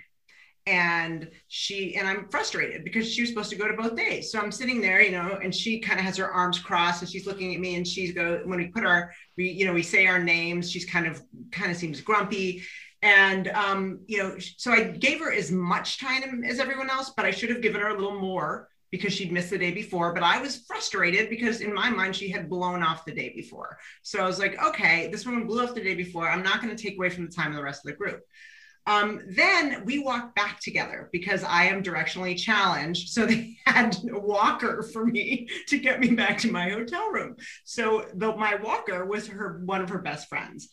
And 0.68 1.30
she 1.48 1.96
and 1.96 2.08
i'm 2.08 2.28
frustrated 2.30 2.84
because 2.84 3.12
she 3.12 3.22
was 3.22 3.30
supposed 3.30 3.52
to 3.52 3.56
go 3.56 3.68
to 3.68 3.74
both 3.74 3.96
days. 3.96 4.32
So 4.32 4.40
i'm 4.40 4.52
sitting 4.52 4.82
there 4.82 5.02
you 5.02 5.12
know 5.12 5.40
and 5.42 5.54
she 5.54 5.80
kind 5.80 6.00
of 6.00 6.06
has 6.06 6.18
her 6.18 6.32
arms 6.32 6.60
crossed 6.60 7.02
and 7.02 7.10
she's 7.10 7.28
looking 7.28 7.54
at 7.54 7.60
me 7.60 7.76
and 7.76 7.88
she's 7.88 8.14
go 8.14 8.42
when 8.46 8.58
we 8.58 8.68
put 8.68 8.86
our 8.86 9.12
we 9.38 9.50
you 9.50 9.66
know 9.66 9.74
we 9.74 9.84
say 9.84 10.08
our 10.08 10.20
names 10.20 10.72
she's 10.72 10.86
kind 10.86 11.06
of 11.06 11.22
kind 11.52 11.72
of 11.72 11.78
seems 11.78 12.02
grumpy. 12.02 12.64
And 13.02 13.50
um 13.50 14.00
you 14.08 14.18
know 14.18 14.36
so 14.40 14.72
i 14.72 14.84
gave 14.84 15.20
her 15.20 15.32
as 15.32 15.52
much 15.52 16.00
time 16.00 16.44
as 16.44 16.60
everyone 16.60 16.90
else 16.90 17.12
but 17.16 17.26
i 17.26 17.32
should 17.32 17.52
have 17.52 17.62
given 17.62 17.82
her 17.82 17.90
a 17.90 17.94
little 17.94 18.20
more 18.20 18.68
because 18.92 19.12
she'd 19.12 19.32
missed 19.32 19.50
the 19.50 19.58
day 19.58 19.72
before. 19.72 20.14
But 20.14 20.24
i 20.24 20.42
was 20.42 20.64
frustrated 20.66 21.30
because 21.30 21.62
in 21.62 21.74
my 21.74 21.92
mind 21.92 22.16
she 22.16 22.32
had 22.32 22.50
blown 22.50 22.82
off 22.82 23.06
the 23.06 23.14
day 23.14 23.34
before. 23.36 23.78
So 24.02 24.24
i 24.24 24.26
was 24.26 24.40
like 24.40 24.60
okay 24.64 25.10
this 25.12 25.28
woman 25.28 25.46
blew 25.46 25.64
off 25.64 25.76
the 25.76 25.84
day 25.84 25.94
before. 25.94 26.28
I'm 26.28 26.42
not 26.42 26.60
going 26.60 26.76
to 26.76 26.82
take 26.82 26.98
away 26.98 27.12
from 27.12 27.28
the 27.28 27.32
time 27.32 27.52
of 27.52 27.58
the 27.58 27.64
rest 27.64 27.86
of 27.86 27.92
the 27.92 27.98
group 27.98 28.22
um, 28.88 29.22
then 29.28 29.84
we 29.86 30.00
walked 30.00 30.36
back 30.36 30.60
together 30.60 31.10
because 31.12 31.44
I 31.44 31.66
am 31.66 31.82
directionally 31.82 32.38
challenged. 32.38 33.10
So 33.10 33.26
they 33.26 33.58
had 33.66 33.98
a 34.12 34.20
walker 34.20 34.84
for 34.84 35.06
me 35.06 35.48
to 35.68 35.78
get 35.78 36.00
me 36.00 36.12
back 36.12 36.38
to 36.40 36.52
my 36.52 36.70
hotel 36.70 37.10
room. 37.10 37.36
So 37.64 38.06
the, 38.14 38.36
my 38.36 38.56
walker 38.56 39.06
was 39.06 39.28
her 39.28 39.62
one 39.66 39.82
of 39.82 39.90
her 39.90 40.00
best 40.00 40.30
friends. 40.30 40.70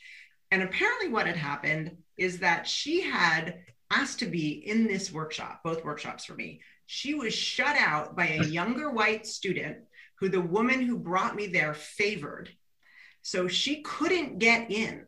And 0.51 0.63
apparently, 0.63 1.09
what 1.09 1.27
had 1.27 1.37
happened 1.37 1.97
is 2.19 2.41
that 2.41 2.69
she 2.69 3.01
had 3.01 3.61
asked 3.91 4.19
to 4.19 4.27
be 4.27 4.51
in 4.51 4.87
this 4.87 5.11
workshop, 5.11 5.61
both 5.65 5.85
workshops 5.85 6.27
for 6.27 6.35
me. 6.35 6.61
She 6.87 7.15
was 7.15 7.35
shut 7.35 7.77
out 7.79 8.17
by 8.17 8.27
a 8.27 8.45
younger 8.45 8.91
white 8.91 9.27
student 9.27 9.79
who 10.19 10.29
the 10.29 10.41
woman 10.41 10.83
who 10.83 10.99
brought 10.99 11.35
me 11.35 11.47
there 11.47 11.73
favored. 11.73 12.51
So 13.23 13.49
she 13.49 13.81
couldn't 13.81 14.39
get 14.39 14.71
in 14.71 15.07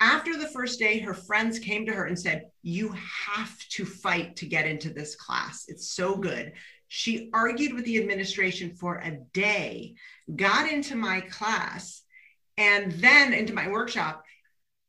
after 0.00 0.36
the 0.36 0.48
first 0.48 0.78
day, 0.78 0.98
her 0.98 1.14
friends 1.14 1.58
came 1.58 1.86
to 1.86 1.92
her 1.92 2.06
and 2.06 2.18
said, 2.18 2.46
You 2.62 2.94
have 3.26 3.58
to 3.70 3.84
fight 3.84 4.36
to 4.36 4.46
get 4.46 4.66
into 4.66 4.90
this 4.90 5.16
class. 5.16 5.64
It's 5.68 5.90
so 5.90 6.16
good. 6.16 6.52
She 6.88 7.30
argued 7.32 7.72
with 7.72 7.84
the 7.84 7.98
administration 7.98 8.74
for 8.76 8.96
a 8.96 9.18
day, 9.32 9.94
got 10.34 10.70
into 10.70 10.96
my 10.96 11.20
class, 11.22 12.02
and 12.56 12.92
then 12.92 13.32
into 13.32 13.54
my 13.54 13.68
workshop. 13.68 14.22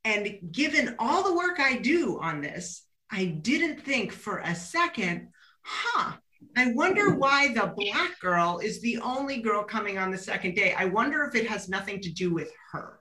And 0.04 0.40
given 0.52 0.96
all 1.00 1.24
the 1.24 1.36
work 1.36 1.60
I 1.60 1.78
do 1.78 2.20
on 2.20 2.42
this, 2.42 2.84
I 3.10 3.26
didn't 3.26 3.82
think 3.82 4.12
for 4.12 4.40
a 4.40 4.54
second, 4.54 5.30
huh, 5.64 6.14
I 6.56 6.72
wonder 6.74 7.16
why 7.16 7.54
the 7.54 7.74
black 7.76 8.20
girl 8.20 8.60
is 8.60 8.82
the 8.82 9.00
only 9.00 9.42
girl 9.42 9.64
coming 9.64 9.98
on 9.98 10.12
the 10.12 10.18
second 10.18 10.56
day. 10.56 10.74
I 10.74 10.86
wonder 10.86 11.24
if 11.24 11.36
it 11.36 11.48
has 11.48 11.68
nothing 11.68 12.02
to 12.02 12.12
do 12.12 12.34
with 12.34 12.52
her 12.72 13.00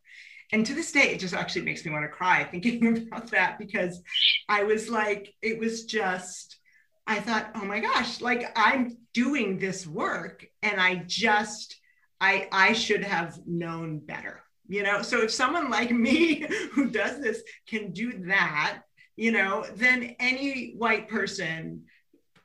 and 0.53 0.65
to 0.65 0.75
this 0.75 0.93
day 0.93 1.11
it 1.11 1.21
just 1.21 1.35
actually 1.35 1.63
makes 1.63 1.85
me 1.85 1.93
want 1.93 2.05
to 2.05 2.09
cry 2.09 2.45
thinking 2.45 2.87
about 3.13 3.31
that 3.31 3.59
because 3.59 4.03
i 4.49 4.63
was 4.63 4.89
like 4.89 5.35
it 5.43 5.59
was 5.59 5.85
just 5.85 6.59
i 7.07 7.19
thought 7.19 7.51
oh 7.55 7.65
my 7.65 7.81
gosh 7.81 8.21
like 8.21 8.53
i'm 8.57 8.97
doing 9.15 9.59
this 9.59 9.87
work 9.87 10.47
and 10.63 10.81
i 10.81 10.97
just 11.07 11.77
i 12.21 12.49
i 12.53 12.73
should 12.73 13.05
have 13.05 13.39
known 13.47 13.99
better 13.99 14.43
you 14.69 14.83
know? 14.83 15.01
So 15.03 15.23
if 15.23 15.31
someone 15.31 15.71
like 15.71 15.93
me 15.93 16.45
who 16.73 16.91
does 16.91 17.21
this 17.21 17.43
can 17.69 17.93
do 17.93 18.25
that 18.27 18.83
you 19.17 19.33
know 19.33 19.65
then 19.75 20.15
any 20.21 20.75
white 20.77 21.09
person 21.09 21.85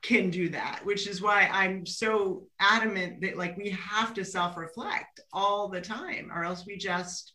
can 0.00 0.30
do 0.30 0.48
that 0.48 0.80
which 0.84 1.06
is 1.06 1.22
why 1.22 1.48
i'm 1.52 1.86
so 1.86 2.48
adamant 2.58 3.20
that 3.20 3.36
like 3.36 3.56
we 3.56 3.70
have 3.70 4.12
to 4.14 4.24
self 4.24 4.56
reflect 4.56 5.20
all 5.32 5.68
the 5.68 5.80
time 5.80 6.30
or 6.34 6.44
else 6.44 6.64
we 6.66 6.76
just 6.76 7.34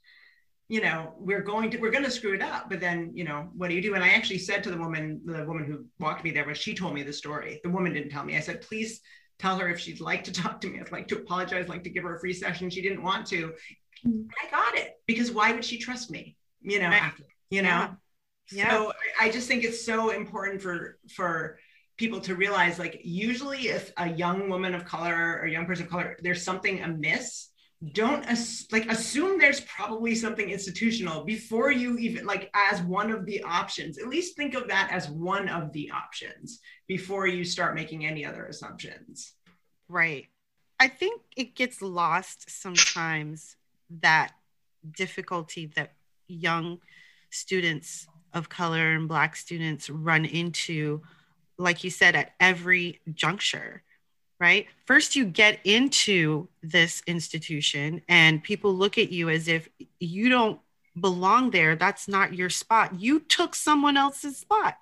you 0.70 0.82
know 0.82 1.14
we're 1.18 1.42
going 1.42 1.72
to 1.72 1.78
we're 1.78 1.92
going 1.92 2.04
to 2.04 2.12
screw 2.12 2.34
it 2.34 2.42
up 2.42 2.70
but 2.70 2.80
then 2.80 3.12
you 3.14 3.24
know 3.24 3.50
what 3.56 3.70
do 3.70 3.76
you 3.76 3.82
do? 3.82 3.96
And 3.96 4.04
i 4.04 4.10
actually 4.10 4.40
said 4.40 4.64
to 4.64 4.72
the 4.72 4.78
woman 4.78 5.22
the 5.26 5.46
woman 5.46 5.66
who 5.66 5.86
walked 6.00 6.24
me 6.24 6.32
there 6.32 6.46
when 6.46 6.56
she 6.56 6.74
told 6.74 6.94
me 6.94 7.04
the 7.04 7.14
story. 7.14 7.60
The 7.64 7.70
woman 7.70 7.94
didn't 7.94 8.10
tell 8.10 8.24
me. 8.24 8.36
I 8.36 8.42
said 8.42 8.62
please 8.62 9.02
tell 9.40 9.58
her 9.58 9.70
if 9.70 9.80
she'd 9.80 10.02
like 10.02 10.24
to 10.26 10.32
talk 10.32 10.60
to 10.62 10.68
me. 10.70 10.80
I'd 10.80 10.92
like 10.92 11.08
to 11.10 11.18
apologize 11.18 11.70
like 11.70 11.84
to 11.84 11.90
give 11.90 12.04
her 12.04 12.16
a 12.16 12.20
free 12.20 12.34
session. 12.34 12.70
She 12.70 12.82
didn't 12.82 13.04
want 13.04 13.26
to. 13.28 13.54
Mm-hmm. 14.06 14.28
i 14.46 14.52
got 14.52 14.76
it 14.76 14.94
because 15.08 15.32
why 15.32 15.54
would 15.54 15.66
she 15.66 15.80
trust 15.80 16.12
me? 16.12 16.36
You 16.62 16.80
know 16.80 16.88
after, 16.88 17.24
you 17.50 17.62
know? 17.62 17.70
Yeah. 17.70 17.90
yeah. 18.52 18.70
so 18.70 18.94
i 19.20 19.30
just 19.30 19.48
think 19.48 19.64
it's 19.64 19.84
so 19.86 20.12
important 20.12 20.62
for 20.62 21.00
for 21.16 21.58
people 21.98 22.22
to 22.22 22.36
realize 22.36 22.78
like 22.78 23.02
usually 23.04 23.70
if 23.70 23.92
a 23.98 24.08
young 24.08 24.50
woman 24.50 24.76
of 24.76 24.86
color 24.86 25.40
or 25.42 25.48
young 25.48 25.66
person 25.66 25.86
of 25.86 25.92
color 25.92 26.16
there's 26.22 26.44
something 26.44 26.82
amiss 26.82 27.50
don't 27.94 28.26
like 28.72 28.92
assume 28.92 29.38
there's 29.38 29.62
probably 29.62 30.16
something 30.16 30.50
institutional 30.50 31.24
before 31.24 31.72
you 31.72 31.98
even 31.98 32.26
like 32.26 32.50
as 32.56 32.82
one 32.82 33.12
of 33.12 33.26
the 33.26 33.44
options. 33.44 34.00
At 34.00 34.08
least 34.08 34.36
think 34.36 34.56
of 34.56 34.68
that 34.70 34.90
as 34.92 35.10
one 35.10 35.48
of 35.48 35.72
the 35.74 35.92
options 35.92 36.60
before 36.88 37.28
you 37.28 37.44
start 37.44 37.76
making 37.76 38.06
any 38.06 38.26
other 38.26 38.48
assumptions. 38.48 39.34
Right. 39.88 40.28
I 40.80 40.88
think 40.88 41.22
it 41.36 41.56
gets 41.56 41.82
lost 41.82 42.50
sometimes 42.50 43.56
that 44.02 44.34
difficulty 44.92 45.68
that 45.76 45.94
young 46.28 46.80
students 47.30 48.08
of 48.34 48.50
color 48.50 48.94
and 48.94 49.08
black 49.08 49.36
students 49.36 49.90
run 49.90 50.26
into 50.26 51.02
like 51.58 51.84
you 51.84 51.90
said 51.90 52.16
at 52.16 52.34
every 52.40 53.00
juncture 53.14 53.84
right? 54.40 54.68
First, 54.86 55.16
you 55.16 55.26
get 55.26 55.60
into 55.64 56.48
this 56.62 57.02
institution 57.08 58.02
and 58.08 58.44
people 58.44 58.74
look 58.74 58.98
at 58.98 59.12
you 59.12 59.30
as 59.30 59.48
if 59.48 59.68
you 60.00 60.30
don't 60.30 60.60
belong 61.00 61.52
there. 61.52 61.76
That's 61.76 62.08
not 62.08 62.34
your 62.34 62.50
spot. 62.50 63.00
You 63.00 63.20
took 63.20 63.56
someone 63.56 63.98
else's 63.98 64.38
spot. 64.38 64.78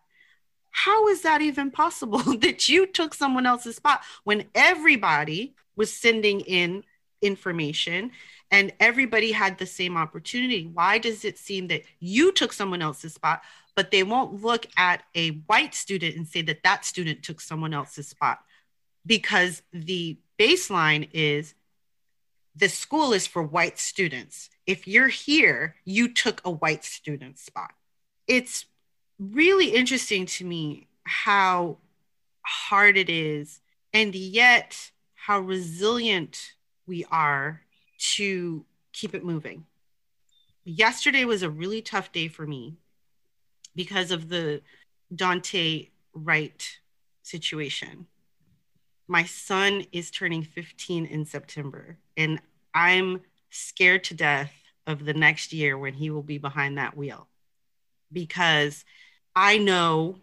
How 0.72 1.08
is 1.08 1.22
that 1.22 1.42
even 1.42 1.72
possible 1.72 2.20
that 2.40 2.68
you 2.68 2.86
took 2.86 3.14
someone 3.14 3.46
else's 3.46 3.78
spot 3.78 4.02
when 4.24 4.46
everybody 4.54 5.56
was 5.76 5.92
sending 5.92 6.42
in 6.42 6.84
information 7.22 8.12
and 8.52 8.74
everybody 8.80 9.32
had 9.32 9.58
the 9.58 9.66
same 9.66 9.96
opportunity? 9.96 10.68
Why 10.68 10.98
does 10.98 11.24
it 11.24 11.38
seem 11.38 11.68
that 11.68 11.84
you 12.00 12.34
took 12.34 12.52
someone 12.52 12.82
else's 12.82 13.14
spot, 13.14 13.42
but 13.74 13.92
they 13.92 14.04
won't 14.04 14.44
look 14.44 14.68
at 14.78 15.04
a 15.16 15.30
white 15.48 15.74
student 15.74 16.18
and 16.18 16.28
say 16.28 16.42
that 16.44 16.64
that 16.64 16.84
student 16.84 17.24
took 17.24 17.40
someone 17.40 17.74
else's 17.74 18.10
spot? 18.10 18.40
Because 19.06 19.62
the 19.72 20.18
baseline 20.40 21.10
is 21.14 21.54
the 22.56 22.70
school 22.70 23.14
is 23.14 23.28
for 23.28 23.44
white 23.44 23.78
students. 23.78 24.50
If 24.66 24.88
you're 24.88 25.10
here, 25.10 25.76
you 25.84 26.08
took 26.08 26.42
a 26.44 26.52
white 26.52 26.86
student 26.86 27.38
spot. 27.38 27.74
It's 28.28 28.66
really 29.20 29.70
interesting 29.70 30.26
to 30.26 30.46
me 30.46 30.88
how 31.04 31.78
hard 32.42 32.98
it 32.98 33.10
is, 33.10 33.60
and 33.94 34.16
yet 34.16 34.92
how 35.14 35.40
resilient 35.40 36.54
we 36.88 37.06
are 37.12 37.62
to 38.16 38.66
keep 38.94 39.14
it 39.14 39.24
moving. 39.24 39.66
Yesterday 40.64 41.26
was 41.26 41.44
a 41.44 41.50
really 41.50 41.82
tough 41.82 42.12
day 42.12 42.28
for 42.28 42.48
me 42.48 42.76
because 43.76 44.12
of 44.12 44.30
the 44.30 44.62
Daunte 45.14 45.90
Wright 46.14 46.80
situation 47.22 48.08
my 49.08 49.24
son 49.24 49.86
is 49.92 50.12
turning 50.12 50.44
15 50.44 51.06
in 51.06 51.26
September, 51.26 51.98
and 52.18 52.40
I'm 52.74 53.22
scared 53.50 54.04
to 54.06 54.14
death 54.14 54.52
of 54.88 55.06
the 55.06 55.14
next 55.14 55.54
year 55.54 55.78
when 55.78 55.94
he 55.94 56.10
will 56.10 56.24
be 56.24 56.38
behind 56.38 56.78
that 56.78 56.98
wheel 56.98 57.28
because 58.12 58.86
I 59.36 59.58
know 59.58 60.18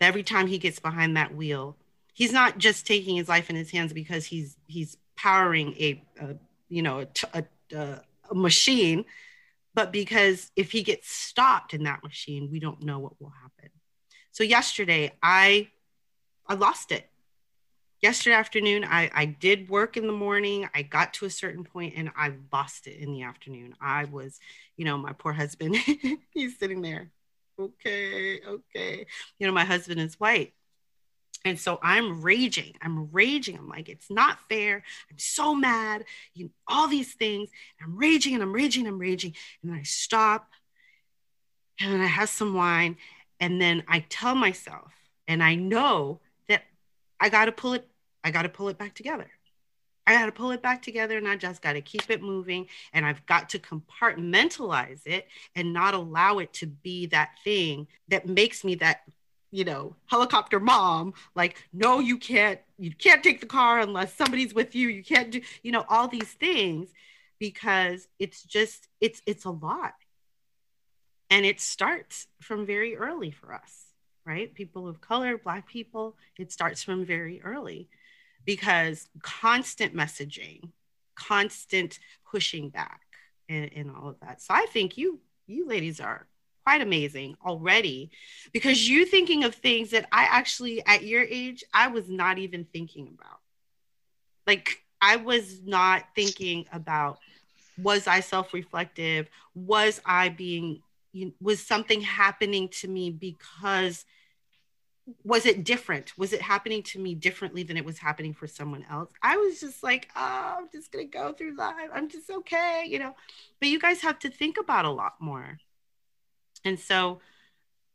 every 0.00 0.22
time 0.22 0.46
he 0.46 0.58
gets 0.58 0.78
behind 0.78 1.16
that 1.16 1.34
wheel, 1.34 1.76
he's 2.12 2.32
not 2.32 2.58
just 2.58 2.86
taking 2.86 3.16
his 3.16 3.28
life 3.28 3.50
in 3.50 3.56
his 3.56 3.70
hands 3.70 3.92
because 3.92 4.26
he's 4.26 4.56
he's 4.66 4.96
powering 5.16 5.74
a, 5.74 6.02
a 6.20 6.36
you 6.68 6.82
know 6.82 7.06
a, 7.34 7.44
a, 7.74 8.00
a 8.30 8.34
machine, 8.34 9.04
but 9.74 9.92
because 9.92 10.50
if 10.56 10.70
he 10.70 10.82
gets 10.82 11.10
stopped 11.10 11.74
in 11.74 11.84
that 11.84 12.02
machine, 12.02 12.48
we 12.50 12.60
don't 12.60 12.82
know 12.82 12.98
what 12.98 13.20
will 13.20 13.32
happen. 13.42 13.70
So 14.30 14.44
yesterday, 14.44 15.12
I 15.22 15.68
I 16.46 16.54
lost 16.54 16.92
it 16.92 17.08
yesterday 18.00 18.34
afternoon 18.34 18.84
I, 18.84 19.10
I 19.12 19.24
did 19.26 19.68
work 19.68 19.96
in 19.96 20.06
the 20.06 20.12
morning. 20.12 20.68
I 20.74 20.82
got 20.82 21.14
to 21.14 21.26
a 21.26 21.30
certain 21.30 21.64
point 21.64 21.94
and 21.96 22.10
i 22.16 22.32
lost 22.52 22.86
it 22.86 22.98
in 22.98 23.12
the 23.12 23.22
afternoon. 23.22 23.74
I 23.80 24.04
was 24.04 24.38
you 24.76 24.84
know 24.84 24.96
my 24.98 25.12
poor 25.12 25.32
husband 25.32 25.76
he's 26.34 26.58
sitting 26.58 26.82
there. 26.82 27.10
Okay 27.58 28.40
okay. 28.46 29.06
You 29.38 29.46
know 29.46 29.52
my 29.52 29.64
husband 29.64 30.00
is 30.00 30.18
white. 30.20 30.52
And 31.44 31.58
so 31.58 31.78
i'm 31.82 32.22
raging. 32.22 32.74
I'm 32.80 33.10
raging. 33.10 33.58
I'm 33.58 33.68
like 33.68 33.88
it's 33.88 34.10
not 34.10 34.38
fair. 34.48 34.82
I'm 35.10 35.18
so 35.18 35.54
mad. 35.54 36.04
You 36.34 36.46
know, 36.46 36.50
all 36.66 36.88
these 36.88 37.14
things. 37.14 37.50
I'm 37.82 37.96
raging 37.96 38.34
and 38.34 38.42
i'm 38.42 38.52
raging 38.52 38.86
and 38.86 38.94
i'm 38.94 39.00
raging. 39.00 39.34
And 39.62 39.72
then 39.72 39.80
i 39.80 39.82
stop. 39.82 40.48
And 41.80 42.02
i 42.02 42.06
have 42.06 42.28
some 42.28 42.54
wine. 42.54 42.96
And 43.40 43.60
then 43.60 43.82
i 43.88 44.04
tell 44.08 44.34
myself 44.34 44.92
and 45.26 45.42
i 45.42 45.54
know 45.54 46.20
I 47.20 47.28
got 47.28 47.46
to 47.46 47.52
pull 47.52 47.74
it, 47.74 47.88
I 48.24 48.30
got 48.30 48.42
to 48.42 48.48
pull 48.48 48.68
it 48.68 48.78
back 48.78 48.94
together. 48.94 49.30
I 50.06 50.12
got 50.12 50.26
to 50.26 50.32
pull 50.32 50.52
it 50.52 50.62
back 50.62 50.80
together 50.80 51.18
and 51.18 51.28
I 51.28 51.36
just 51.36 51.60
got 51.60 51.74
to 51.74 51.82
keep 51.82 52.08
it 52.08 52.22
moving. 52.22 52.68
And 52.94 53.04
I've 53.04 53.26
got 53.26 53.50
to 53.50 53.58
compartmentalize 53.58 55.06
it 55.06 55.28
and 55.54 55.74
not 55.74 55.92
allow 55.92 56.38
it 56.38 56.52
to 56.54 56.66
be 56.66 57.06
that 57.06 57.32
thing 57.44 57.88
that 58.08 58.26
makes 58.26 58.64
me 58.64 58.76
that 58.76 59.02
you 59.50 59.64
know, 59.64 59.96
helicopter 60.06 60.60
mom, 60.60 61.14
like, 61.34 61.56
no, 61.72 62.00
you 62.00 62.18
can't, 62.18 62.60
you 62.78 62.92
can't 62.94 63.22
take 63.22 63.40
the 63.40 63.46
car 63.46 63.80
unless 63.80 64.14
somebody's 64.14 64.54
with 64.54 64.74
you. 64.74 64.88
You 64.88 65.02
can't 65.02 65.30
do, 65.30 65.40
you 65.62 65.72
know, 65.72 65.84
all 65.88 66.08
these 66.08 66.32
things 66.32 66.90
because 67.38 68.08
it's 68.18 68.42
just, 68.42 68.88
it's, 69.00 69.22
it's 69.26 69.44
a 69.44 69.50
lot. 69.50 69.94
And 71.30 71.46
it 71.46 71.60
starts 71.60 72.26
from 72.40 72.66
very 72.66 72.96
early 72.96 73.30
for 73.30 73.54
us, 73.54 73.84
right? 74.28 74.52
People 74.52 74.86
of 74.86 75.00
color, 75.00 75.38
Black 75.38 75.66
people, 75.66 76.14
it 76.38 76.52
starts 76.52 76.82
from 76.82 77.06
very 77.06 77.40
early 77.42 77.88
because 78.44 79.08
constant 79.22 79.96
messaging, 79.96 80.70
constant 81.14 81.98
pushing 82.30 82.68
back, 82.68 83.00
and, 83.48 83.70
and 83.74 83.90
all 83.90 84.10
of 84.10 84.20
that. 84.20 84.42
So 84.42 84.52
I 84.52 84.66
think 84.66 84.98
you, 84.98 85.20
you 85.46 85.66
ladies 85.66 85.98
are 85.98 86.26
quite 86.64 86.82
amazing 86.82 87.34
already 87.44 88.10
because 88.52 88.86
you 88.86 89.06
thinking 89.06 89.44
of 89.44 89.54
things 89.54 89.90
that 89.92 90.06
I 90.12 90.24
actually 90.24 90.84
at 90.84 91.02
your 91.02 91.22
age 91.22 91.64
I 91.72 91.88
was 91.88 92.10
not 92.10 92.36
even 92.36 92.66
thinking 92.66 93.08
about. 93.18 93.38
Like 94.46 94.82
I 95.00 95.16
was 95.16 95.62
not 95.64 96.04
thinking 96.14 96.66
about 96.70 97.18
was 97.78 98.06
I 98.06 98.20
self-reflective? 98.20 99.30
Was 99.54 100.02
I 100.04 100.28
being 100.28 100.82
was 101.40 101.66
something 101.66 102.02
happening 102.02 102.68
to 102.68 102.88
me 102.88 103.10
because 103.10 104.04
was 105.24 105.46
it 105.46 105.64
different? 105.64 106.16
Was 106.18 106.32
it 106.32 106.42
happening 106.42 106.82
to 106.84 106.98
me 106.98 107.14
differently 107.14 107.62
than 107.62 107.76
it 107.76 107.84
was 107.84 107.98
happening 107.98 108.34
for 108.34 108.46
someone 108.46 108.84
else? 108.90 109.10
I 109.22 109.36
was 109.36 109.60
just 109.60 109.82
like, 109.82 110.08
oh, 110.14 110.56
I'm 110.58 110.68
just 110.70 110.92
gonna 110.92 111.04
go 111.04 111.32
through 111.32 111.56
life. 111.56 111.90
I'm 111.92 112.08
just 112.08 112.30
okay, 112.30 112.84
you 112.86 112.98
know. 112.98 113.14
But 113.60 113.70
you 113.70 113.78
guys 113.78 114.00
have 114.02 114.18
to 114.20 114.30
think 114.30 114.58
about 114.58 114.84
a 114.84 114.90
lot 114.90 115.14
more 115.20 115.58
and 116.64 116.78
so 116.78 117.20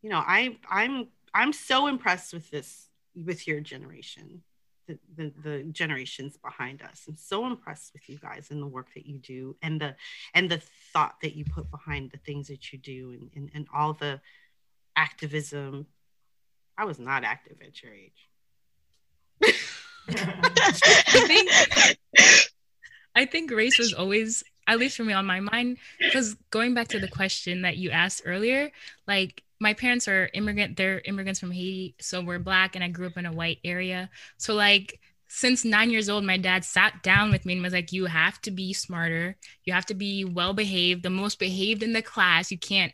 you 0.02 0.10
know 0.10 0.24
i 0.26 0.58
i'm 0.70 1.08
i'm 1.34 1.54
so 1.54 1.88
impressed 1.88 2.34
with 2.34 2.50
this 2.52 2.90
with 3.16 3.48
your 3.48 3.60
generation 3.60 4.42
the, 4.88 5.00
the, 5.16 5.34
the 5.44 5.64
generations 5.72 6.38
behind 6.38 6.82
us 6.82 7.06
i'm 7.08 7.16
so 7.16 7.46
impressed 7.46 7.94
with 7.94 8.10
you 8.10 8.18
guys 8.18 8.48
and 8.52 8.62
the 8.62 8.68
work 8.68 8.88
that 8.96 9.06
you 9.06 9.18
do 9.18 9.56
and 9.62 9.80
the 9.80 9.96
and 10.34 10.50
the 10.50 10.62
thought 10.92 11.16
that 11.22 11.36
you 11.36 11.46
put 11.46 11.70
behind 11.72 12.12
the 12.12 12.18
things 12.18 12.48
that 12.48 12.72
you 12.74 12.80
do 12.80 13.12
and, 13.12 13.30
and, 13.36 13.50
and 13.54 13.68
all 13.74 13.94
the 13.94 14.20
activism 14.96 15.86
i 16.78 16.86
was 16.86 17.00
not 17.00 17.24
active 17.24 17.58
at 17.62 17.82
your 17.82 17.94
age. 17.94 18.30
I 20.08 21.26
think 21.28 21.52
I 23.16 23.26
think 23.26 23.52
race 23.52 23.78
was 23.78 23.94
always 23.94 24.44
at 24.68 24.80
least 24.80 24.98
for 24.98 25.04
me 25.04 25.14
on 25.14 25.26
my 25.26 25.40
mind 25.40 25.78
because 26.00 26.36
going 26.50 26.74
back 26.74 26.88
to 26.90 27.00
the 27.00 27.08
question 27.08 27.62
that 27.64 27.78
you 27.78 27.90
asked 27.92 28.22
earlier 28.26 28.72
like 29.08 29.44
my 29.60 29.74
parents 29.74 30.08
are 30.08 30.30
immigrant 30.34 30.78
they're 30.78 31.02
immigrants 31.06 31.40
from 31.40 31.52
haiti 31.52 31.96
so 32.00 32.22
we're 32.22 32.40
black 32.40 32.76
and 32.76 32.84
i 32.84 32.88
grew 32.88 33.08
up 33.08 33.18
in 33.18 33.26
a 33.26 33.32
white 33.32 33.60
area. 33.64 34.10
So 34.38 34.54
like 34.54 35.00
since 35.28 35.66
nine 35.66 35.90
years 35.90 36.10
old 36.10 36.24
my 36.24 36.38
dad 36.38 36.64
sat 36.64 37.02
down 37.02 37.32
with 37.32 37.46
me 37.46 37.54
and 37.54 37.64
was 37.64 37.74
like 37.74 37.92
you 37.92 38.06
have 38.06 38.40
to 38.42 38.52
be 38.52 38.74
smarter. 38.74 39.36
You 39.64 39.74
have 39.74 39.86
to 39.88 39.96
be 39.96 40.26
well 40.26 40.54
behaved 40.54 41.04
the 41.04 41.10
most 41.10 41.40
behaved 41.40 41.84
in 41.84 41.94
the 41.94 42.02
class. 42.02 42.52
You 42.52 42.58
can't 42.58 42.94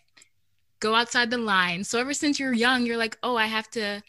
go 0.79 0.95
outside 0.95 1.29
the 1.29 1.37
line 1.37 1.83
so 1.83 1.99
ever 1.99 2.13
since 2.13 2.39
you're 2.39 2.53
young 2.53 2.85
you're 2.85 2.97
like 2.97 3.17
oh 3.23 3.35
i 3.35 3.45
have 3.45 3.69
to 3.69 4.01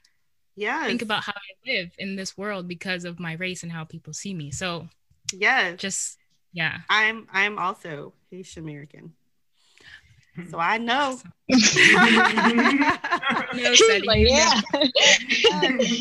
yeah 0.57 0.87
think 0.87 1.03
about 1.03 1.23
how 1.23 1.33
i 1.33 1.71
live 1.71 1.91
in 1.99 2.16
this 2.16 2.37
world 2.37 2.68
because 2.68 3.05
of 3.05 3.18
my 3.18 3.35
race 3.35 3.62
and 3.62 3.73
how 3.73 3.85
people 3.85 4.12
see 4.12 4.35
me 4.35 4.51
so 4.51 4.87
yeah 5.33 5.73
just 5.73 6.18
yeah. 6.53 6.79
I'm 6.89 7.27
I'm 7.33 7.59
also 7.59 8.14
Haitian 8.31 8.64
American. 8.64 9.12
So 10.49 10.59
I 10.59 10.79
know. 10.79 11.21
no, 11.49 11.59
like, 14.07 14.27
yeah. 14.27 14.61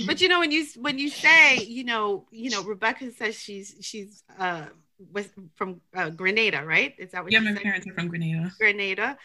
but 0.05 0.21
you 0.21 0.29
know 0.29 0.39
when 0.39 0.51
you 0.51 0.65
when 0.77 0.97
you 0.97 1.09
say 1.09 1.57
you 1.57 1.83
know 1.83 2.25
you 2.31 2.49
know 2.49 2.63
Rebecca 2.63 3.11
says 3.11 3.35
she's 3.35 3.75
she's 3.81 4.23
uh 4.37 4.65
was 5.11 5.27
from 5.55 5.81
uh, 5.95 6.09
Grenada 6.09 6.63
right 6.63 6.93
is 6.97 7.11
that 7.11 7.23
what 7.23 7.31
yeah 7.31 7.39
my 7.39 7.53
said? 7.53 7.63
parents 7.63 7.87
are 7.87 7.93
from 7.93 8.07
Grenada 8.07 8.51
Grenada 8.59 9.17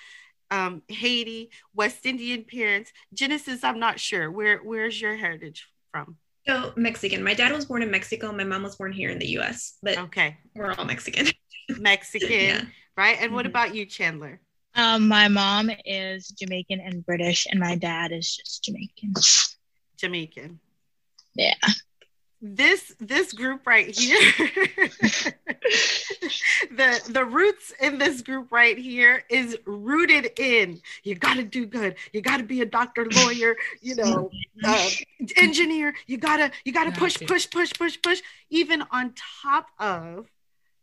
um 0.51 0.83
Haiti 0.89 1.51
West 1.75 2.07
Indian 2.07 2.45
parents 2.45 2.93
Genesis 3.13 3.65
I'm 3.65 3.79
not 3.79 4.01
sure 4.01 4.31
where 4.31 4.59
where's 4.59 5.01
your 5.01 5.17
heritage 5.17 5.69
from 5.91 6.17
so 6.47 6.73
Mexican. 6.77 7.23
My 7.23 7.35
dad 7.35 7.53
was 7.53 7.65
born 7.65 7.83
in 7.83 7.91
Mexico. 7.91 8.31
My 8.31 8.45
mom 8.45 8.63
was 8.63 8.77
born 8.77 8.93
here 8.93 9.09
in 9.09 9.19
the 9.19 9.29
U.S. 9.29 9.79
But 9.83 9.97
okay, 9.97 10.37
we're 10.55 10.73
all 10.73 10.85
Mexican. 10.85 11.29
Mexican, 11.79 12.31
yeah. 12.31 12.65
right? 12.99 13.17
And 13.19 13.33
what 13.33 13.45
mm-hmm. 13.45 13.51
about 13.51 13.75
you, 13.75 13.87
Chandler? 13.87 14.41
Um, 14.75 15.09
my 15.09 15.29
mom 15.29 15.71
is 15.87 16.29
Jamaican 16.29 16.81
and 16.81 17.07
British, 17.07 17.47
and 17.49 17.59
my 17.59 17.77
dad 17.77 18.13
is 18.13 18.37
just 18.37 18.65
Jamaican. 18.65 19.15
Jamaican. 19.97 20.61
Yeah 21.35 21.55
this 22.47 22.95
this 23.01 23.33
group 23.33 23.67
right 23.67 23.97
here 23.97 24.21
the 26.77 27.01
the 27.09 27.25
roots 27.25 27.73
in 27.81 27.97
this 27.97 28.21
group 28.21 28.53
right 28.53 28.77
here 28.77 29.25
is 29.31 29.57
rooted 29.65 30.31
in 30.39 30.79
you 31.05 31.15
got 31.15 31.37
to 31.37 31.43
do 31.43 31.65
good. 31.65 31.95
You 32.13 32.21
got 32.21 32.37
to 32.37 32.45
be 32.45 32.61
a 32.61 32.67
doctor 32.67 33.07
lawyer 33.07 33.57
you 33.81 33.97
know 33.97 34.31
uh, 34.63 34.91
engineer. 35.37 35.95
You 36.07 36.19
gotta 36.19 36.51
you 36.67 36.73
gotta 36.73 36.93
push 36.93 37.17
push 37.27 37.49
push 37.49 37.73
push 37.73 37.97
push 38.03 38.21
even 38.51 38.85
on 38.91 39.15
top 39.43 39.69
of 39.79 40.27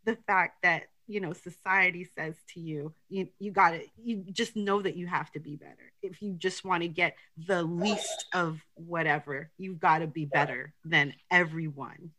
the 0.05 0.17
fact 0.25 0.63
that 0.63 0.85
you 1.07 1.19
know 1.19 1.33
society 1.33 2.07
says 2.15 2.35
to 2.53 2.59
you 2.59 2.93
you, 3.09 3.27
you 3.39 3.51
got 3.51 3.71
to 3.71 3.81
you 4.01 4.23
just 4.31 4.55
know 4.55 4.81
that 4.81 4.95
you 4.95 5.07
have 5.07 5.31
to 5.31 5.39
be 5.39 5.55
better. 5.55 5.91
If 6.01 6.21
you 6.21 6.33
just 6.33 6.63
want 6.63 6.83
to 6.83 6.87
get 6.87 7.15
the 7.37 7.63
least 7.63 8.25
of 8.33 8.59
whatever 8.75 9.49
you've 9.57 9.79
got 9.79 9.99
to 9.99 10.07
be 10.07 10.25
better 10.25 10.73
than 10.85 11.13
everyone. 11.29 12.11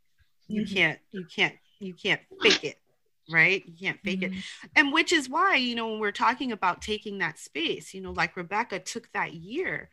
You 0.49 0.63
mm-hmm. 0.63 0.75
can't 0.75 0.99
you 1.11 1.25
can't 1.25 1.55
you 1.79 1.95
can't 1.95 2.21
fake 2.43 2.65
it 2.65 2.79
right? 3.31 3.65
You 3.67 3.75
can't 3.81 4.01
fake 4.01 4.21
mm-hmm. 4.21 4.35
it 4.35 4.71
and 4.77 4.93
which 4.93 5.13
is 5.13 5.29
why 5.29 5.57
you 5.57 5.75
know 5.75 5.89
when 5.89 6.01
we're 6.01 6.13
talking 6.13 6.53
about 6.53 6.83
taking 6.83 7.19
that 7.19 7.39
space 7.39 7.95
you 7.95 8.01
know 8.01 8.11
like 8.13 8.37
rebecca 8.37 8.79
took 8.81 9.11
that 9.13 9.33
year 9.33 9.89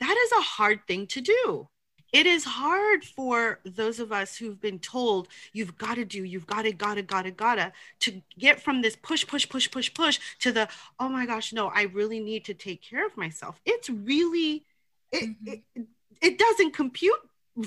that 0.00 0.16
is 0.16 0.32
a 0.32 0.42
hard 0.42 0.80
thing 0.86 1.06
to 1.08 1.20
do 1.20 1.68
it 2.14 2.26
is 2.26 2.44
hard 2.44 3.04
for 3.04 3.58
those 3.64 3.98
of 3.98 4.12
us 4.12 4.36
who've 4.36 4.60
been 4.60 4.78
told 4.78 5.26
you've 5.52 5.76
got 5.76 5.96
to 5.96 6.04
do 6.04 6.22
you've 6.22 6.46
got 6.46 6.62
to 6.62 6.72
gotta 6.72 7.02
gotta 7.02 7.30
gotta 7.30 7.72
to 7.98 8.22
get 8.38 8.62
from 8.62 8.80
this 8.80 8.96
push 8.96 9.26
push 9.26 9.46
push 9.48 9.70
push 9.70 9.92
push 9.92 10.18
to 10.38 10.52
the 10.52 10.68
oh 10.98 11.08
my 11.08 11.26
gosh 11.26 11.52
no 11.52 11.66
i 11.74 11.82
really 11.82 12.20
need 12.20 12.44
to 12.44 12.54
take 12.54 12.80
care 12.80 13.04
of 13.04 13.14
myself 13.16 13.60
it's 13.66 13.90
really 13.90 14.64
it 15.12 15.24
mm-hmm. 15.24 15.52
it, 15.74 15.86
it, 16.22 16.38
doesn't 16.38 16.72
compute 16.72 17.18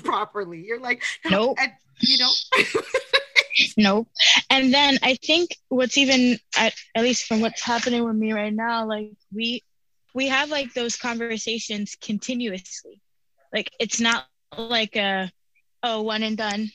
properly 0.02 0.64
you're 0.66 0.80
like 0.80 1.02
nope. 1.30 1.56
And, 1.60 1.72
you 2.00 2.18
know 2.18 2.30
nope 3.76 4.08
and 4.50 4.72
then 4.72 4.98
i 5.02 5.14
think 5.14 5.50
what's 5.68 5.98
even 5.98 6.38
at, 6.56 6.74
at 6.94 7.02
least 7.02 7.26
from 7.26 7.40
what's 7.40 7.62
happening 7.62 8.04
with 8.04 8.16
me 8.16 8.32
right 8.32 8.54
now 8.54 8.86
like 8.86 9.12
we 9.32 9.62
we 10.14 10.28
have 10.28 10.48
like 10.48 10.72
those 10.74 10.96
conversations 10.96 11.96
continuously 12.00 13.02
like 13.52 13.70
it's 13.78 14.00
not 14.00 14.26
like 14.56 14.96
a 14.96 15.30
oh 15.82 16.02
one 16.02 16.22
and 16.22 16.36
done. 16.36 16.68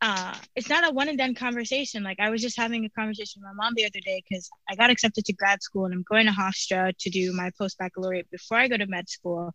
Uh 0.00 0.34
it's 0.56 0.68
not 0.68 0.88
a 0.88 0.92
one 0.92 1.08
and 1.08 1.18
done 1.18 1.34
conversation. 1.34 2.02
Like 2.02 2.18
i 2.20 2.30
was 2.30 2.42
just 2.42 2.56
having 2.56 2.84
a 2.84 2.90
conversation 2.90 3.42
with 3.42 3.54
my 3.54 3.64
mom 3.64 3.74
the 3.76 3.84
other 3.84 4.00
day 4.00 4.22
because 4.28 4.48
i 4.68 4.74
got 4.74 4.90
accepted 4.90 5.24
to 5.26 5.32
grad 5.34 5.62
school 5.62 5.84
and 5.84 5.94
i'm 5.94 6.04
going 6.08 6.26
to 6.26 6.32
hofstra 6.32 6.92
to 6.98 7.10
do 7.10 7.32
my 7.32 7.50
post 7.58 7.78
baccalaureate 7.78 8.30
before 8.30 8.58
i 8.58 8.68
go 8.68 8.76
to 8.76 8.86
med 8.86 9.08
school. 9.08 9.52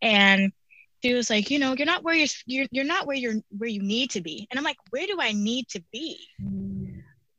And 0.00 0.52
she 1.02 1.14
was 1.14 1.30
like 1.30 1.50
you 1.50 1.58
know 1.58 1.74
you're 1.76 1.86
not 1.86 2.02
where 2.02 2.14
you're, 2.14 2.28
you're 2.46 2.66
you're 2.70 2.84
not 2.84 3.06
where 3.06 3.16
you're 3.16 3.36
where 3.56 3.68
you 3.68 3.82
need 3.82 4.10
to 4.10 4.20
be. 4.20 4.46
And 4.50 4.58
i'm 4.58 4.64
like 4.64 4.78
where 4.90 5.06
do 5.06 5.18
i 5.20 5.32
need 5.32 5.68
to 5.68 5.82
be? 5.92 6.18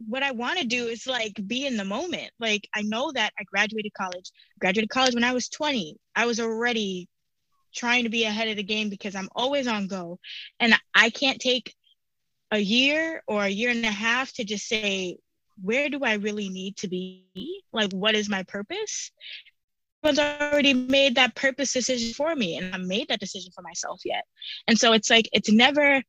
What 0.08 0.24
i 0.24 0.32
want 0.32 0.60
to 0.60 0.66
do 0.66 0.88
is 0.88 1.06
like 1.08 1.34
be 1.48 1.66
in 1.66 1.78
the 1.78 1.86
moment. 1.86 2.32
Like 2.40 2.68
i 2.76 2.82
know 2.82 3.12
that 3.14 3.34
i 3.40 3.44
graduated 3.44 3.94
college. 3.94 4.32
Graduated 4.60 4.90
college 4.90 5.14
when 5.14 5.24
i 5.24 5.34
was 5.34 5.50
20 5.50 5.98
i 6.16 6.26
was 6.26 6.40
already 6.40 7.09
trying 7.74 8.04
to 8.04 8.10
be 8.10 8.26
ahead 8.26 8.48
of 8.48 8.58
the 8.58 8.64
game 8.64 8.90
because 8.90 9.16
I'm 9.16 9.30
always 9.36 9.68
on 9.68 9.88
go. 9.88 10.20
And 10.60 10.74
I 10.94 11.10
can't 11.10 11.40
take 11.40 11.76
a 12.52 12.60
year 12.60 13.22
or 13.28 13.44
a 13.44 13.50
year 13.50 13.70
and 13.70 13.86
a 13.86 13.92
half 13.92 14.34
to 14.34 14.44
just 14.44 14.68
say, 14.68 15.18
where 15.62 15.90
do 15.90 16.00
I 16.04 16.14
really 16.14 16.50
need 16.50 16.78
to 16.78 16.88
be? 16.88 17.64
Like, 17.72 17.92
what 17.92 18.16
is 18.16 18.30
my 18.30 18.44
purpose? 18.44 19.12
Everyone's 20.04 20.42
already 20.42 20.74
made 20.74 21.16
that 21.16 21.36
purpose 21.36 21.74
decision 21.74 22.14
for 22.14 22.34
me, 22.36 22.56
and 22.56 22.74
I 22.74 22.78
made 22.78 23.10
that 23.10 23.20
decision 23.20 23.52
for 23.54 23.62
myself 23.62 24.02
yet. 24.06 24.24
And 24.68 24.80
so 24.80 24.94
it's 24.94 25.10
like, 25.10 25.28
it's 25.34 25.52
never, 25.52 26.02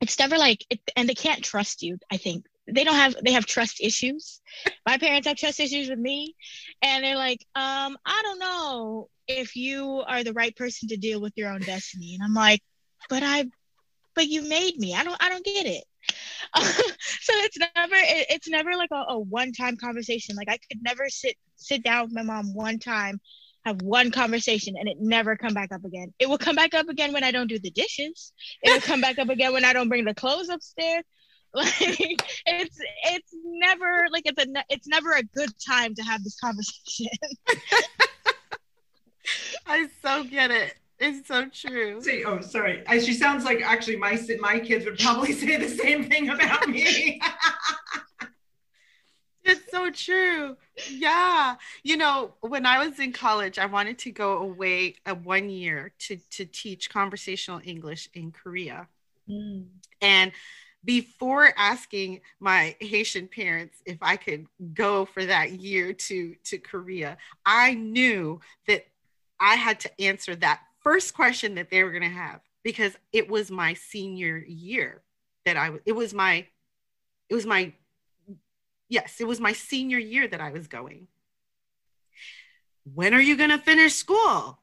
it's 0.00 0.18
never 0.18 0.36
like, 0.36 0.66
it, 0.68 0.80
and 0.96 1.08
they 1.08 1.14
can't 1.14 1.42
trust 1.42 1.82
you, 1.82 1.98
I 2.10 2.18
think. 2.18 2.46
They 2.66 2.84
don't 2.84 2.94
have, 2.94 3.16
they 3.24 3.32
have 3.32 3.46
trust 3.46 3.80
issues. 3.80 4.40
My 4.86 4.98
parents 4.98 5.26
have 5.26 5.36
trust 5.36 5.60
issues 5.60 5.88
with 5.88 5.98
me, 5.98 6.36
and 6.82 7.02
they're 7.02 7.16
like, 7.16 7.40
um, 7.56 7.96
I 8.04 8.20
don't 8.22 8.38
know 8.38 9.08
if 9.38 9.56
you 9.56 10.02
are 10.06 10.24
the 10.24 10.32
right 10.32 10.54
person 10.56 10.88
to 10.88 10.96
deal 10.96 11.20
with 11.20 11.32
your 11.36 11.50
own 11.50 11.60
destiny. 11.60 12.14
And 12.14 12.24
I'm 12.24 12.34
like, 12.34 12.60
but 13.08 13.22
I, 13.22 13.46
but 14.14 14.28
you 14.28 14.42
made 14.42 14.76
me. 14.78 14.94
I 14.94 15.04
don't, 15.04 15.16
I 15.20 15.28
don't 15.28 15.44
get 15.44 15.66
it. 15.66 15.84
so 16.56 17.32
it's 17.36 17.58
never, 17.58 17.94
it, 17.94 18.26
it's 18.30 18.48
never 18.48 18.76
like 18.76 18.90
a, 18.92 19.12
a 19.12 19.18
one-time 19.18 19.76
conversation. 19.76 20.36
Like 20.36 20.48
I 20.48 20.58
could 20.58 20.82
never 20.82 21.08
sit, 21.08 21.36
sit 21.56 21.82
down 21.82 22.04
with 22.04 22.12
my 22.12 22.22
mom 22.22 22.54
one 22.54 22.78
time 22.78 23.20
have 23.64 23.80
one 23.82 24.10
conversation 24.10 24.74
and 24.78 24.88
it 24.88 24.96
never 25.00 25.36
come 25.36 25.54
back 25.54 25.72
up 25.72 25.84
again. 25.84 26.12
It 26.18 26.28
will 26.28 26.38
come 26.38 26.56
back 26.56 26.74
up 26.74 26.88
again 26.88 27.12
when 27.12 27.24
I 27.24 27.30
don't 27.30 27.46
do 27.46 27.58
the 27.58 27.70
dishes. 27.70 28.32
It 28.62 28.72
will 28.72 28.80
come 28.80 29.00
back 29.00 29.18
up 29.18 29.28
again 29.28 29.52
when 29.52 29.64
I 29.64 29.72
don't 29.72 29.88
bring 29.88 30.04
the 30.04 30.14
clothes 30.14 30.48
upstairs. 30.48 31.04
Like 31.54 31.68
it's 32.46 32.78
it's 33.04 33.34
never 33.44 34.06
like 34.10 34.22
it's 34.24 34.42
a 34.42 34.64
it's 34.70 34.86
never 34.86 35.12
a 35.12 35.22
good 35.22 35.50
time 35.68 35.94
to 35.96 36.02
have 36.02 36.24
this 36.24 36.40
conversation. 36.40 37.08
I 39.66 39.88
so 40.02 40.24
get 40.24 40.50
it. 40.50 40.74
It's 40.98 41.26
so 41.26 41.48
true. 41.48 42.00
Say, 42.00 42.22
oh, 42.22 42.40
sorry. 42.40 42.84
I, 42.86 43.00
she 43.00 43.12
sounds 43.12 43.44
like 43.44 43.60
actually 43.60 43.96
my 43.96 44.18
my 44.40 44.60
kids 44.60 44.84
would 44.84 44.98
probably 44.98 45.32
say 45.32 45.56
the 45.56 45.68
same 45.68 46.08
thing 46.08 46.28
about 46.28 46.68
me. 46.68 47.20
it's 49.44 49.70
so 49.70 49.90
true. 49.90 50.56
Yeah. 50.88 51.56
You 51.82 51.96
know, 51.96 52.34
when 52.40 52.66
I 52.66 52.86
was 52.86 53.00
in 53.00 53.12
college, 53.12 53.58
I 53.58 53.66
wanted 53.66 53.98
to 54.00 54.12
go 54.12 54.38
away 54.38 54.96
a 55.04 55.14
one 55.14 55.50
year 55.50 55.92
to 56.00 56.18
to 56.32 56.44
teach 56.44 56.88
conversational 56.88 57.60
English 57.64 58.08
in 58.14 58.30
Korea. 58.30 58.86
Mm. 59.28 59.66
And 60.00 60.32
before 60.84 61.52
asking 61.56 62.20
my 62.40 62.74
Haitian 62.80 63.28
parents 63.28 63.80
if 63.86 63.98
I 64.02 64.16
could 64.16 64.46
go 64.74 65.04
for 65.04 65.24
that 65.24 65.52
year 65.52 65.92
to 65.92 66.34
to 66.44 66.58
Korea, 66.58 67.16
I 67.44 67.74
knew 67.74 68.40
that 68.66 68.86
I 69.42 69.56
had 69.56 69.80
to 69.80 70.00
answer 70.00 70.36
that 70.36 70.60
first 70.80 71.14
question 71.14 71.56
that 71.56 71.68
they 71.68 71.82
were 71.82 71.90
going 71.90 72.02
to 72.02 72.08
have 72.08 72.40
because 72.62 72.96
it 73.12 73.28
was 73.28 73.50
my 73.50 73.74
senior 73.74 74.38
year 74.38 75.02
that 75.44 75.56
I 75.56 75.72
it 75.84 75.92
was 75.92 76.14
my 76.14 76.46
it 77.28 77.34
was 77.34 77.44
my 77.44 77.72
yes, 78.88 79.16
it 79.20 79.26
was 79.26 79.40
my 79.40 79.52
senior 79.52 79.98
year 79.98 80.28
that 80.28 80.40
I 80.40 80.52
was 80.52 80.68
going. 80.68 81.08
When 82.84 83.14
are 83.14 83.20
you 83.20 83.36
going 83.36 83.50
to 83.50 83.58
finish 83.58 83.94
school? 83.94 84.61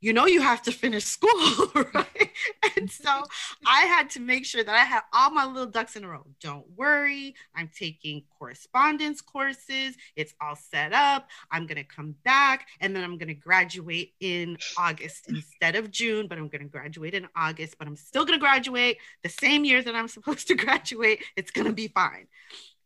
You 0.00 0.12
know 0.12 0.26
you 0.26 0.40
have 0.40 0.62
to 0.62 0.72
finish 0.72 1.04
school, 1.04 1.30
right? 1.94 2.30
And 2.76 2.90
so 2.90 3.24
I 3.66 3.80
had 3.80 4.10
to 4.10 4.20
make 4.20 4.44
sure 4.44 4.62
that 4.62 4.74
I 4.74 4.84
had 4.84 5.02
all 5.12 5.30
my 5.30 5.44
little 5.44 5.66
ducks 5.66 5.96
in 5.96 6.04
a 6.04 6.08
row. 6.08 6.24
Don't 6.40 6.66
worry, 6.76 7.34
I'm 7.54 7.68
taking 7.76 8.22
correspondence 8.38 9.20
courses. 9.20 9.96
It's 10.14 10.34
all 10.40 10.56
set 10.56 10.92
up. 10.92 11.28
I'm 11.50 11.66
going 11.66 11.76
to 11.76 11.84
come 11.84 12.14
back 12.24 12.68
and 12.80 12.94
then 12.94 13.02
I'm 13.02 13.18
going 13.18 13.28
to 13.28 13.34
graduate 13.34 14.14
in 14.20 14.56
August 14.76 15.28
instead 15.28 15.74
of 15.74 15.90
June, 15.90 16.28
but 16.28 16.38
I'm 16.38 16.48
going 16.48 16.62
to 16.62 16.68
graduate 16.68 17.14
in 17.14 17.26
August, 17.34 17.76
but 17.78 17.88
I'm 17.88 17.96
still 17.96 18.24
going 18.24 18.38
to 18.38 18.44
graduate 18.44 18.98
the 19.22 19.28
same 19.28 19.64
year 19.64 19.82
that 19.82 19.94
I'm 19.94 20.08
supposed 20.08 20.48
to 20.48 20.54
graduate. 20.56 21.24
It's 21.36 21.50
going 21.50 21.66
to 21.66 21.72
be 21.72 21.88
fine. 21.88 22.28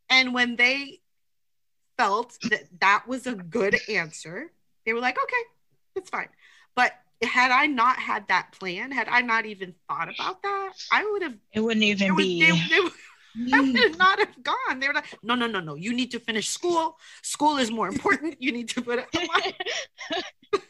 And 0.08 0.34
when 0.34 0.56
they 0.56 1.00
felt 1.98 2.38
that 2.50 2.64
that 2.80 3.04
was 3.06 3.26
a 3.26 3.34
good 3.34 3.78
answer, 3.88 4.50
they 4.84 4.92
were 4.92 5.00
like, 5.00 5.16
okay, 5.22 5.42
it's 5.96 6.10
fine. 6.10 6.28
But 6.74 6.92
had 7.24 7.50
I 7.50 7.66
not 7.66 7.98
had 7.98 8.28
that 8.28 8.52
plan, 8.58 8.90
had 8.90 9.08
I 9.08 9.20
not 9.20 9.46
even 9.46 9.74
thought 9.88 10.08
about 10.14 10.42
that, 10.42 10.72
I 10.90 11.04
would 11.10 11.22
have. 11.22 11.34
It 11.52 11.60
wouldn't 11.60 11.84
even 11.84 12.16
be. 12.16 12.40
They, 12.40 12.50
they, 12.50 12.88
I 13.52 13.60
would 13.60 13.98
not 13.98 14.18
have 14.18 14.42
gone. 14.42 14.80
They 14.80 14.88
were 14.88 14.94
like, 14.94 15.14
no, 15.22 15.34
no, 15.34 15.46
no, 15.46 15.60
no. 15.60 15.74
You 15.74 15.92
need 15.94 16.10
to 16.10 16.20
finish 16.20 16.48
school. 16.48 16.98
School 17.22 17.56
is 17.56 17.70
more 17.70 17.88
important. 17.88 18.36
You 18.40 18.52
need 18.52 18.68
to 18.70 18.82
put 18.82 18.98
it. 18.98 19.06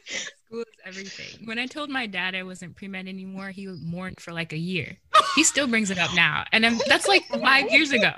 school 0.47 0.61
is 0.61 0.67
everything. 0.85 1.47
When 1.47 1.59
I 1.59 1.67
told 1.67 1.91
my 1.91 2.07
dad 2.07 2.35
I 2.35 2.45
wasn't 2.45 2.77
pre 2.77 2.89
med 2.89 3.09
anymore, 3.09 3.51
he 3.51 3.67
mourned 3.67 4.21
for 4.21 4.33
like 4.33 4.53
a 4.53 4.59
year. 4.59 4.99
He 5.35 5.45
still 5.45 5.67
brings 5.67 5.91
it 5.91 5.99
up 5.99 6.15
now, 6.15 6.45
and 6.53 6.65
I'm, 6.67 6.79
that's 6.87 7.09
like 7.09 7.25
five 7.25 7.71
years 7.71 7.91
ago. 7.91 8.13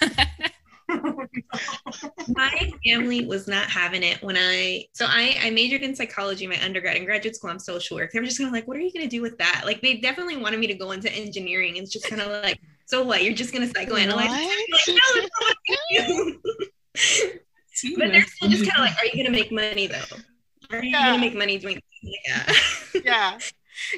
my 0.88 2.72
family 2.86 3.26
was 3.26 3.48
not 3.48 3.70
having 3.70 4.02
it 4.02 4.22
when 4.22 4.36
I 4.36 4.86
so 4.92 5.06
I 5.08 5.36
I 5.42 5.50
majored 5.50 5.82
in 5.82 5.94
psychology 5.94 6.44
in 6.44 6.50
my 6.50 6.62
undergrad 6.62 6.96
and 6.96 7.06
graduate 7.06 7.36
school. 7.36 7.50
I'm 7.50 7.58
social 7.58 7.96
work. 7.96 8.12
They 8.12 8.20
were 8.20 8.26
just 8.26 8.38
kind 8.38 8.48
of 8.48 8.52
like, 8.52 8.68
what 8.68 8.76
are 8.76 8.80
you 8.80 8.92
gonna 8.92 9.06
do 9.06 9.22
with 9.22 9.38
that? 9.38 9.62
Like 9.64 9.80
they 9.80 9.96
definitely 9.96 10.36
wanted 10.36 10.60
me 10.60 10.66
to 10.66 10.74
go 10.74 10.92
into 10.92 11.12
engineering. 11.12 11.76
It's 11.76 11.92
just 11.92 12.08
kind 12.08 12.20
of 12.20 12.28
like, 12.42 12.60
so 12.86 13.02
what? 13.02 13.24
You're 13.24 13.34
just 13.34 13.52
gonna 13.52 13.66
psychoanalyze? 13.66 14.28
Like, 14.28 14.48
no, 14.88 14.96
but 17.98 18.12
they're 18.12 18.26
still 18.26 18.48
just 18.50 18.70
kind 18.70 18.78
of 18.78 18.94
like, 18.94 18.98
are 18.98 19.06
you 19.06 19.24
gonna 19.24 19.36
make 19.36 19.50
money 19.50 19.86
though? 19.86 20.16
Are 20.70 20.82
you 20.82 20.90
yeah. 20.90 21.06
gonna 21.06 21.18
make 21.18 21.34
money 21.34 21.58
doing? 21.58 21.80
Yeah. 22.26 22.52
yeah 23.02 23.38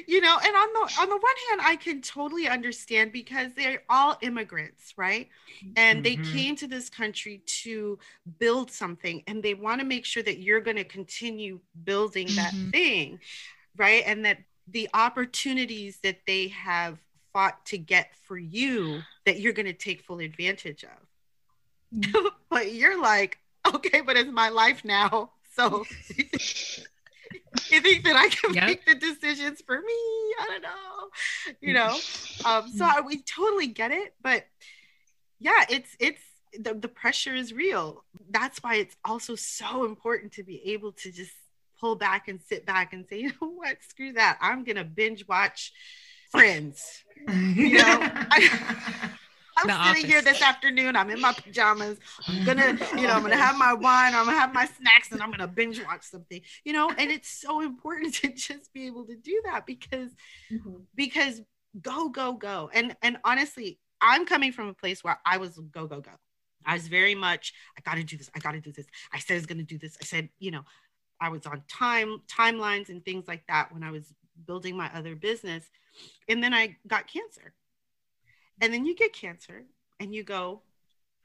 you 0.07 0.21
know 0.21 0.37
and 0.43 0.55
on 0.55 0.67
the 0.73 0.95
on 0.99 1.09
the 1.09 1.15
one 1.15 1.35
hand 1.49 1.61
i 1.63 1.75
can 1.75 2.01
totally 2.01 2.47
understand 2.47 3.11
because 3.11 3.53
they're 3.53 3.83
all 3.89 4.17
immigrants 4.21 4.93
right 4.97 5.29
and 5.75 6.03
mm-hmm. 6.03 6.23
they 6.23 6.31
came 6.31 6.55
to 6.55 6.67
this 6.67 6.89
country 6.89 7.41
to 7.45 7.97
build 8.39 8.71
something 8.71 9.23
and 9.27 9.43
they 9.43 9.53
want 9.53 9.79
to 9.79 9.85
make 9.85 10.05
sure 10.05 10.23
that 10.23 10.39
you're 10.39 10.61
going 10.61 10.77
to 10.77 10.83
continue 10.83 11.59
building 11.83 12.27
that 12.35 12.53
mm-hmm. 12.53 12.69
thing 12.69 13.19
right 13.77 14.03
and 14.05 14.25
that 14.25 14.37
the 14.69 14.89
opportunities 14.93 15.99
that 16.03 16.19
they 16.25 16.49
have 16.49 16.97
fought 17.31 17.65
to 17.65 17.77
get 17.77 18.11
for 18.23 18.37
you 18.37 19.01
that 19.25 19.39
you're 19.39 19.53
going 19.53 19.65
to 19.65 19.73
take 19.73 20.01
full 20.01 20.19
advantage 20.19 20.83
of 20.83 21.99
mm-hmm. 21.99 22.27
but 22.49 22.73
you're 22.73 23.01
like 23.01 23.37
okay 23.73 24.01
but 24.01 24.17
it's 24.17 24.31
my 24.31 24.49
life 24.49 24.83
now 24.83 25.31
so 25.55 25.85
you 27.69 27.81
think 27.81 28.03
that 28.03 28.15
I 28.15 28.29
can 28.29 28.53
yep. 28.53 28.65
make 28.65 28.85
the 28.85 28.95
decisions 28.95 29.61
for 29.65 29.79
me? 29.79 29.93
I 30.39 30.45
don't 30.47 30.61
know. 30.61 31.55
You 31.61 31.73
know, 31.73 31.97
um, 32.45 32.69
so 32.69 32.85
I, 32.85 33.01
we 33.05 33.21
totally 33.21 33.67
get 33.67 33.91
it, 33.91 34.13
but 34.21 34.45
yeah, 35.39 35.65
it's 35.69 35.95
it's 35.99 36.21
the, 36.57 36.73
the 36.73 36.87
pressure 36.87 37.35
is 37.35 37.53
real. 37.53 38.03
That's 38.29 38.63
why 38.63 38.75
it's 38.75 38.95
also 39.05 39.35
so 39.35 39.85
important 39.85 40.33
to 40.33 40.43
be 40.43 40.61
able 40.71 40.93
to 40.93 41.11
just 41.11 41.33
pull 41.79 41.95
back 41.95 42.27
and 42.27 42.41
sit 42.41 42.65
back 42.65 42.93
and 42.93 43.05
say, 43.09 43.19
you 43.21 43.31
know 43.41 43.49
what, 43.49 43.77
screw 43.87 44.13
that. 44.13 44.37
I'm 44.41 44.63
gonna 44.63 44.83
binge 44.83 45.27
watch 45.27 45.73
Friends. 46.31 47.03
You 47.29 47.79
know, 47.79 47.97
I, 47.99 49.09
I'm 49.57 49.67
the 49.67 49.73
sitting 49.73 49.89
office. 49.89 50.03
here 50.03 50.21
this 50.21 50.41
afternoon. 50.41 50.95
I'm 50.95 51.09
in 51.09 51.19
my 51.19 51.33
pajamas. 51.33 51.97
I'm 52.27 52.45
gonna, 52.45 52.77
you 52.95 53.07
know, 53.07 53.13
I'm 53.13 53.21
gonna 53.21 53.35
have 53.35 53.57
my 53.57 53.73
wine. 53.73 54.13
I'm 54.13 54.25
gonna 54.25 54.37
have 54.37 54.53
my 54.53 54.65
snacks, 54.65 55.11
and 55.11 55.21
I'm 55.21 55.31
gonna 55.31 55.47
binge 55.47 55.83
watch 55.83 56.03
something. 56.03 56.41
You 56.63 56.73
know, 56.73 56.89
and 56.89 57.11
it's 57.11 57.29
so 57.29 57.61
important 57.61 58.13
to 58.21 58.29
just 58.29 58.73
be 58.73 58.85
able 58.85 59.05
to 59.05 59.15
do 59.15 59.41
that 59.45 59.65
because, 59.65 60.11
mm-hmm. 60.51 60.75
because 60.95 61.41
go, 61.81 62.09
go, 62.09 62.33
go. 62.33 62.69
And 62.73 62.95
and 63.01 63.17
honestly, 63.23 63.79
I'm 64.01 64.25
coming 64.25 64.51
from 64.51 64.67
a 64.67 64.73
place 64.73 65.03
where 65.03 65.19
I 65.25 65.37
was 65.37 65.57
go, 65.57 65.87
go, 65.87 66.01
go. 66.01 66.11
I 66.65 66.73
was 66.73 66.87
very 66.87 67.15
much, 67.15 67.53
I 67.77 67.81
got 67.81 67.95
to 67.95 68.03
do 68.03 68.17
this. 68.17 68.29
I 68.35 68.39
got 68.39 68.51
to 68.51 68.59
do 68.59 68.73
this. 68.73 68.85
I 69.13 69.19
said 69.19 69.35
I 69.35 69.37
was 69.37 69.45
going 69.45 69.59
to 69.59 69.63
do 69.63 69.77
this. 69.77 69.97
I 70.01 70.05
said, 70.05 70.27
you 70.37 70.51
know, 70.51 70.63
I 71.21 71.29
was 71.29 71.45
on 71.45 71.63
time 71.69 72.21
timelines 72.27 72.89
and 72.89 73.03
things 73.03 73.27
like 73.27 73.47
that 73.47 73.73
when 73.73 73.83
I 73.83 73.91
was 73.91 74.13
building 74.45 74.75
my 74.75 74.91
other 74.93 75.15
business, 75.15 75.65
and 76.27 76.43
then 76.43 76.53
I 76.53 76.77
got 76.87 77.07
cancer 77.07 77.53
and 78.61 78.73
then 78.73 78.85
you 78.85 78.95
get 78.95 79.13
cancer 79.13 79.63
and 79.99 80.13
you 80.13 80.23
go, 80.23 80.61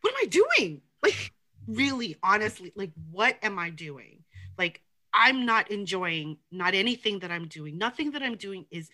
what 0.00 0.12
am 0.12 0.16
I 0.22 0.26
doing? 0.26 0.82
Like, 1.02 1.32
really, 1.66 2.16
honestly, 2.22 2.72
like, 2.76 2.92
what 3.10 3.36
am 3.42 3.58
I 3.58 3.70
doing? 3.70 4.22
Like, 4.56 4.80
I'm 5.12 5.44
not 5.44 5.70
enjoying 5.70 6.38
not 6.50 6.74
anything 6.74 7.18
that 7.20 7.30
I'm 7.30 7.48
doing. 7.48 7.76
Nothing 7.76 8.12
that 8.12 8.22
I'm 8.22 8.36
doing 8.36 8.66
is 8.70 8.88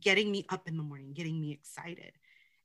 getting 0.00 0.30
me 0.30 0.44
up 0.48 0.68
in 0.68 0.76
the 0.76 0.82
morning, 0.82 1.12
getting 1.12 1.40
me 1.40 1.52
excited. 1.52 2.12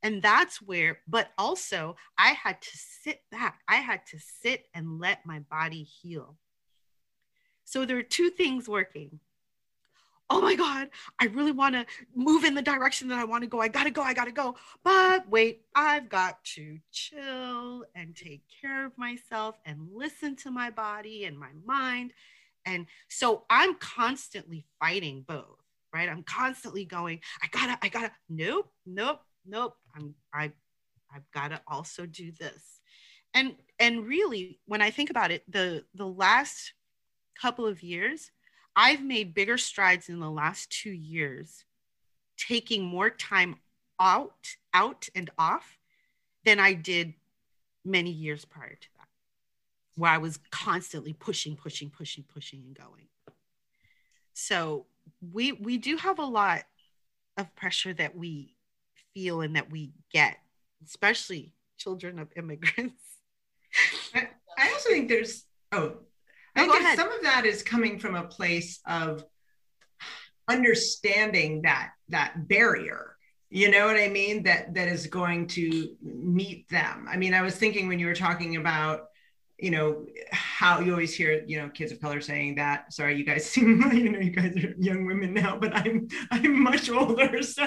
And 0.04 0.22
that's 0.22 0.62
where, 0.62 1.00
but 1.08 1.30
also 1.38 1.96
I 2.18 2.30
had 2.30 2.62
to 2.62 2.78
sit 2.78 3.22
back. 3.32 3.62
I 3.68 3.76
had 3.76 4.06
to 4.08 4.20
sit 4.20 4.66
and 4.74 5.00
let 5.00 5.26
my 5.26 5.40
body 5.40 5.84
heal. 5.84 6.38
So 7.66 7.86
there 7.86 7.98
are 7.98 8.04
two 8.04 8.30
things 8.30 8.68
working 8.70 9.20
oh 10.30 10.42
my 10.42 10.56
God, 10.56 10.90
I 11.20 11.26
really 11.26 11.52
want 11.52 11.76
to 11.76 11.86
move 12.16 12.44
in 12.44 12.54
the 12.54 12.62
direction 12.62 13.08
that 13.10 13.20
I 13.20 13.24
want 13.24 13.44
to 13.44 13.50
go. 13.50 13.62
I 13.62 13.68
got 13.68 13.86
to 13.86 13.92
go. 13.92 14.02
I 14.02 14.14
got 14.14 14.26
to 14.26 14.32
go. 14.32 14.56
But 14.84 15.28
wait, 15.30 15.62
I've 15.74 16.10
got 16.10 16.44
to 16.56 16.80
chill 16.92 17.86
and 17.96 18.16
take 18.16 18.42
care 18.62 18.86
of 18.86 18.98
myself 18.98 19.58
and 19.66 19.88
listen 19.94 20.36
to 20.38 20.52
my 20.52 20.70
body 20.70 21.26
and 21.26 21.40
my 21.40 21.52
mind. 21.66 22.14
And 22.66 22.88
so 23.08 23.46
I'm 23.50 23.76
constantly 23.76 24.66
fighting 24.80 25.24
both, 25.26 25.64
right? 25.94 26.10
I'm 26.10 26.24
constantly 26.24 26.84
going, 26.84 27.22
I 27.42 27.48
gotta, 27.48 27.78
I 27.82 27.88
gotta, 27.88 28.12
nope, 28.28 28.70
nope, 28.86 29.22
nope. 29.46 29.78
I'm, 29.96 30.14
I, 30.34 30.52
I've 31.14 31.32
got 31.34 31.50
to 31.50 31.62
also 31.68 32.06
do 32.06 32.34
this. 32.38 32.82
And, 33.34 33.56
and 33.80 34.06
really, 34.06 34.60
when 34.66 34.82
I 34.82 34.90
think 34.90 35.10
about 35.10 35.32
it, 35.32 35.44
the, 35.50 35.86
the 35.96 36.06
last 36.06 36.74
couple 37.42 37.66
of 37.66 37.82
years, 37.84 38.32
I've 38.80 39.02
made 39.02 39.34
bigger 39.34 39.58
strides 39.58 40.08
in 40.08 40.20
the 40.20 40.30
last 40.30 40.70
two 40.70 40.92
years, 40.92 41.66
taking 42.38 42.86
more 42.86 43.10
time 43.10 43.56
out, 44.00 44.56
out 44.72 45.10
and 45.16 45.32
off 45.40 45.80
than 46.46 46.60
I 46.60 46.74
did 46.74 47.16
many 47.84 48.12
years 48.12 48.46
prior 48.46 48.76
to 48.80 48.88
that, 48.98 49.08
where 49.96 50.12
I 50.12 50.20
was 50.20 50.40
constantly 50.52 51.14
pushing, 51.14 51.56
pushing, 51.56 51.90
pushing, 51.90 52.24
pushing, 52.32 52.62
and 52.68 52.76
going. 52.78 53.08
So 54.34 54.86
we 55.34 55.54
we 55.54 55.80
do 55.80 55.98
have 55.98 56.20
a 56.20 56.26
lot 56.26 56.64
of 57.36 57.56
pressure 57.56 57.94
that 57.96 58.16
we 58.16 58.56
feel 59.16 59.42
and 59.42 59.56
that 59.56 59.72
we 59.72 59.94
get, 60.12 60.38
especially 60.86 61.56
children 61.80 62.20
of 62.20 62.28
immigrants. 62.36 63.02
I, 64.14 64.72
also 64.72 64.90
think 64.90 65.10
there's 65.10 65.46
oh 65.72 65.98
I 66.58 66.68
think 66.68 67.00
some 67.00 67.12
of 67.12 67.22
that 67.24 67.46
is 67.46 67.64
coming 67.64 68.00
from 68.00 68.16
a 68.16 68.24
place 68.24 68.80
of 68.86 69.24
understanding 70.48 71.62
that 71.64 71.92
that 72.10 72.48
barrier. 72.48 73.16
You 73.50 73.72
know 73.72 73.86
what 73.86 73.96
I 73.98 74.10
mean? 74.10 74.44
That 74.44 74.74
that 74.74 74.88
is 74.88 75.08
going 75.08 75.48
to 75.50 75.96
meet 76.02 76.68
them. 76.70 77.08
I 77.10 77.18
mean, 77.18 77.34
I 77.34 77.42
was 77.42 77.56
thinking 77.56 77.88
when 77.88 78.00
you 78.00 78.08
were 78.08 78.16
talking 78.16 78.58
about, 78.58 79.06
you 79.58 79.72
know, 79.72 80.06
how 80.32 80.82
you 80.82 80.92
always 80.92 81.16
hear, 81.16 81.44
you 81.48 81.58
know, 81.58 81.70
kids 81.70 81.94
of 81.94 82.02
color 82.02 82.20
saying 82.20 82.56
that. 82.56 82.92
Sorry, 82.94 83.16
you 83.16 83.24
guys 83.24 83.46
seem, 83.50 83.82
you 83.94 84.10
know, 84.10 84.20
you 84.20 84.32
guys 84.32 84.54
are 84.58 84.74
young 84.78 85.06
women 85.06 85.34
now, 85.34 85.58
but 85.58 85.74
I'm 85.76 86.10
I'm 86.30 86.62
much 86.62 86.90
older, 86.90 87.42
so 87.58 87.64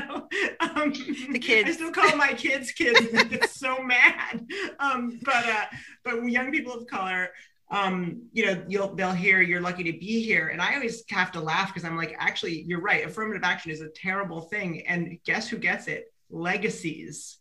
um, 0.60 0.92
The 1.32 1.38
kids. 1.40 1.70
I 1.70 1.72
still 1.72 1.92
call 1.92 2.14
my 2.16 2.34
kids 2.34 2.72
kids. 2.72 3.00
and 3.00 3.18
I 3.18 3.24
get 3.24 3.48
so 3.48 3.82
mad. 3.82 4.46
Um, 4.78 5.18
but 5.24 5.46
uh, 5.46 5.64
but 6.04 6.22
young 6.24 6.50
people 6.52 6.74
of 6.74 6.86
color 6.88 7.30
um, 7.70 8.22
you 8.32 8.46
know, 8.46 8.64
you'll 8.68 8.94
they'll 8.94 9.12
hear 9.12 9.40
you're 9.40 9.60
lucky 9.60 9.84
to 9.84 9.92
be 9.92 10.22
here. 10.22 10.48
And 10.48 10.60
I 10.60 10.74
always 10.74 11.04
have 11.10 11.32
to 11.32 11.40
laugh 11.40 11.68
because 11.72 11.84
I'm 11.88 11.96
like, 11.96 12.16
actually, 12.18 12.62
you're 12.62 12.80
right. 12.80 13.06
Affirmative 13.06 13.44
action 13.44 13.70
is 13.70 13.80
a 13.80 13.88
terrible 13.88 14.40
thing. 14.42 14.86
And 14.86 15.18
guess 15.24 15.48
who 15.48 15.56
gets 15.56 15.86
it? 15.86 16.12
Legacies. 16.30 17.38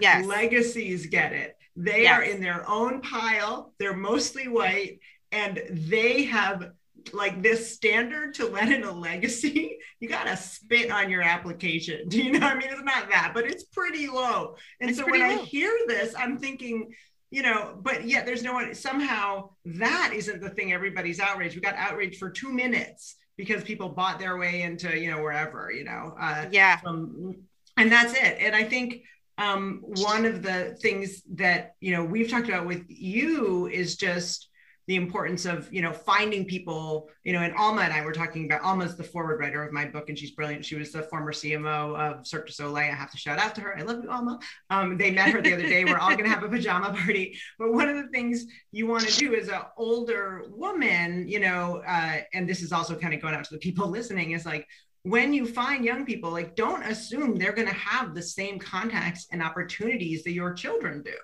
Yes. 0.00 0.24
Legacies 0.26 1.06
get 1.06 1.32
it. 1.32 1.56
They 1.74 2.02
Yes. 2.04 2.18
are 2.18 2.22
in 2.22 2.40
their 2.40 2.68
own 2.68 3.00
pile. 3.00 3.74
They're 3.78 3.96
mostly 3.96 4.48
white, 4.48 5.00
and 5.32 5.60
they 5.70 6.24
have 6.24 6.70
like 7.12 7.40
this 7.42 7.72
standard 7.74 8.34
to 8.34 8.46
let 8.46 8.70
in 8.70 8.84
a 8.84 8.92
legacy. 8.92 9.78
You 9.98 10.10
gotta 10.10 10.36
spit 10.36 10.90
on 10.90 11.08
your 11.08 11.22
application. 11.22 12.08
Do 12.08 12.22
you 12.22 12.32
know? 12.38 12.46
I 12.46 12.54
mean, 12.54 12.68
it's 12.70 12.82
not 12.82 13.08
that, 13.08 13.30
but 13.32 13.46
it's 13.46 13.64
pretty 13.64 14.08
low. 14.08 14.56
And 14.78 14.90
It's 14.90 14.98
so 14.98 15.06
when 15.06 15.20
pretty 15.20 15.36
I 15.36 15.38
hear 15.38 15.72
this, 15.88 16.14
I'm 16.14 16.36
thinking, 16.36 16.92
you 17.30 17.42
know, 17.42 17.76
but 17.82 18.06
yet 18.06 18.24
there's 18.26 18.42
no 18.42 18.52
one, 18.52 18.74
somehow 18.74 19.50
that 19.64 20.12
isn't 20.14 20.40
the 20.40 20.50
thing 20.50 20.72
everybody's 20.72 21.20
outraged. 21.20 21.54
We 21.54 21.60
got 21.60 21.74
outraged 21.74 22.18
for 22.18 22.30
two 22.30 22.52
minutes 22.52 23.16
because 23.36 23.62
people 23.64 23.88
bought 23.90 24.18
their 24.18 24.36
way 24.38 24.62
into, 24.62 24.98
you 24.98 25.10
know, 25.10 25.20
wherever, 25.20 25.70
you 25.70 25.84
know, 25.84 26.14
uh, 26.18 26.46
Yeah. 26.50 26.78
from, 26.78 27.36
and 27.76 27.90
that's 27.90 28.14
it. 28.14 28.38
And 28.40 28.54
I 28.54 28.64
think 28.64 29.02
um, 29.38 29.80
one 29.82 30.24
of 30.24 30.42
the 30.42 30.76
things 30.80 31.22
that, 31.34 31.74
you 31.80 31.92
know, 31.92 32.04
we've 32.04 32.30
talked 32.30 32.48
about 32.48 32.66
with 32.66 32.84
you 32.88 33.66
is 33.66 33.96
just 33.96 34.48
the 34.86 34.96
importance 34.96 35.46
of, 35.46 35.72
you 35.72 35.82
know, 35.82 35.92
finding 35.92 36.44
people, 36.44 37.10
you 37.24 37.32
know, 37.32 37.40
and 37.40 37.54
Alma 37.56 37.82
and 37.82 37.92
I 37.92 38.04
were 38.04 38.12
talking 38.12 38.44
about, 38.44 38.62
Alma's 38.62 38.96
the 38.96 39.02
foreword 39.02 39.40
writer 39.40 39.62
of 39.64 39.72
my 39.72 39.84
book 39.84 40.08
and 40.08 40.18
she's 40.18 40.30
brilliant. 40.30 40.64
She 40.64 40.76
was 40.76 40.92
the 40.92 41.02
former 41.02 41.32
CMO 41.32 41.98
of 41.98 42.26
Cirque 42.26 42.46
du 42.46 42.52
Soleil. 42.52 42.92
I 42.92 42.94
have 42.94 43.10
to 43.10 43.18
shout 43.18 43.40
out 43.40 43.54
to 43.56 43.62
her. 43.62 43.76
I 43.76 43.82
love 43.82 44.04
you, 44.04 44.10
Alma. 44.10 44.38
Um, 44.70 44.96
they 44.96 45.10
met 45.10 45.30
her 45.30 45.42
the 45.42 45.54
other 45.54 45.66
day. 45.66 45.84
We're 45.84 45.98
all 45.98 46.10
going 46.10 46.24
to 46.24 46.30
have 46.30 46.44
a 46.44 46.48
pajama 46.48 46.92
party. 46.96 47.36
But 47.58 47.72
one 47.72 47.88
of 47.88 47.96
the 47.96 48.08
things 48.10 48.46
you 48.70 48.86
want 48.86 49.08
to 49.08 49.16
do 49.16 49.34
as 49.34 49.48
an 49.48 49.62
older 49.76 50.44
woman, 50.50 51.26
you 51.28 51.40
know, 51.40 51.82
uh, 51.86 52.18
and 52.32 52.48
this 52.48 52.62
is 52.62 52.70
also 52.70 52.94
kind 52.94 53.12
of 53.12 53.20
going 53.20 53.34
out 53.34 53.44
to 53.44 53.54
the 53.54 53.58
people 53.58 53.88
listening, 53.90 54.32
is 54.32 54.46
like 54.46 54.68
when 55.02 55.32
you 55.32 55.46
find 55.46 55.84
young 55.84 56.04
people, 56.04 56.30
like 56.30 56.54
don't 56.54 56.82
assume 56.84 57.36
they're 57.36 57.52
going 57.52 57.68
to 57.68 57.74
have 57.74 58.14
the 58.14 58.22
same 58.22 58.58
contacts 58.58 59.26
and 59.32 59.42
opportunities 59.42 60.22
that 60.24 60.32
your 60.32 60.52
children 60.54 61.02
do. 61.02 61.14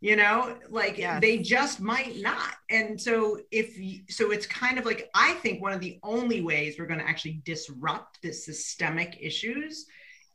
You 0.00 0.14
know, 0.14 0.56
like 0.68 0.96
Yes. 0.96 1.20
they 1.20 1.38
just 1.38 1.80
might 1.80 2.20
not. 2.20 2.54
And 2.70 3.00
so, 3.00 3.40
if 3.50 3.76
you, 3.76 4.02
so, 4.08 4.30
it's 4.30 4.46
kind 4.46 4.78
of 4.78 4.84
like 4.86 5.10
I 5.14 5.32
think 5.34 5.60
one 5.60 5.72
of 5.72 5.80
the 5.80 5.98
only 6.04 6.40
ways 6.40 6.76
we're 6.78 6.86
going 6.86 7.00
to 7.00 7.08
actually 7.08 7.40
disrupt 7.44 8.22
the 8.22 8.32
systemic 8.32 9.18
issues 9.20 9.86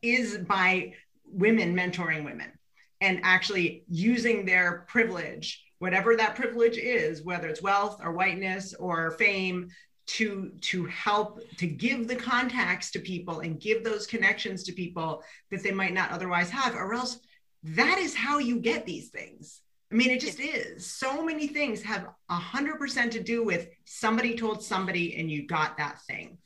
is 0.02 0.38
by 0.40 0.94
women 1.26 1.74
mentoring 1.74 2.26
women 2.26 2.52
and 3.00 3.22
actually 3.24 3.86
using 3.90 4.46
their 4.46 4.86
privilege, 4.90 5.64
whatever 5.80 6.16
that 6.18 6.36
privilege 6.36 6.78
is, 6.78 7.24
whether 7.24 7.48
it's 7.48 7.62
wealth 7.62 8.02
or 8.04 8.12
whiteness 8.12 8.74
or 8.74 9.12
fame, 9.12 9.70
to 10.06 10.52
to 10.60 10.86
help 10.88 11.40
to 11.56 11.66
give 11.66 12.10
the 12.10 12.16
contacts 12.18 12.92
to 12.92 13.00
people 13.00 13.40
and 13.40 13.62
give 13.62 13.86
those 13.86 14.06
connections 14.06 14.64
to 14.64 14.74
people 14.74 15.24
that 15.52 15.64
they 15.64 15.72
might 15.72 15.94
not 15.94 16.12
otherwise 16.12 16.50
have, 16.50 16.76
or 16.76 16.94
else 16.94 17.20
that 17.64 17.98
is 17.98 18.16
how 18.16 18.40
you 18.40 18.60
get 18.60 18.86
these 18.86 19.10
things. 19.10 19.62
I 19.92 19.96
mean, 19.96 20.10
it 20.10 20.22
just 20.22 20.40
is. 20.40 20.88
So 20.88 21.24
many 21.24 21.48
things 21.48 21.84
have 21.84 22.08
a 22.30 22.36
hundred 22.36 22.80
percent 22.80 23.12
to 23.14 23.22
do 23.22 23.44
with 23.44 23.68
somebody 23.86 24.36
told 24.36 24.64
somebody 24.64 25.16
and 25.18 25.30
you 25.30 25.46
got 25.46 25.78
that 25.78 26.02
thing 26.02 26.38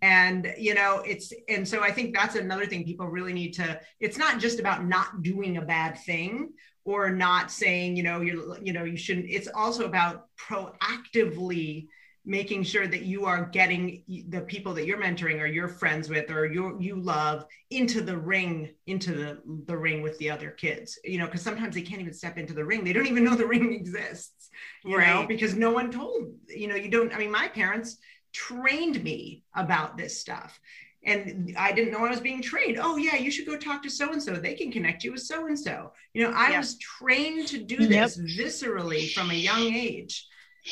and 0.00 0.54
you 0.58 0.74
know 0.74 1.02
it's 1.04 1.32
and 1.48 1.66
so 1.66 1.82
i 1.82 1.90
think 1.90 2.14
that's 2.14 2.36
another 2.36 2.66
thing 2.66 2.84
people 2.84 3.06
really 3.06 3.32
need 3.32 3.52
to 3.52 3.80
it's 4.00 4.18
not 4.18 4.38
just 4.38 4.60
about 4.60 4.84
not 4.84 5.22
doing 5.22 5.56
a 5.56 5.62
bad 5.62 5.98
thing 5.98 6.50
or 6.84 7.10
not 7.10 7.50
saying 7.50 7.96
you 7.96 8.02
know 8.02 8.20
you're 8.20 8.58
you 8.62 8.72
know 8.72 8.84
you 8.84 8.96
shouldn't 8.96 9.26
it's 9.28 9.48
also 9.48 9.84
about 9.84 10.26
proactively 10.38 11.86
making 12.24 12.62
sure 12.62 12.86
that 12.86 13.02
you 13.02 13.24
are 13.26 13.46
getting 13.46 14.04
the 14.28 14.40
people 14.42 14.72
that 14.74 14.86
you're 14.86 15.00
mentoring 15.00 15.40
or 15.40 15.46
you're 15.46 15.68
friends 15.68 16.08
with 16.08 16.30
or 16.30 16.46
you 16.46 16.76
you 16.80 16.94
love 16.94 17.44
into 17.70 18.00
the 18.00 18.16
ring 18.16 18.72
into 18.86 19.12
the 19.12 19.40
the 19.66 19.76
ring 19.76 20.02
with 20.02 20.16
the 20.18 20.30
other 20.30 20.50
kids 20.50 20.98
you 21.04 21.18
know 21.18 21.26
because 21.26 21.42
sometimes 21.42 21.74
they 21.74 21.82
can't 21.82 22.00
even 22.00 22.12
step 22.14 22.38
into 22.38 22.54
the 22.54 22.64
ring 22.64 22.84
they 22.84 22.92
don't 22.92 23.08
even 23.08 23.24
know 23.24 23.34
the 23.34 23.46
ring 23.54 23.72
exists 23.74 24.50
you 24.84 25.00
know 25.00 25.24
Right. 25.24 25.28
because 25.28 25.54
no 25.56 25.72
one 25.72 25.90
told 25.90 26.28
you 26.48 26.68
know 26.68 26.76
you 26.76 26.90
don't 26.90 27.12
i 27.12 27.18
mean 27.18 27.30
my 27.32 27.48
parents 27.48 27.98
trained 28.32 29.02
me 29.02 29.42
about 29.54 29.96
this 29.96 30.18
stuff 30.20 30.58
and 31.04 31.52
I 31.58 31.72
didn't 31.72 31.92
know 31.92 32.04
I 32.04 32.10
was 32.10 32.20
being 32.20 32.40
trained. 32.40 32.78
Oh 32.80 32.96
yeah, 32.96 33.16
you 33.16 33.30
should 33.32 33.46
go 33.46 33.56
talk 33.56 33.82
to 33.82 33.90
so 33.90 34.12
and 34.12 34.22
so. 34.22 34.34
They 34.36 34.54
can 34.54 34.70
connect 34.70 35.02
you 35.02 35.10
with 35.10 35.22
so 35.22 35.46
and 35.46 35.58
so. 35.58 35.92
You 36.14 36.22
know, 36.22 36.32
I 36.34 36.56
was 36.56 36.78
trained 36.78 37.48
to 37.48 37.58
do 37.58 37.86
Yep. 37.88 37.88
this 37.88 38.16
viscerally 38.38 39.12
from 39.12 39.30
a 39.30 39.34
young 39.34 39.62
age, 39.74 40.24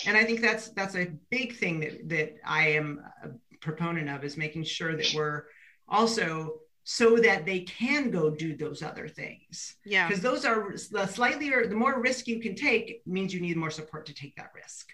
and 0.07 0.17
I 0.17 0.25
think 0.25 0.41
that's 0.41 0.69
that's 0.71 0.95
a 0.95 1.07
big 1.31 1.57
thing 1.57 1.81
that 1.81 2.09
that 2.09 2.37
I 2.45 2.69
am 2.71 3.01
a 3.23 3.29
proponent 3.61 4.09
of 4.09 4.25
is 4.25 4.37
making 4.37 4.65
sure 4.65 4.97
that 4.97 5.13
we're 5.15 5.45
also 5.89 6.61
so 6.85 7.19
that 7.19 7.45
they 7.45 7.61
can 7.61 8.11
go 8.11 8.31
do 8.31 8.57
those 8.57 8.83
other 8.83 9.07
things 9.07 9.77
Yeah. 9.85 10.09
because 10.09 10.23
those 10.23 10.45
are 10.45 10.75
the 10.91 11.07
slightly 11.07 11.53
or 11.53 11.67
the 11.67 11.75
more 11.75 12.01
risk 12.01 12.27
you 12.27 12.41
can 12.41 12.55
take 12.55 13.03
means 13.07 13.35
you 13.35 13.41
need 13.41 13.57
more 13.57 13.71
support 13.71 14.07
to 14.07 14.15
take 14.15 14.35
that 14.37 14.51
risk. 14.55 14.89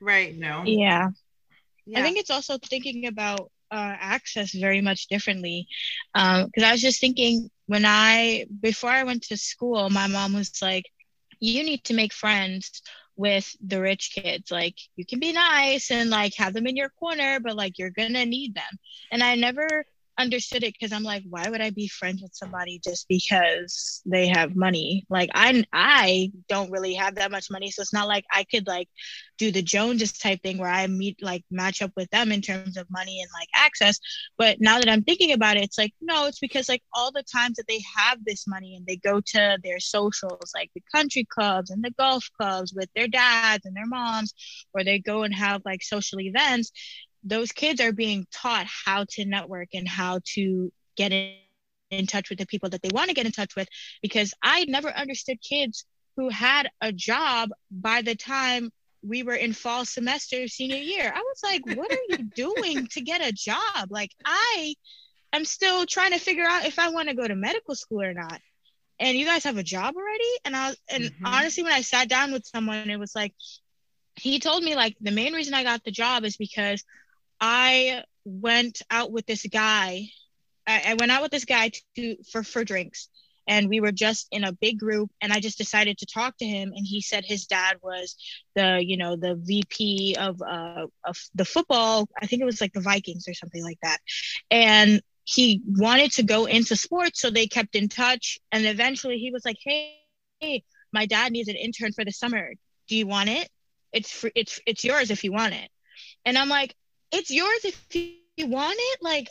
Right. 0.00 0.34
You 0.34 0.40
know. 0.40 0.62
Yeah. 0.64 1.08
Yeah. 1.86 1.98
I 1.98 2.02
think 2.02 2.18
it's 2.18 2.30
also 2.30 2.58
thinking 2.58 3.06
about 3.06 3.50
uh, 3.70 3.96
access 3.98 4.52
very 4.52 4.80
much 4.80 5.06
differently. 5.08 5.66
Because 6.14 6.62
I 6.62 6.72
was 6.72 6.80
just 6.82 7.00
thinking 7.00 7.50
when 7.66 7.84
I, 7.84 8.46
before 8.60 8.90
I 8.90 9.04
went 9.04 9.22
to 9.24 9.36
school, 9.36 9.88
my 9.90 10.06
mom 10.06 10.34
was 10.34 10.52
like, 10.60 10.84
you 11.40 11.62
need 11.64 11.84
to 11.84 11.94
make 11.94 12.12
friends 12.12 12.82
with 13.16 13.54
the 13.66 13.80
rich 13.80 14.12
kids. 14.14 14.50
Like, 14.50 14.76
you 14.96 15.04
can 15.04 15.18
be 15.18 15.32
nice 15.32 15.90
and 15.90 16.10
like 16.10 16.34
have 16.36 16.54
them 16.54 16.66
in 16.66 16.76
your 16.76 16.90
corner, 16.90 17.40
but 17.40 17.56
like 17.56 17.78
you're 17.78 17.90
to 18.14 18.26
need 18.26 18.54
them. 18.54 18.78
And 19.10 19.22
I 19.22 19.34
never 19.34 19.84
understood 20.18 20.62
it 20.62 20.74
because 20.78 20.92
I'm 20.92 21.02
like, 21.02 21.22
why 21.28 21.48
would 21.48 21.60
I 21.60 21.70
be 21.70 21.88
friends 21.88 22.22
with 22.22 22.34
somebody 22.34 22.80
just 22.82 23.08
because 23.08 24.02
they 24.06 24.28
have 24.28 24.56
money? 24.56 25.06
Like 25.08 25.30
I 25.34 25.64
I 25.72 26.32
don't 26.48 26.70
really 26.70 26.94
have 26.94 27.16
that 27.16 27.30
much 27.30 27.50
money. 27.50 27.70
So 27.70 27.82
it's 27.82 27.92
not 27.92 28.08
like 28.08 28.24
I 28.32 28.44
could 28.44 28.66
like 28.66 28.88
do 29.38 29.50
the 29.50 29.62
Joneses 29.62 30.12
type 30.12 30.42
thing 30.42 30.58
where 30.58 30.70
I 30.70 30.86
meet 30.86 31.22
like 31.22 31.44
match 31.50 31.80
up 31.80 31.92
with 31.96 32.10
them 32.10 32.30
in 32.30 32.42
terms 32.42 32.76
of 32.76 32.90
money 32.90 33.20
and 33.22 33.30
like 33.34 33.48
access. 33.54 33.98
But 34.36 34.58
now 34.60 34.78
that 34.78 34.88
I'm 34.88 35.02
thinking 35.02 35.32
about 35.32 35.56
it, 35.56 35.64
it's 35.64 35.78
like, 35.78 35.94
no, 36.00 36.26
it's 36.26 36.38
because 36.38 36.68
like 36.68 36.82
all 36.92 37.10
the 37.10 37.22
times 37.22 37.56
that 37.56 37.66
they 37.66 37.82
have 37.96 38.18
this 38.24 38.46
money 38.46 38.76
and 38.76 38.86
they 38.86 38.96
go 38.96 39.20
to 39.20 39.58
their 39.64 39.80
socials, 39.80 40.52
like 40.54 40.70
the 40.74 40.82
country 40.94 41.26
clubs 41.30 41.70
and 41.70 41.82
the 41.82 41.92
golf 41.98 42.28
clubs 42.38 42.74
with 42.74 42.90
their 42.94 43.08
dads 43.08 43.64
and 43.64 43.74
their 43.74 43.86
moms, 43.86 44.34
or 44.74 44.84
they 44.84 44.98
go 44.98 45.22
and 45.22 45.34
have 45.34 45.62
like 45.64 45.82
social 45.82 46.20
events, 46.20 46.70
those 47.22 47.52
kids 47.52 47.80
are 47.80 47.92
being 47.92 48.26
taught 48.32 48.66
how 48.86 49.04
to 49.10 49.24
network 49.24 49.68
and 49.74 49.88
how 49.88 50.20
to 50.34 50.72
get 50.96 51.12
in, 51.12 51.24
in 51.24 51.40
touch 51.40 51.66
with 51.68 51.68
the 51.76 51.76
people 51.76 51.92
that 52.00 52.20
they 52.24 52.24
want 52.28 52.40
to 52.44 52.44
get 52.48 52.60
in 52.64 52.70
touch 52.70 52.92
with 52.94 53.10
because 53.24 53.72
I 53.94 54.10
never 54.10 54.32
understood 54.34 54.92
kids 54.92 55.36
who 55.72 55.84
had 55.94 56.44
a 56.44 56.92
job 56.92 57.50
by 57.70 58.02
the 58.02 58.14
time 58.14 58.70
we 59.02 59.22
were 59.22 59.34
in 59.34 59.52
fall 59.52 59.84
semester 59.84 60.46
senior 60.46 60.78
year. 60.78 61.10
I 61.14 61.18
was 61.20 61.40
like, 61.42 61.60
what 61.64 61.90
are 61.90 62.04
you 62.08 62.22
doing 62.34 62.86
to 62.92 63.00
get 63.00 63.20
a 63.20 63.32
job? 63.32 63.88
Like 63.90 64.10
I 64.24 64.74
am 65.32 65.44
still 65.44 65.86
trying 65.86 66.12
to 66.12 66.18
figure 66.18 66.44
out 66.46 66.66
if 66.66 66.78
I 66.78 66.90
want 66.90 67.08
to 67.08 67.14
go 67.14 67.26
to 67.26 67.34
medical 67.34 67.74
school 67.74 68.02
or 68.02 68.12
not. 68.14 68.40
And 68.98 69.16
you 69.16 69.24
guys 69.26 69.44
have 69.44 69.56
a 69.56 69.62
job 69.62 69.94
already? 69.96 70.30
And 70.44 70.56
I 70.56 70.72
and 70.90 71.10
Mhm. 71.20 71.24
honestly, 71.24 71.64
when 71.64 71.72
I 71.72 71.82
sat 71.82 72.08
down 72.08 72.32
with 72.32 72.46
someone, 72.46 72.88
it 72.90 72.98
was 72.98 73.14
like 73.14 73.32
he 74.16 74.38
told 74.38 74.62
me 74.62 74.74
like 74.74 74.96
the 75.00 75.10
main 75.12 75.32
reason 75.32 75.54
I 75.54 75.62
got 75.64 75.84
the 75.84 75.90
job 75.90 76.24
is 76.24 76.36
because 76.36 76.84
I 77.40 78.04
went 78.24 78.82
out 78.90 79.12
with 79.12 79.26
this 79.26 79.46
guy. 79.46 80.08
I, 80.66 80.82
I 80.88 80.94
went 80.94 81.12
out 81.12 81.22
with 81.22 81.30
this 81.30 81.44
guy 81.44 81.72
to 81.96 82.16
for 82.30 82.42
for 82.42 82.64
drinks, 82.64 83.08
and 83.46 83.68
we 83.68 83.80
were 83.80 83.92
just 83.92 84.28
in 84.30 84.44
a 84.44 84.52
big 84.52 84.78
group. 84.78 85.10
And 85.20 85.32
I 85.32 85.40
just 85.40 85.58
decided 85.58 85.98
to 85.98 86.06
talk 86.06 86.36
to 86.38 86.46
him, 86.46 86.72
and 86.74 86.86
he 86.86 87.00
said 87.00 87.24
his 87.24 87.46
dad 87.46 87.76
was 87.82 88.16
the 88.54 88.82
you 88.84 88.96
know 88.96 89.16
the 89.16 89.36
VP 89.36 90.16
of 90.18 90.40
uh 90.42 90.86
of 91.04 91.16
the 91.34 91.44
football. 91.44 92.08
I 92.20 92.26
think 92.26 92.42
it 92.42 92.46
was 92.46 92.60
like 92.60 92.72
the 92.72 92.80
Vikings 92.80 93.26
or 93.28 93.34
something 93.34 93.62
like 93.64 93.78
that, 93.82 93.98
and 94.50 95.02
he 95.24 95.62
wanted 95.66 96.12
to 96.12 96.22
go 96.22 96.46
into 96.46 96.76
sports, 96.76 97.20
so 97.20 97.30
they 97.30 97.46
kept 97.46 97.76
in 97.76 97.88
touch. 97.88 98.38
And 98.52 98.66
eventually, 98.66 99.18
he 99.18 99.30
was 99.30 99.44
like, 99.44 99.58
"Hey, 99.64 99.98
hey, 100.40 100.64
my 100.92 101.06
dad 101.06 101.32
needs 101.32 101.48
an 101.48 101.56
intern 101.56 101.92
for 101.92 102.04
the 102.04 102.12
summer. 102.12 102.52
Do 102.88 102.96
you 102.96 103.06
want 103.06 103.28
it?" 103.30 103.48
it's 103.92 104.10
free, 104.10 104.32
it's 104.34 104.60
it's 104.66 104.84
yours 104.84 105.10
if 105.10 105.24
you 105.24 105.32
want 105.32 105.54
it. 105.54 105.68
And 106.24 106.38
I'm 106.38 106.48
like, 106.48 106.74
it's 107.12 107.30
yours 107.30 107.64
if 107.64 107.86
you 107.94 108.06
want 108.06 108.34
it. 108.42 108.58
Like, 109.02 109.28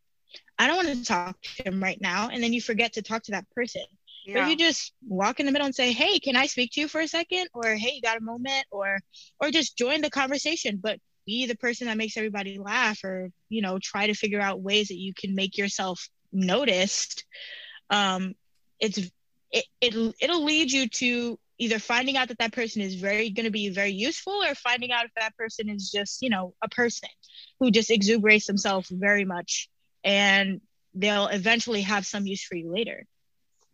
i 0.59 0.67
don't 0.67 0.77
want 0.77 0.89
to 0.89 1.03
talk 1.05 1.41
to 1.41 1.63
him 1.63 1.81
right 1.81 2.01
now 2.01 2.29
and 2.31 2.43
then 2.43 2.53
you 2.53 2.61
forget 2.61 2.93
to 2.93 3.01
talk 3.01 3.23
to 3.23 3.31
that 3.31 3.49
person 3.51 3.83
yeah. 4.27 4.41
But 4.41 4.49
you 4.49 4.57
just 4.57 4.93
walk 5.07 5.39
in 5.39 5.45
the 5.45 5.53
middle 5.53 5.65
and 5.65 5.73
say, 5.73 5.93
"Hey, 5.93 6.19
can 6.19 6.35
I 6.35 6.47
speak 6.47 6.71
to 6.73 6.81
you 6.81 6.89
for 6.89 6.99
a 6.99 7.07
second? 7.07 7.47
Or 7.53 7.75
"Hey, 7.75 7.93
you 7.95 8.01
got 8.01 8.17
a 8.17 8.21
moment?" 8.21 8.65
Or, 8.71 8.99
or 9.39 9.51
just 9.51 9.77
join 9.77 10.01
the 10.01 10.09
conversation, 10.09 10.79
but 10.83 10.99
be 11.25 11.45
the 11.45 11.55
person 11.55 11.87
that 11.87 11.97
makes 11.97 12.17
everybody 12.17 12.59
laugh, 12.59 13.05
or 13.05 13.31
you 13.47 13.61
know, 13.61 13.79
try 13.79 14.07
to 14.07 14.13
figure 14.13 14.41
out 14.41 14.61
ways 14.61 14.89
that 14.89 14.97
you 14.97 15.13
can 15.13 15.33
make 15.33 15.57
yourself 15.57 16.09
noticed. 16.31 17.25
Um, 17.89 18.35
it's 18.79 18.97
it, 19.51 19.65
it 19.81 20.15
it'll 20.19 20.43
lead 20.43 20.71
you 20.71 20.89
to 20.89 21.39
either 21.57 21.79
finding 21.79 22.17
out 22.17 22.27
that 22.27 22.37
that 22.37 22.53
person 22.53 22.81
is 22.81 22.95
very 22.95 23.29
going 23.29 23.45
to 23.45 23.51
be 23.51 23.69
very 23.69 23.91
useful 23.91 24.43
or 24.43 24.53
finding 24.55 24.91
out 24.91 25.05
if 25.05 25.11
that 25.15 25.35
person 25.35 25.69
is 25.69 25.89
just 25.89 26.21
you 26.21 26.29
know 26.29 26.53
a 26.61 26.69
person 26.69 27.09
who 27.59 27.71
just 27.71 27.89
exuberates 27.89 28.45
themselves 28.45 28.89
very 28.89 29.25
much 29.25 29.69
and 30.03 30.61
they'll 30.93 31.27
eventually 31.27 31.81
have 31.81 32.05
some 32.05 32.25
use 32.25 32.43
for 32.43 32.55
you 32.55 32.71
later 32.71 33.05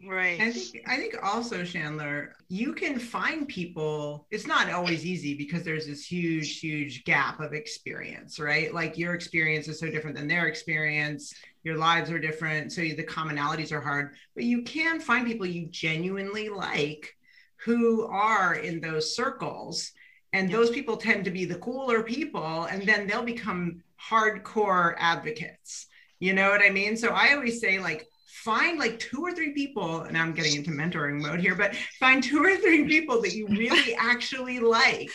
Right. 0.06 0.40
I 0.42 0.52
think 0.52 0.84
I 0.88 0.98
think 0.98 1.16
also 1.24 1.64
Chandler, 1.64 2.36
you 2.50 2.74
can 2.74 3.00
find 3.00 3.48
people. 3.48 4.28
It's 4.32 4.48
not 4.48 4.70
always 4.70 5.06
easy 5.06 5.36
because 5.36 5.64
there's 5.64 5.88
this 5.88 6.06
huge, 6.06 6.60
huge 6.60 7.04
gap 7.06 7.40
of 7.40 7.54
experience, 7.54 8.40
right? 8.40 8.74
Like 8.74 8.98
your 8.98 9.14
experience 9.14 9.68
is 9.68 9.80
so 9.80 9.90
different 9.90 10.18
than 10.18 10.28
their 10.28 10.48
experience. 10.48 11.34
Your 11.64 11.78
lives 11.78 12.12
are 12.12 12.20
different, 12.20 12.74
so 12.74 12.82
the 12.82 13.04
commonalities 13.04 13.72
are 13.72 13.80
hard. 13.80 14.16
But 14.36 14.44
you 14.44 14.64
can 14.64 15.00
find 15.00 15.26
people 15.26 15.46
you 15.46 15.68
genuinely 15.68 16.50
like 16.50 17.16
who 17.64 18.06
are 18.08 18.56
in 18.56 18.82
those 18.82 19.16
circles, 19.16 19.92
and 20.34 20.52
those 20.52 20.70
people 20.70 20.98
tend 20.98 21.24
to 21.26 21.32
be 21.32 21.46
the 21.46 21.60
cooler 21.60 22.04
people, 22.04 22.66
and 22.66 22.84
then 22.84 23.08
they'll 23.08 23.24
become 23.24 23.82
hardcore 24.10 24.96
advocates. 24.98 25.88
You 26.20 26.34
know 26.34 26.50
what 26.50 26.62
I 26.62 26.70
mean? 26.70 26.98
So 26.98 27.10
I 27.10 27.34
always 27.34 27.62
say 27.62 27.80
like 27.80 28.08
find 28.44 28.78
like 28.78 29.00
two 29.00 29.22
or 29.22 29.32
three 29.32 29.52
people, 29.54 30.02
and 30.02 30.18
I'm 30.18 30.34
getting 30.34 30.56
into 30.56 30.72
mentoring 30.72 31.22
mode 31.22 31.40
here, 31.40 31.56
but 31.56 31.76
find 32.00 32.22
two 32.22 32.44
or 32.44 32.56
three 32.58 32.86
people 32.86 33.22
that 33.22 33.34
you 33.34 33.48
really 33.48 33.96
actually 34.00 34.60
like. 34.60 35.10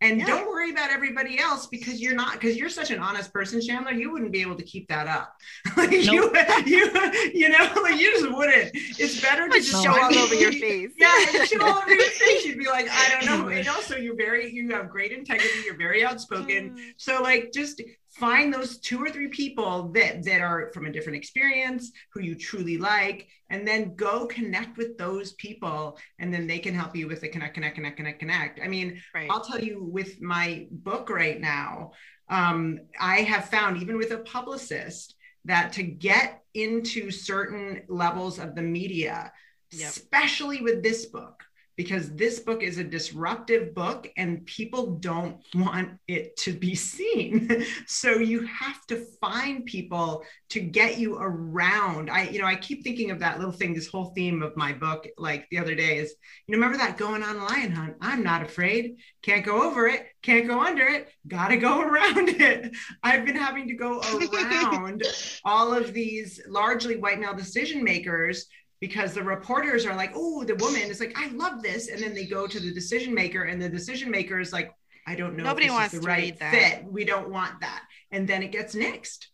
And 0.00 0.18
yeah. 0.18 0.26
don't 0.26 0.48
worry 0.48 0.72
about 0.72 0.90
everybody 0.90 1.38
else 1.38 1.68
because 1.68 2.00
you're 2.00 2.16
not 2.16 2.32
because 2.32 2.56
you're 2.56 2.68
such 2.68 2.90
an 2.90 2.98
honest 2.98 3.32
person, 3.32 3.60
Chandler. 3.60 3.92
You 3.92 4.10
wouldn't 4.10 4.32
be 4.32 4.40
able 4.40 4.56
to 4.56 4.64
keep 4.64 4.88
that 4.88 5.06
up. 5.06 5.36
like 5.76 5.92
nope. 5.92 6.34
you, 6.66 6.66
you, 6.66 7.30
you 7.32 7.48
know, 7.48 7.70
like 7.80 8.00
you 8.00 8.10
just 8.18 8.36
wouldn't. 8.36 8.72
It's 8.74 9.20
better 9.20 9.48
to 9.48 9.60
just 9.60 9.70
show 9.84 9.92
all 9.92 10.18
over 10.18 10.34
your 10.34 10.50
face. 10.50 10.90
Yeah, 10.98 11.44
show 11.44 11.64
all 11.64 11.78
over 11.78 11.94
your 11.94 12.10
face. 12.10 12.44
You'd 12.44 12.58
be 12.58 12.66
like, 12.66 12.88
I 12.90 13.10
don't 13.10 13.26
know. 13.26 13.48
And 13.48 13.68
also, 13.68 13.94
you're 13.94 14.16
very, 14.16 14.52
you 14.52 14.70
have 14.70 14.90
great 14.90 15.12
integrity. 15.12 15.60
You're 15.64 15.78
very 15.78 16.04
outspoken. 16.04 16.70
Mm. 16.70 16.94
So, 16.96 17.22
like, 17.22 17.52
just 17.52 17.80
find 18.12 18.52
those 18.52 18.78
two 18.78 19.02
or 19.02 19.08
three 19.08 19.28
people 19.28 19.88
that 19.88 20.22
that 20.22 20.40
are 20.40 20.70
from 20.74 20.86
a 20.86 20.92
different 20.92 21.16
experience 21.16 21.92
who 22.12 22.20
you 22.20 22.34
truly 22.34 22.76
like 22.76 23.26
and 23.48 23.66
then 23.66 23.94
go 23.94 24.26
connect 24.26 24.76
with 24.76 24.98
those 24.98 25.32
people 25.34 25.98
and 26.18 26.32
then 26.32 26.46
they 26.46 26.58
can 26.58 26.74
help 26.74 26.94
you 26.94 27.08
with 27.08 27.22
the 27.22 27.28
connect 27.28 27.54
connect 27.54 27.76
connect 27.76 27.96
connect 27.96 28.18
connect 28.18 28.60
i 28.62 28.68
mean 28.68 29.00
right. 29.14 29.28
i'll 29.30 29.40
tell 29.40 29.60
you 29.60 29.82
with 29.82 30.20
my 30.20 30.66
book 30.70 31.08
right 31.08 31.40
now 31.40 31.90
um, 32.28 32.78
i 33.00 33.16
have 33.22 33.46
found 33.46 33.80
even 33.80 33.96
with 33.96 34.10
a 34.10 34.18
publicist 34.18 35.14
that 35.44 35.72
to 35.72 35.82
get 35.82 36.42
into 36.54 37.10
certain 37.10 37.82
levels 37.88 38.38
of 38.38 38.54
the 38.54 38.62
media 38.62 39.32
yep. 39.70 39.88
especially 39.88 40.60
with 40.60 40.82
this 40.82 41.06
book 41.06 41.42
because 41.76 42.14
this 42.14 42.38
book 42.40 42.62
is 42.62 42.78
a 42.78 42.84
disruptive 42.84 43.74
book 43.74 44.08
and 44.16 44.44
people 44.46 44.96
don't 44.96 45.38
want 45.54 45.90
it 46.06 46.36
to 46.36 46.52
be 46.52 46.74
seen. 46.92 47.64
so 47.86 48.12
you 48.12 48.46
have 48.46 48.84
to 48.86 49.04
find 49.20 49.64
people 49.66 50.24
to 50.50 50.60
get 50.60 50.98
you 50.98 51.16
around. 51.16 52.10
I, 52.10 52.28
you 52.28 52.38
know, 52.38 52.46
I 52.46 52.56
keep 52.56 52.84
thinking 52.84 53.10
of 53.10 53.20
that 53.20 53.38
little 53.38 53.52
thing, 53.52 53.74
this 53.74 53.88
whole 53.88 54.12
theme 54.14 54.42
of 54.42 54.56
my 54.56 54.72
book, 54.72 55.06
like 55.16 55.46
the 55.50 55.58
other 55.58 55.74
day 55.74 55.98
is, 55.98 56.14
you 56.46 56.52
know, 56.52 56.58
remember 56.58 56.78
that 56.78 56.98
going 56.98 57.22
on 57.22 57.42
lion 57.42 57.72
hunt? 57.72 57.96
I'm 58.00 58.22
not 58.22 58.42
afraid, 58.42 58.96
can't 59.22 59.44
go 59.44 59.62
over 59.62 59.86
it, 59.86 60.06
can't 60.22 60.46
go 60.46 60.60
under 60.60 60.86
it, 60.86 61.08
gotta 61.26 61.56
go 61.56 61.80
around 61.88 62.28
it. 62.28 62.74
I've 63.02 63.24
been 63.24 63.36
having 63.36 63.68
to 63.68 63.74
go 63.74 64.00
around 64.32 65.02
all 65.44 65.72
of 65.72 65.92
these 65.92 66.40
largely 66.48 66.96
white 66.96 67.20
male 67.20 67.34
decision 67.34 67.82
makers 67.82 68.46
because 68.82 69.14
the 69.14 69.22
reporters 69.22 69.86
are 69.86 69.94
like, 69.94 70.10
oh, 70.16 70.42
the 70.42 70.56
woman 70.56 70.82
is 70.82 70.98
like, 70.98 71.16
I 71.16 71.28
love 71.28 71.62
this. 71.62 71.88
And 71.88 72.02
then 72.02 72.14
they 72.14 72.26
go 72.26 72.48
to 72.48 72.58
the 72.58 72.74
decision 72.74 73.14
maker, 73.14 73.44
and 73.44 73.62
the 73.62 73.68
decision 73.68 74.10
maker 74.10 74.40
is 74.40 74.52
like, 74.52 74.74
I 75.06 75.14
don't 75.14 75.36
know 75.36 75.44
Nobody 75.44 75.70
wants 75.70 75.94
the 75.94 76.00
to 76.00 76.06
right 76.06 76.36
fit. 76.36 76.84
We 76.84 77.04
don't 77.04 77.30
want 77.30 77.60
that. 77.60 77.84
And 78.10 78.28
then 78.28 78.42
it 78.42 78.50
gets 78.50 78.74
nixed. 78.74 79.26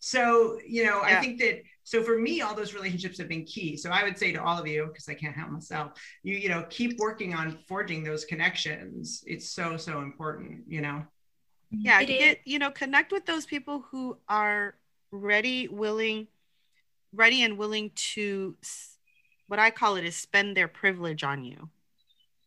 So, 0.00 0.58
you 0.66 0.84
know, 0.84 1.02
yeah. 1.06 1.18
I 1.18 1.20
think 1.20 1.38
that 1.38 1.62
so 1.84 2.02
for 2.02 2.18
me, 2.18 2.40
all 2.40 2.56
those 2.56 2.74
relationships 2.74 3.16
have 3.18 3.28
been 3.28 3.44
key. 3.44 3.76
So 3.76 3.90
I 3.90 4.02
would 4.02 4.18
say 4.18 4.32
to 4.32 4.42
all 4.42 4.58
of 4.58 4.66
you, 4.66 4.86
because 4.86 5.08
I 5.08 5.14
can't 5.14 5.36
help 5.36 5.50
myself, 5.50 5.92
you, 6.24 6.36
you 6.36 6.48
know, 6.48 6.64
keep 6.68 6.98
working 6.98 7.32
on 7.32 7.58
forging 7.68 8.02
those 8.02 8.24
connections. 8.24 9.22
It's 9.24 9.50
so, 9.50 9.76
so 9.76 10.00
important, 10.00 10.64
you 10.66 10.80
know. 10.80 11.04
Mm-hmm. 11.72 11.80
Yeah, 11.80 12.02
get, 12.02 12.40
you 12.44 12.58
know, 12.58 12.72
connect 12.72 13.12
with 13.12 13.24
those 13.24 13.46
people 13.46 13.84
who 13.92 14.16
are 14.28 14.74
ready, 15.12 15.68
willing, 15.68 16.26
ready 17.12 17.42
and 17.44 17.56
willing 17.56 17.92
to 17.94 18.56
what 19.48 19.58
I 19.58 19.70
call 19.70 19.96
it 19.96 20.04
is 20.04 20.16
spend 20.16 20.56
their 20.56 20.68
privilege 20.68 21.22
on 21.22 21.44
you. 21.44 21.68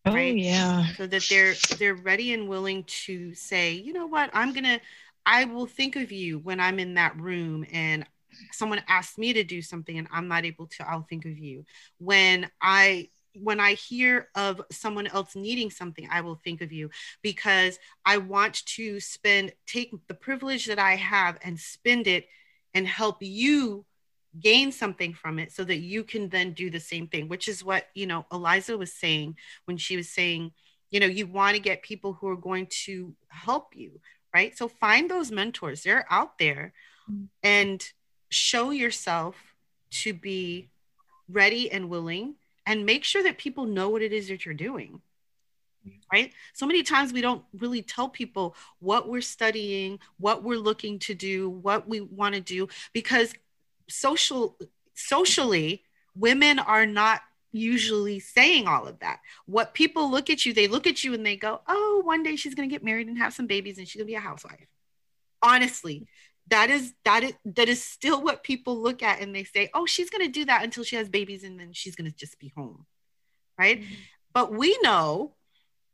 Oh 0.06 0.14
right? 0.14 0.36
yeah. 0.36 0.88
So 0.96 1.08
that 1.08 1.24
they're 1.30 1.54
they're 1.78 1.96
ready 1.96 2.34
and 2.34 2.48
willing 2.50 2.84
to 3.06 3.34
say, 3.34 3.74
you 3.74 3.94
know 3.94 4.08
what, 4.08 4.30
I'm 4.34 4.54
gonna 4.54 4.80
I 5.26 5.46
will 5.46 5.66
think 5.68 5.96
of 5.96 6.12
you 6.12 6.40
when 6.40 6.60
I'm 6.60 6.80
in 6.80 6.96
that 6.96 7.20
room 7.20 7.66
and 7.72 8.06
someone 8.52 8.82
asks 8.88 9.18
me 9.18 9.34
to 9.34 9.44
do 9.44 9.62
something 9.62 9.98
and 9.98 10.08
I'm 10.12 10.28
not 10.28 10.46
able 10.46 10.68
to, 10.68 10.90
I'll 10.90 11.04
think 11.04 11.26
of 11.26 11.38
you. 11.38 11.66
When 12.00 12.50
I 12.62 13.10
when 13.36 13.60
I 13.60 13.74
hear 13.74 14.30
of 14.36 14.60
someone 14.72 15.08
else 15.08 15.36
needing 15.36 15.70
something, 15.70 16.08
I 16.12 16.22
will 16.22 16.36
think 16.36 16.62
of 16.62 16.72
you 16.72 16.90
because 17.22 17.78
I 18.06 18.18
want 18.18 18.66
to 18.66 19.00
spend, 19.00 19.54
take 19.68 19.94
the 20.08 20.16
privilege 20.16 20.66
that 20.66 20.80
I 20.80 20.96
have 20.96 21.38
and 21.44 21.60
spend 21.60 22.08
it 22.08 22.28
and 22.74 22.88
help 22.88 23.18
you 23.22 23.86
gain 24.40 24.72
something 24.72 25.14
from 25.14 25.40
it 25.40 25.52
so 25.52 25.64
that 25.64 25.78
you 25.78 26.04
can 26.04 26.30
then 26.30 26.54
do 26.54 26.70
the 26.70 26.80
same 26.80 27.08
thing 27.08 27.28
which 27.28 27.48
is 27.48 27.64
what 27.64 27.88
you 27.96 28.06
know 28.06 28.26
eliza 28.32 28.78
was 28.78 28.94
saying 28.94 29.36
when 29.66 29.76
she 29.76 29.98
was 29.98 30.08
saying 30.08 30.52
you 30.92 31.00
know 31.00 31.08
you 31.08 31.26
want 31.26 31.56
to 31.56 31.62
get 31.62 31.82
people 31.82 32.14
who 32.14 32.28
are 32.28 32.36
going 32.36 32.68
to 32.68 33.16
help 33.30 33.76
you 33.76 34.00
right? 34.34 34.58
So 34.58 34.68
find 34.68 35.10
those 35.10 35.32
mentors. 35.32 35.84
They're 35.84 36.06
out 36.10 36.38
there 36.38 36.74
mm-hmm. 37.10 37.26
and 37.44 37.84
show 38.30 38.72
yourself 38.72 39.36
to 39.92 40.14
be 40.14 40.70
ready 41.28 41.72
and 41.72 41.90
willing 41.90 42.36
and 42.66 42.86
make 42.86 43.04
sure 43.04 43.24
that 43.24 43.38
people 43.38 43.66
know 43.66 43.90
what 43.90 44.02
it 44.02 44.14
is 44.14 44.28
that 44.28 44.46
you're 44.46 44.54
doing 44.54 45.02
right? 46.12 46.34
So 46.54 46.68
many 46.68 46.84
times 46.84 47.14
we 47.14 47.22
don't 47.22 47.44
really 47.58 47.82
tell 47.82 48.10
people 48.10 48.56
what 48.80 49.08
we're 49.08 49.22
studying 49.22 49.98
what 50.20 50.44
we're 50.44 50.60
looking 50.60 51.00
to 51.00 51.16
do 51.16 51.50
what 51.50 51.88
we 51.88 52.02
want 52.02 52.36
to 52.36 52.42
do 52.42 52.68
because 52.94 53.34
social 53.90 54.58
socially 54.96 55.84
women 56.16 56.60
are 56.60 56.86
not 56.86 57.22
usually 57.52 58.20
saying 58.20 58.68
all 58.68 58.88
of 58.88 59.00
that. 59.00 59.20
What 59.46 59.74
people 59.74 60.12
look 60.12 60.30
at 60.30 60.46
you 60.46 60.54
they 60.54 60.68
look 60.68 60.88
at 60.88 61.04
you 61.04 61.14
and 61.14 61.26
they 61.26 61.36
go 61.36 61.62
oh 61.68 62.02
one 62.04 62.24
day 62.24 62.36
she's 62.36 62.56
going 62.56 62.70
to 62.70 62.74
get 62.74 62.84
married 62.84 63.08
and 63.08 63.18
have 63.18 63.34
some 63.34 63.48
babies 63.48 63.78
and 63.78 63.88
she's 63.88 64.00
going 64.00 64.08
to 64.08 64.12
be 64.12 64.16
a 64.16 64.20
housewife. 64.20 64.68
Honestly 65.42 66.08
that 66.50 66.70
is 66.70 66.94
that 67.06 67.24
is 67.24 67.34
that 67.46 67.70
is 67.70 67.84
still 67.84 68.24
what 68.24 68.44
people 68.44 68.82
look 68.82 69.04
at 69.04 69.22
and 69.22 69.36
they 69.36 69.44
say 69.44 69.70
oh 69.74 69.86
she's 69.86 70.10
going 70.10 70.26
to 70.26 70.32
do 70.32 70.46
that 70.46 70.64
until 70.64 70.84
she 70.84 70.96
has 70.96 71.10
babies 71.10 71.44
and 71.44 71.60
then 71.60 71.74
she's 71.74 71.96
going 71.96 72.10
to 72.10 72.16
just 72.16 72.40
be 72.40 72.52
home. 72.56 72.86
Right? 73.58 73.82
Mm-hmm. 73.82 73.94
but 74.34 74.54
we 74.54 74.78
know 74.84 75.36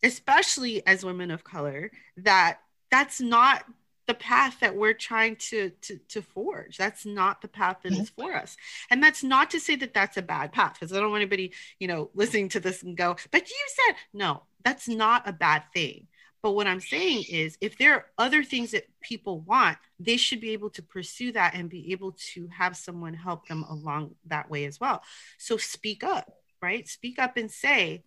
especially 0.04 0.86
as 0.86 1.04
women 1.04 1.32
of 1.32 1.44
color 1.44 1.92
that 2.18 2.60
that's 2.92 3.20
not 3.20 3.66
the 4.08 4.14
path 4.14 4.60
that 4.60 4.76
we're 4.76 4.94
trying 4.94 5.36
to, 5.36 5.72
to 5.82 6.00
to 6.10 6.22
forge. 6.22 6.78
That's 6.78 7.06
not 7.06 7.42
the 7.42 7.48
path 7.48 7.78
that 7.84 7.94
is 7.94 8.10
for 8.10 8.34
us. 8.36 8.56
And 8.92 9.02
that's 9.02 9.24
not 9.24 9.50
to 9.52 9.60
say 9.60 9.76
that 9.78 9.94
that's 9.94 10.18
a 10.18 10.22
bad 10.22 10.52
path 10.52 10.74
because 10.74 10.94
i 10.94 11.00
don't 11.00 11.12
want 11.12 11.22
anybody 11.22 11.54
you 11.80 11.88
know 11.88 12.10
listening 12.14 12.50
to 12.50 12.60
this 12.60 12.84
and 12.84 12.96
go 12.96 13.16
but 13.32 13.50
you 13.50 13.56
said 13.68 13.96
no 14.14 14.44
that's 14.64 14.88
not 14.88 15.28
a 15.28 15.34
bad 15.34 15.64
thing. 15.74 16.08
But 16.44 16.52
what 16.52 16.68
i'm 16.68 16.80
saying 16.80 17.24
is 17.30 17.58
if 17.62 17.78
there 17.78 17.94
are 17.94 18.06
other 18.18 18.44
things 18.44 18.72
that 18.72 18.88
people 19.02 19.40
want 19.42 19.78
they 20.00 20.18
should 20.18 20.42
be 20.42 20.52
able 20.52 20.70
to 20.72 20.84
pursue 20.84 21.32
that 21.32 21.56
and 21.56 21.70
be 21.70 21.92
able 21.92 22.12
to 22.34 22.48
have 22.50 22.78
someone 22.78 23.16
help 23.16 23.48
them 23.48 23.64
along 23.70 24.16
that 24.28 24.50
way 24.50 24.66
as 24.66 24.80
well. 24.80 25.02
So 25.38 25.58
speak 25.58 26.04
up 26.04 26.32
right? 26.62 26.88
Speak 26.88 27.20
up 27.20 27.38
and 27.38 27.52
say 27.52 28.04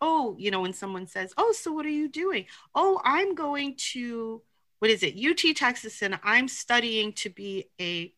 oh 0.00 0.34
you 0.38 0.50
know 0.50 0.60
when 0.60 0.72
someone 0.72 1.06
says 1.06 1.32
oh 1.36 1.52
so 1.52 1.72
what 1.72 1.86
are 1.86 1.90
you 1.90 2.08
doing? 2.08 2.46
Oh 2.74 3.00
i'm 3.04 3.34
going 3.34 3.76
to 3.92 4.42
what 4.82 4.90
is 4.90 5.04
it? 5.04 5.14
UT 5.16 5.54
Texas, 5.54 6.02
and 6.02 6.18
I'm 6.24 6.48
studying 6.48 7.12
to 7.12 7.30
be 7.30 7.66
a 7.80 8.12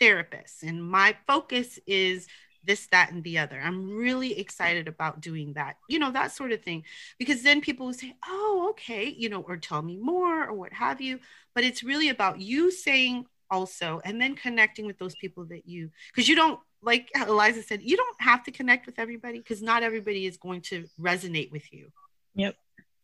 therapist, 0.00 0.64
and 0.64 0.82
my 0.82 1.16
focus 1.28 1.78
is 1.86 2.26
this, 2.64 2.88
that, 2.88 3.12
and 3.12 3.22
the 3.22 3.38
other. 3.38 3.60
I'm 3.60 3.96
really 3.96 4.36
excited 4.36 4.88
about 4.88 5.20
doing 5.20 5.52
that, 5.52 5.76
you 5.88 6.00
know, 6.00 6.10
that 6.10 6.32
sort 6.32 6.50
of 6.50 6.62
thing, 6.62 6.82
because 7.20 7.44
then 7.44 7.60
people 7.60 7.86
will 7.86 7.92
say, 7.92 8.16
oh, 8.26 8.70
okay, 8.70 9.04
you 9.04 9.28
know, 9.28 9.42
or 9.42 9.56
tell 9.56 9.82
me 9.82 9.98
more 9.98 10.48
or 10.48 10.52
what 10.52 10.72
have 10.72 11.00
you. 11.00 11.20
But 11.54 11.62
it's 11.62 11.84
really 11.84 12.08
about 12.08 12.40
you 12.40 12.72
saying 12.72 13.26
also, 13.48 14.00
and 14.04 14.20
then 14.20 14.34
connecting 14.34 14.86
with 14.86 14.98
those 14.98 15.14
people 15.14 15.44
that 15.44 15.68
you, 15.68 15.90
because 16.12 16.28
you 16.28 16.34
don't, 16.34 16.58
like 16.82 17.08
Eliza 17.14 17.62
said, 17.62 17.82
you 17.82 17.96
don't 17.96 18.20
have 18.20 18.42
to 18.42 18.50
connect 18.50 18.86
with 18.86 18.98
everybody 18.98 19.38
because 19.38 19.62
not 19.62 19.84
everybody 19.84 20.26
is 20.26 20.38
going 20.38 20.62
to 20.62 20.86
resonate 21.00 21.52
with 21.52 21.72
you. 21.72 21.92
Yep. 22.34 22.56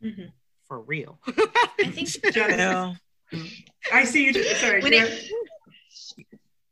Mm-hmm 0.03 0.27
for 0.69 0.81
real. 0.81 1.19
I 1.27 1.91
think 1.91 2.09
yeah. 2.37 2.95
I 3.93 4.05
see 4.05 4.27
you. 4.27 4.33
Sorry. 4.55 4.83
When 4.83 4.93
it, 4.93 5.31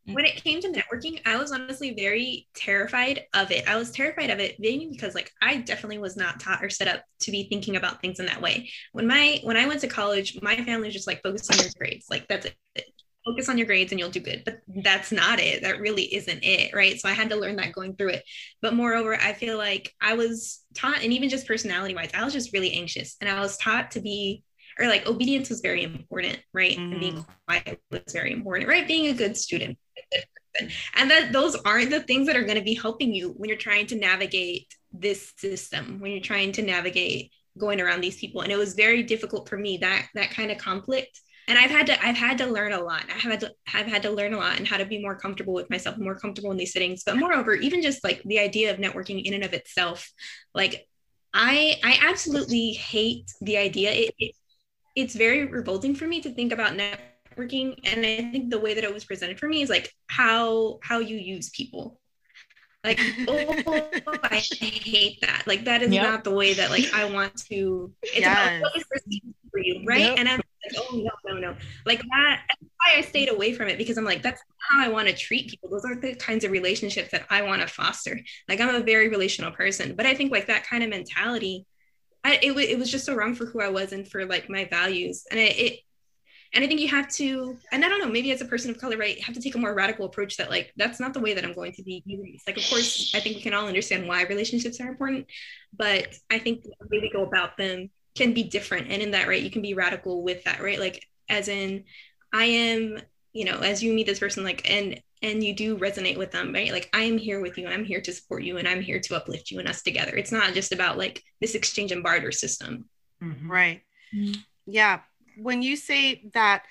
when 0.07 0.25
it 0.25 0.37
came 0.37 0.61
to 0.61 0.69
networking, 0.69 1.21
I 1.25 1.37
was 1.37 1.51
honestly 1.51 1.95
very 1.95 2.47
terrified 2.55 3.23
of 3.33 3.51
it. 3.51 3.69
I 3.69 3.77
was 3.77 3.91
terrified 3.91 4.31
of 4.31 4.39
it 4.39 4.61
mainly 4.61 4.89
because 4.91 5.15
like 5.15 5.31
I 5.41 5.57
definitely 5.57 5.99
was 5.99 6.17
not 6.17 6.41
taught 6.41 6.63
or 6.63 6.69
set 6.69 6.89
up 6.89 7.03
to 7.21 7.31
be 7.31 7.49
thinking 7.49 7.77
about 7.77 8.01
things 8.01 8.21
in 8.21 8.27
that 8.27 8.43
way. 8.43 8.71
When 8.93 9.07
my 9.07 9.41
when 9.43 9.57
I 9.57 9.67
went 9.67 9.81
to 9.81 9.89
college, 9.89 10.39
my 10.43 10.57
family 10.57 10.89
was 10.89 10.95
just 10.95 11.07
like 11.07 11.23
focused 11.23 11.53
on 11.53 11.59
your 11.59 11.73
grades. 11.79 12.07
Like 12.11 12.29
that's 12.29 12.47
it. 12.75 12.87
Focus 13.25 13.49
on 13.49 13.57
your 13.57 13.67
grades 13.67 13.93
and 13.93 13.99
you'll 13.99 14.11
do 14.11 14.21
good. 14.21 14.43
But 14.45 14.61
that's 14.83 15.11
not 15.11 15.41
it. 15.41 15.63
That 15.63 15.81
really 15.81 16.15
isn't 16.15 16.41
it. 16.43 16.75
Right. 16.75 17.01
So 17.01 17.09
I 17.09 17.13
had 17.13 17.31
to 17.31 17.37
learn 17.37 17.57
that 17.57 17.73
going 17.73 17.97
through 17.97 18.11
it. 18.11 18.25
But 18.61 18.75
moreover, 18.75 19.15
I 19.15 19.33
feel 19.33 19.57
like 19.57 19.95
I 20.01 20.15
was 20.15 20.63
taught, 20.75 21.03
and 21.03 21.13
even 21.13 21.29
just 21.29 21.47
personality 21.47 21.95
wise, 21.95 22.11
I 22.15 22.25
was 22.25 22.33
just 22.33 22.53
really 22.53 22.75
anxious. 22.75 23.17
And 23.21 23.31
I 23.31 23.41
was 23.41 23.57
taught 23.57 23.93
to 23.93 24.01
be 24.01 24.43
or 24.79 24.89
like 24.89 25.07
obedience 25.07 25.49
was 25.49 25.61
very 25.61 25.85
important, 25.85 26.39
right? 26.53 26.77
Mm. 26.77 26.93
And 26.93 27.01
being 27.01 27.15
mm. 27.15 27.27
quiet 27.47 27.81
was 27.91 28.13
very 28.13 28.33
important, 28.33 28.69
right? 28.69 28.87
Being 28.87 29.09
a 29.09 29.15
good 29.15 29.37
student. 29.37 29.79
And 30.95 31.11
that 31.11 31.33
those 31.33 31.57
aren't 31.57 31.91
the 31.91 32.01
things 32.01 32.27
that 32.27 32.37
are 32.37 32.45
going 32.45 32.59
to 32.59 32.65
be 32.65 32.75
helping 32.75 33.13
you 33.13 33.31
when 33.37 33.49
you're 33.49 33.59
trying 33.59 33.87
to 33.89 33.97
navigate 33.97 34.73
this 34.93 35.33
system, 35.37 35.99
when 36.01 36.13
you're 36.13 36.21
trying 36.21 36.53
to 36.53 36.63
navigate 36.63 37.33
going 37.59 37.81
around 37.81 38.01
these 38.01 38.19
people. 38.19 38.43
And 38.43 38.53
it 38.53 38.59
was 38.59 38.75
very 38.75 39.03
difficult 39.03 39.49
for 39.49 39.57
me 39.57 39.79
that 39.79 40.07
that 40.15 40.31
kind 40.31 40.51
of 40.51 40.59
conflict. 40.59 41.21
And 41.47 41.59
I've 41.59 41.71
had 41.71 41.87
to 41.89 42.05
I've 42.05 42.17
had 42.17 42.39
to 42.39 42.47
learn 42.47 42.73
a 42.73 42.83
lot. 42.83 43.05
I 43.09 43.19
have 43.19 43.33
had 43.33 43.41
to 43.41 43.53
have 43.67 43.87
had 43.87 44.03
to 44.03 44.11
learn 44.11 44.33
a 44.35 44.39
lot 44.39 44.59
and 44.59 44.67
how 44.67 44.79
to 44.79 44.87
be 44.87 45.03
more 45.03 45.15
comfortable 45.15 45.53
with 45.53 45.69
myself, 45.71 45.99
more 45.99 46.19
comfortable 46.19 46.51
in 46.51 46.57
these 46.57 46.73
settings. 46.73 47.03
But 47.05 47.17
moreover, 47.17 47.55
even 47.55 47.83
just 47.83 48.03
like 48.03 48.23
the 48.25 48.39
idea 48.39 48.73
of 48.73 48.79
networking 48.79 49.23
in 49.23 49.35
and 49.35 49.45
of 49.45 49.53
itself, 49.53 50.11
like 50.55 50.87
I 51.35 51.79
I 51.85 51.99
absolutely 52.09 52.73
hate 52.73 53.31
the 53.41 53.59
idea. 53.59 53.93
It, 53.93 54.15
it 54.19 54.35
it's 54.95 55.15
very 55.15 55.47
revolting 55.47 55.95
for 55.95 56.07
me 56.07 56.21
to 56.21 56.31
think 56.31 56.53
about 56.53 56.73
networking 56.77 57.79
and 57.85 58.07
i 58.07 58.31
think 58.31 58.51
the 58.51 58.59
way 58.59 58.75
that 58.75 58.85
it 58.85 58.93
was 58.93 59.05
presented 59.05 59.39
for 59.39 59.49
me 59.49 59.63
is 59.63 59.71
like 59.71 59.93
how 60.09 60.79
how 60.83 60.99
you 60.99 61.17
use 61.17 61.51
people 61.51 62.01
like 62.85 63.01
oh 63.29 63.57
i 64.25 64.37
hate 64.37 65.21
that 65.21 65.43
like 65.47 65.65
that 65.65 65.83
is 65.83 65.91
yep. 65.91 66.05
not 66.05 66.25
the 66.25 66.31
way 66.31 66.55
that 66.55 66.71
like 66.71 66.93
i 66.95 67.05
want 67.05 67.37
to 67.37 67.93
it's 68.03 68.21
yes. 68.21 68.33
about 68.33 68.61
what 68.63 68.77
is 68.77 68.85
perceived 68.85 69.35
for 69.55 69.61
you 69.61 69.85
right? 69.87 70.01
Yep. 70.01 70.19
and 70.19 70.29
i'm 70.29 70.37
like 70.39 70.77
oh 70.77 70.97
no 70.97 71.35
no 71.35 71.41
no. 71.41 71.57
Like 71.87 72.01
that 72.01 72.41
that's 72.49 72.63
why 72.63 72.99
i 72.99 73.01
stayed 73.03 73.31
away 73.31 73.53
from 73.53 73.69
it 73.69 73.79
because 73.79 73.99
i'm 73.99 74.05
like 74.05 74.23
that's 74.23 74.43
how 74.71 74.85
i 74.85 74.89
want 74.89 75.09
to 75.09 75.15
treat 75.15 75.51
people. 75.51 75.69
Those 75.71 75.85
aren't 75.85 76.03
the 76.03 76.15
kinds 76.15 76.45
of 76.45 76.51
relationships 76.51 77.11
that 77.11 77.27
i 77.31 77.43
want 77.43 77.63
to 77.63 77.69
foster. 77.69 78.19
Like 78.49 78.61
i'm 78.61 78.75
a 78.75 78.81
very 78.81 79.09
relational 79.09 79.53
person 79.53 79.95
but 79.95 80.07
i 80.07 80.15
think 80.15 80.33
like 80.33 80.47
that 80.47 80.67
kind 80.67 80.83
of 80.83 80.91
mentality 80.91 81.67
I, 82.25 82.39
it, 82.43 82.53
it 82.57 82.79
was 82.79 82.91
just 82.91 83.05
so 83.05 83.15
wrong 83.15 83.35
for 83.35 83.45
who 83.45 83.61
I 83.61 83.69
was 83.69 83.93
and 83.93 84.09
for 84.09 84.25
like 84.25 84.49
my 84.49 84.65
values. 84.65 85.27
And 85.31 85.39
it, 85.39 85.59
it, 85.59 85.81
and 86.55 86.65
I 86.65 86.67
think 86.67 86.81
you 86.81 86.89
have 86.89 87.09
to, 87.15 87.59
and 87.71 87.85
I 87.85 87.89
don't 87.89 88.01
know, 88.01 88.09
maybe 88.09 88.33
as 88.33 88.41
a 88.41 88.47
person 88.47 88.71
of 88.71 88.79
color, 88.79 88.97
right, 88.97 89.17
you 89.17 89.25
have 89.25 89.35
to 89.35 89.43
take 89.43 89.57
a 89.57 89.59
more 89.59 89.75
radical 89.75 90.07
approach 90.07 90.39
that 90.39 90.51
like, 90.51 90.73
that's 90.77 91.01
not 91.01 91.13
the 91.13 91.21
way 91.21 91.35
that 91.35 91.45
I'm 91.45 91.53
going 91.53 91.73
to 91.73 91.83
be 91.83 92.03
using 92.07 92.39
Like, 92.47 92.57
of 92.57 92.67
course, 92.69 93.13
I 93.15 93.21
think 93.21 93.37
we 93.37 93.43
can 93.43 93.53
all 93.53 93.67
understand 93.67 94.09
why 94.09 94.23
relationships 94.23 94.81
are 94.81 94.89
important, 94.89 95.27
but 95.77 96.15
I 96.31 96.39
think 96.39 96.63
the 96.63 96.71
way 96.91 97.01
we 97.01 97.11
go 97.13 97.25
about 97.25 97.57
them 97.59 97.91
can 98.15 98.33
be 98.33 98.45
different. 98.45 98.91
And 98.91 99.03
in 99.03 99.11
that, 99.13 99.29
right, 99.29 99.43
you 99.43 99.51
can 99.51 99.63
be 99.63 99.75
radical 99.75 100.23
with 100.23 100.45
that, 100.45 100.63
right? 100.63 100.79
Like, 100.79 101.05
as 101.29 101.49
in, 101.49 101.85
I 102.33 102.45
am, 102.45 102.99
you 103.33 103.45
know, 103.45 103.59
as 103.59 103.83
you 103.83 103.93
meet 103.93 104.07
this 104.07 104.19
person, 104.19 104.45
like, 104.45 104.69
and 104.71 105.01
and 105.23 105.43
you 105.43 105.55
do 105.55 105.79
resonate 105.79 106.19
with 106.19 106.33
them, 106.33 106.53
right? 106.53 106.71
Like, 106.71 106.91
I 106.93 107.05
am 107.05 107.17
here 107.17 107.41
with 107.41 107.57
you. 107.57 107.67
I'm 107.67 107.85
here 107.85 108.03
to 108.03 108.13
support 108.13 108.43
you 108.43 108.59
and 108.59 108.69
I'm 108.69 108.83
here 108.83 109.01
to 109.01 109.17
uplift 109.17 109.51
you 109.51 109.59
and 109.59 109.67
us 109.67 109.83
together. 109.83 110.15
It's 110.15 110.33
not 110.33 110.53
just 110.53 110.71
about 110.71 110.99
like 110.99 111.23
this 111.41 111.55
exchange 111.55 111.93
and 111.93 112.03
barter 112.03 112.31
system. 112.31 112.91
Mm-hmm. 113.23 113.51
Right. 113.51 113.83
Mm-hmm. 114.15 114.41
Yeah. 114.67 115.01
When 115.39 115.63
you 115.63 115.77
say 115.77 116.29
that, 116.35 116.65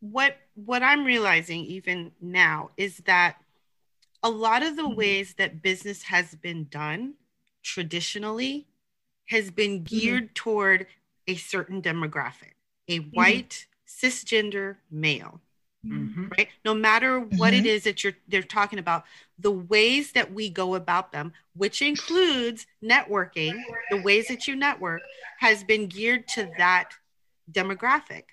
what 0.00 0.36
what 0.54 0.82
I'm 0.82 1.04
realizing 1.04 1.64
even 1.64 2.12
now 2.20 2.70
is 2.76 2.98
that 3.06 3.36
a 4.22 4.30
lot 4.30 4.62
of 4.62 4.76
the 4.76 4.82
mm-hmm. 4.82 4.96
ways 4.96 5.34
that 5.38 5.62
business 5.62 6.02
has 6.02 6.34
been 6.34 6.64
done 6.64 7.14
traditionally 7.62 8.66
has 9.28 9.50
been 9.50 9.80
mm-hmm. 9.80 9.96
geared 9.96 10.34
toward 10.34 10.86
a 11.26 11.36
certain 11.36 11.80
demographic, 11.82 12.54
a 12.88 13.00
mm-hmm. 13.00 13.10
white 13.10 13.66
cisgender 13.86 14.76
male 14.90 15.40
mm-hmm. 15.86 16.28
right 16.36 16.48
no 16.64 16.74
matter 16.74 17.20
what 17.20 17.52
mm-hmm. 17.52 17.64
it 17.64 17.66
is 17.66 17.84
that 17.84 18.02
you're 18.04 18.14
they're 18.28 18.42
talking 18.42 18.78
about 18.78 19.04
the 19.38 19.50
ways 19.50 20.12
that 20.12 20.32
we 20.32 20.48
go 20.48 20.74
about 20.74 21.12
them 21.12 21.32
which 21.54 21.82
includes 21.82 22.66
networking 22.82 23.54
the 23.90 24.00
ways 24.02 24.28
that 24.28 24.46
you 24.46 24.54
network 24.54 25.00
has 25.38 25.64
been 25.64 25.86
geared 25.86 26.26
to 26.28 26.50
that 26.58 26.90
demographic 27.50 28.24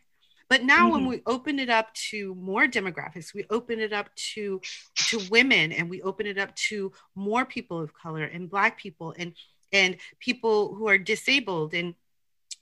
but 0.50 0.64
now 0.64 0.84
mm-hmm. 0.84 0.92
when 0.92 1.06
we 1.08 1.22
open 1.26 1.60
it 1.60 1.70
up 1.70 1.94
to 1.94 2.36
more 2.36 2.68
demographics 2.68 3.34
we 3.34 3.46
open 3.50 3.80
it 3.80 3.94
up 3.94 4.14
to 4.16 4.60
to 4.96 5.20
women 5.30 5.72
and 5.72 5.90
we 5.90 6.02
open 6.02 6.26
it 6.26 6.38
up 6.38 6.54
to 6.56 6.92
more 7.16 7.46
people 7.46 7.80
of 7.80 7.94
color 7.94 8.24
and 8.24 8.50
black 8.50 8.78
people 8.78 9.14
and 9.18 9.34
and 9.76 9.98
people 10.20 10.74
who 10.74 10.88
are 10.88 10.98
disabled 10.98 11.74
and 11.74 11.96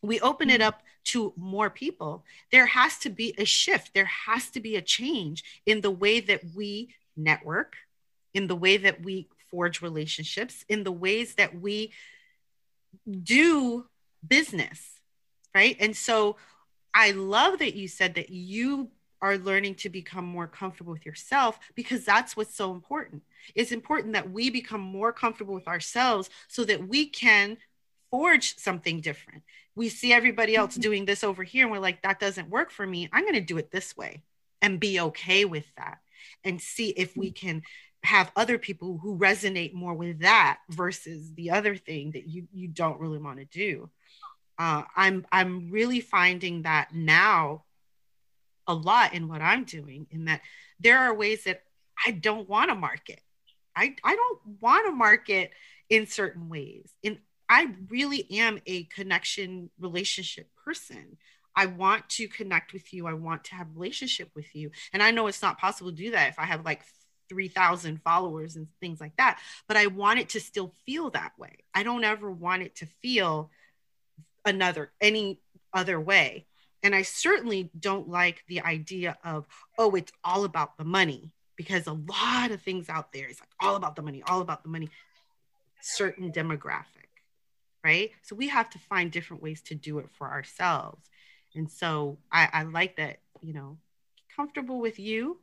we 0.01 0.19
open 0.19 0.49
it 0.49 0.59
mm-hmm. 0.59 0.69
up 0.69 0.81
to 1.05 1.33
more 1.37 1.69
people, 1.69 2.25
there 2.51 2.65
has 2.65 2.97
to 2.99 3.09
be 3.09 3.35
a 3.37 3.45
shift. 3.45 3.93
There 3.93 4.11
has 4.27 4.49
to 4.51 4.59
be 4.59 4.75
a 4.75 4.81
change 4.81 5.43
in 5.65 5.81
the 5.81 5.91
way 5.91 6.19
that 6.21 6.41
we 6.55 6.95
network, 7.15 7.75
in 8.33 8.47
the 8.47 8.55
way 8.55 8.77
that 8.77 9.03
we 9.03 9.27
forge 9.51 9.81
relationships, 9.81 10.65
in 10.67 10.83
the 10.83 10.91
ways 10.91 11.35
that 11.35 11.59
we 11.61 11.93
do 13.21 13.85
business, 14.27 14.99
right? 15.53 15.77
And 15.79 15.95
so 15.95 16.37
I 16.93 17.11
love 17.11 17.59
that 17.59 17.75
you 17.75 17.87
said 17.87 18.15
that 18.15 18.29
you 18.29 18.89
are 19.23 19.37
learning 19.37 19.73
to 19.75 19.89
become 19.89 20.25
more 20.25 20.47
comfortable 20.47 20.93
with 20.93 21.05
yourself 21.05 21.57
because 21.73 22.05
that's 22.05 22.37
what's 22.37 22.55
so 22.55 22.71
important. 22.71 23.23
It's 23.55 23.71
important 23.71 24.13
that 24.13 24.29
we 24.29 24.51
become 24.51 24.81
more 24.81 25.11
comfortable 25.11 25.55
with 25.55 25.67
ourselves 25.67 26.29
so 26.47 26.63
that 26.65 26.87
we 26.87 27.07
can 27.07 27.57
forge 28.11 28.55
something 28.57 29.01
different 29.01 29.41
we 29.75 29.89
see 29.89 30.13
everybody 30.13 30.55
else 30.55 30.73
mm-hmm. 30.73 30.81
doing 30.81 31.05
this 31.05 31.23
over 31.23 31.43
here 31.43 31.63
and 31.63 31.71
we're 31.71 31.79
like 31.79 32.01
that 32.01 32.19
doesn't 32.19 32.49
work 32.49 32.71
for 32.71 32.85
me 32.85 33.09
i'm 33.11 33.23
going 33.23 33.33
to 33.33 33.41
do 33.41 33.57
it 33.57 33.71
this 33.71 33.95
way 33.95 34.21
and 34.61 34.79
be 34.79 34.99
okay 34.99 35.45
with 35.45 35.65
that 35.75 35.99
and 36.43 36.61
see 36.61 36.89
if 36.89 37.15
we 37.17 37.27
mm-hmm. 37.31 37.47
can 37.47 37.61
have 38.03 38.31
other 38.35 38.57
people 38.57 38.97
who 39.01 39.17
resonate 39.17 39.73
more 39.73 39.93
with 39.93 40.19
that 40.19 40.59
versus 40.69 41.33
the 41.35 41.51
other 41.51 41.75
thing 41.75 42.11
that 42.11 42.27
you 42.27 42.47
you 42.53 42.67
don't 42.67 42.99
really 42.99 43.17
want 43.17 43.39
to 43.39 43.45
do 43.45 43.89
uh, 44.59 44.83
i'm 44.95 45.25
i'm 45.31 45.71
really 45.71 45.99
finding 45.99 46.63
that 46.63 46.93
now 46.93 47.63
a 48.67 48.73
lot 48.73 49.13
in 49.13 49.27
what 49.27 49.41
i'm 49.41 49.63
doing 49.63 50.07
in 50.11 50.25
that 50.25 50.41
there 50.79 50.99
are 50.99 51.13
ways 51.13 51.43
that 51.43 51.63
i 52.05 52.11
don't 52.11 52.49
want 52.49 52.69
to 52.69 52.75
market 52.75 53.21
i 53.75 53.95
i 54.03 54.15
don't 54.15 54.39
want 54.61 54.85
to 54.85 54.91
market 54.91 55.51
in 55.89 56.07
certain 56.07 56.49
ways 56.49 56.93
And 57.03 57.17
I 57.49 57.67
really 57.89 58.25
am 58.39 58.59
a 58.65 58.85
connection 58.85 59.69
relationship 59.79 60.47
person. 60.65 61.17
I 61.55 61.67
want 61.67 62.09
to 62.11 62.27
connect 62.27 62.73
with 62.73 62.93
you. 62.93 63.05
I 63.05 63.13
want 63.13 63.43
to 63.45 63.55
have 63.55 63.67
relationship 63.75 64.31
with 64.35 64.55
you. 64.55 64.71
And 64.91 65.03
I 65.03 65.11
know 65.11 65.27
it's 65.27 65.41
not 65.41 65.59
possible 65.59 65.91
to 65.91 65.95
do 65.95 66.11
that 66.11 66.29
if 66.29 66.39
I 66.39 66.45
have 66.45 66.65
like 66.65 66.81
3,000 67.29 68.01
followers 68.01 68.55
and 68.55 68.67
things 68.79 68.99
like 68.99 69.15
that, 69.17 69.39
but 69.67 69.77
I 69.77 69.87
want 69.87 70.19
it 70.19 70.29
to 70.29 70.39
still 70.39 70.73
feel 70.85 71.11
that 71.11 71.33
way. 71.37 71.57
I 71.75 71.83
don't 71.83 72.03
ever 72.03 72.31
want 72.31 72.63
it 72.63 72.77
to 72.77 72.87
feel 73.03 73.51
another, 74.45 74.91
any 74.99 75.39
other 75.73 75.99
way. 75.99 76.47
And 76.83 76.93
I 76.93 77.01
certainly 77.01 77.69
don't 77.79 78.09
like 78.09 78.43
the 78.47 78.61
idea 78.61 79.17
of, 79.23 79.47
oh, 79.77 79.95
it's 79.95 80.11
all 80.23 80.43
about 80.43 80.77
the 80.77 80.83
money 80.83 81.31
because 81.55 81.87
a 81.87 81.93
lot 81.93 82.51
of 82.51 82.61
things 82.61 82.89
out 82.89 83.13
there 83.13 83.27
is 83.27 83.39
like 83.39 83.49
all 83.59 83.75
about 83.75 83.95
the 83.95 84.01
money, 84.01 84.21
all 84.27 84.41
about 84.41 84.63
the 84.63 84.69
money, 84.69 84.89
certain 85.81 86.31
demographic, 86.31 87.09
right? 87.83 88.11
So 88.21 88.35
we 88.35 88.49
have 88.49 88.69
to 88.71 88.79
find 88.79 89.11
different 89.11 89.41
ways 89.41 89.61
to 89.63 89.75
do 89.75 89.99
it 89.99 90.09
for 90.17 90.29
ourselves. 90.29 91.09
And 91.55 91.71
so 91.71 92.17
I, 92.31 92.49
I 92.51 92.63
like 92.63 92.97
that, 92.97 93.19
you 93.41 93.53
know, 93.53 93.77
comfortable 94.35 94.79
with 94.79 94.99
you, 94.99 95.39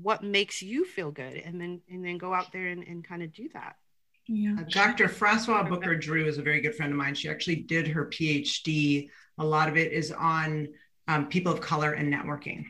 what 0.00 0.22
makes 0.22 0.62
you 0.62 0.84
feel 0.84 1.10
good, 1.10 1.36
and 1.36 1.60
then 1.60 1.82
and 1.90 2.04
then 2.04 2.16
go 2.16 2.32
out 2.32 2.52
there 2.52 2.68
and, 2.68 2.82
and 2.84 3.04
kind 3.04 3.22
of 3.22 3.32
do 3.32 3.48
that. 3.52 3.76
Yeah. 4.26 4.56
Uh, 4.60 4.64
Dr. 4.68 5.08
Froswa' 5.08 5.68
Booker 5.68 5.96
Drew 5.96 6.26
is 6.26 6.38
a 6.38 6.42
very 6.42 6.60
good 6.60 6.74
friend 6.74 6.92
of 6.92 6.98
mine. 6.98 7.14
She 7.14 7.28
actually 7.28 7.56
did 7.56 7.88
her 7.88 8.06
PhD. 8.06 9.10
A 9.40 9.44
lot 9.44 9.68
of 9.68 9.76
it 9.76 9.92
is 9.92 10.12
on 10.12 10.68
um, 11.08 11.26
people 11.26 11.52
of 11.52 11.60
color 11.60 11.92
and 11.92 12.12
networking. 12.12 12.66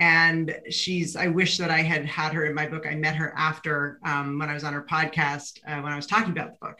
And 0.00 0.58
she's, 0.70 1.16
I 1.16 1.28
wish 1.28 1.58
that 1.58 1.70
I 1.70 1.82
had 1.82 2.04
had 2.06 2.32
her 2.32 2.44
in 2.44 2.54
my 2.54 2.66
book. 2.66 2.86
I 2.86 2.94
met 2.94 3.16
her 3.16 3.32
after 3.36 3.98
um, 4.04 4.38
when 4.38 4.48
I 4.48 4.54
was 4.54 4.64
on 4.64 4.72
her 4.72 4.82
podcast 4.82 5.58
uh, 5.66 5.80
when 5.80 5.92
I 5.92 5.96
was 5.96 6.06
talking 6.06 6.32
about 6.32 6.52
the 6.52 6.66
book. 6.66 6.78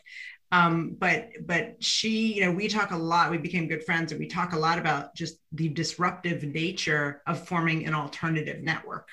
Um, 0.52 0.96
but 0.98 1.30
but 1.44 1.82
she, 1.82 2.34
you 2.34 2.42
know, 2.42 2.52
we 2.52 2.68
talk 2.68 2.92
a 2.92 2.96
lot. 2.96 3.30
We 3.30 3.38
became 3.38 3.66
good 3.66 3.84
friends, 3.84 4.12
and 4.12 4.20
we 4.20 4.26
talk 4.26 4.52
a 4.52 4.58
lot 4.58 4.78
about 4.78 5.14
just 5.14 5.38
the 5.52 5.68
disruptive 5.68 6.44
nature 6.44 7.22
of 7.26 7.46
forming 7.48 7.86
an 7.86 7.94
alternative 7.94 8.62
network. 8.62 9.08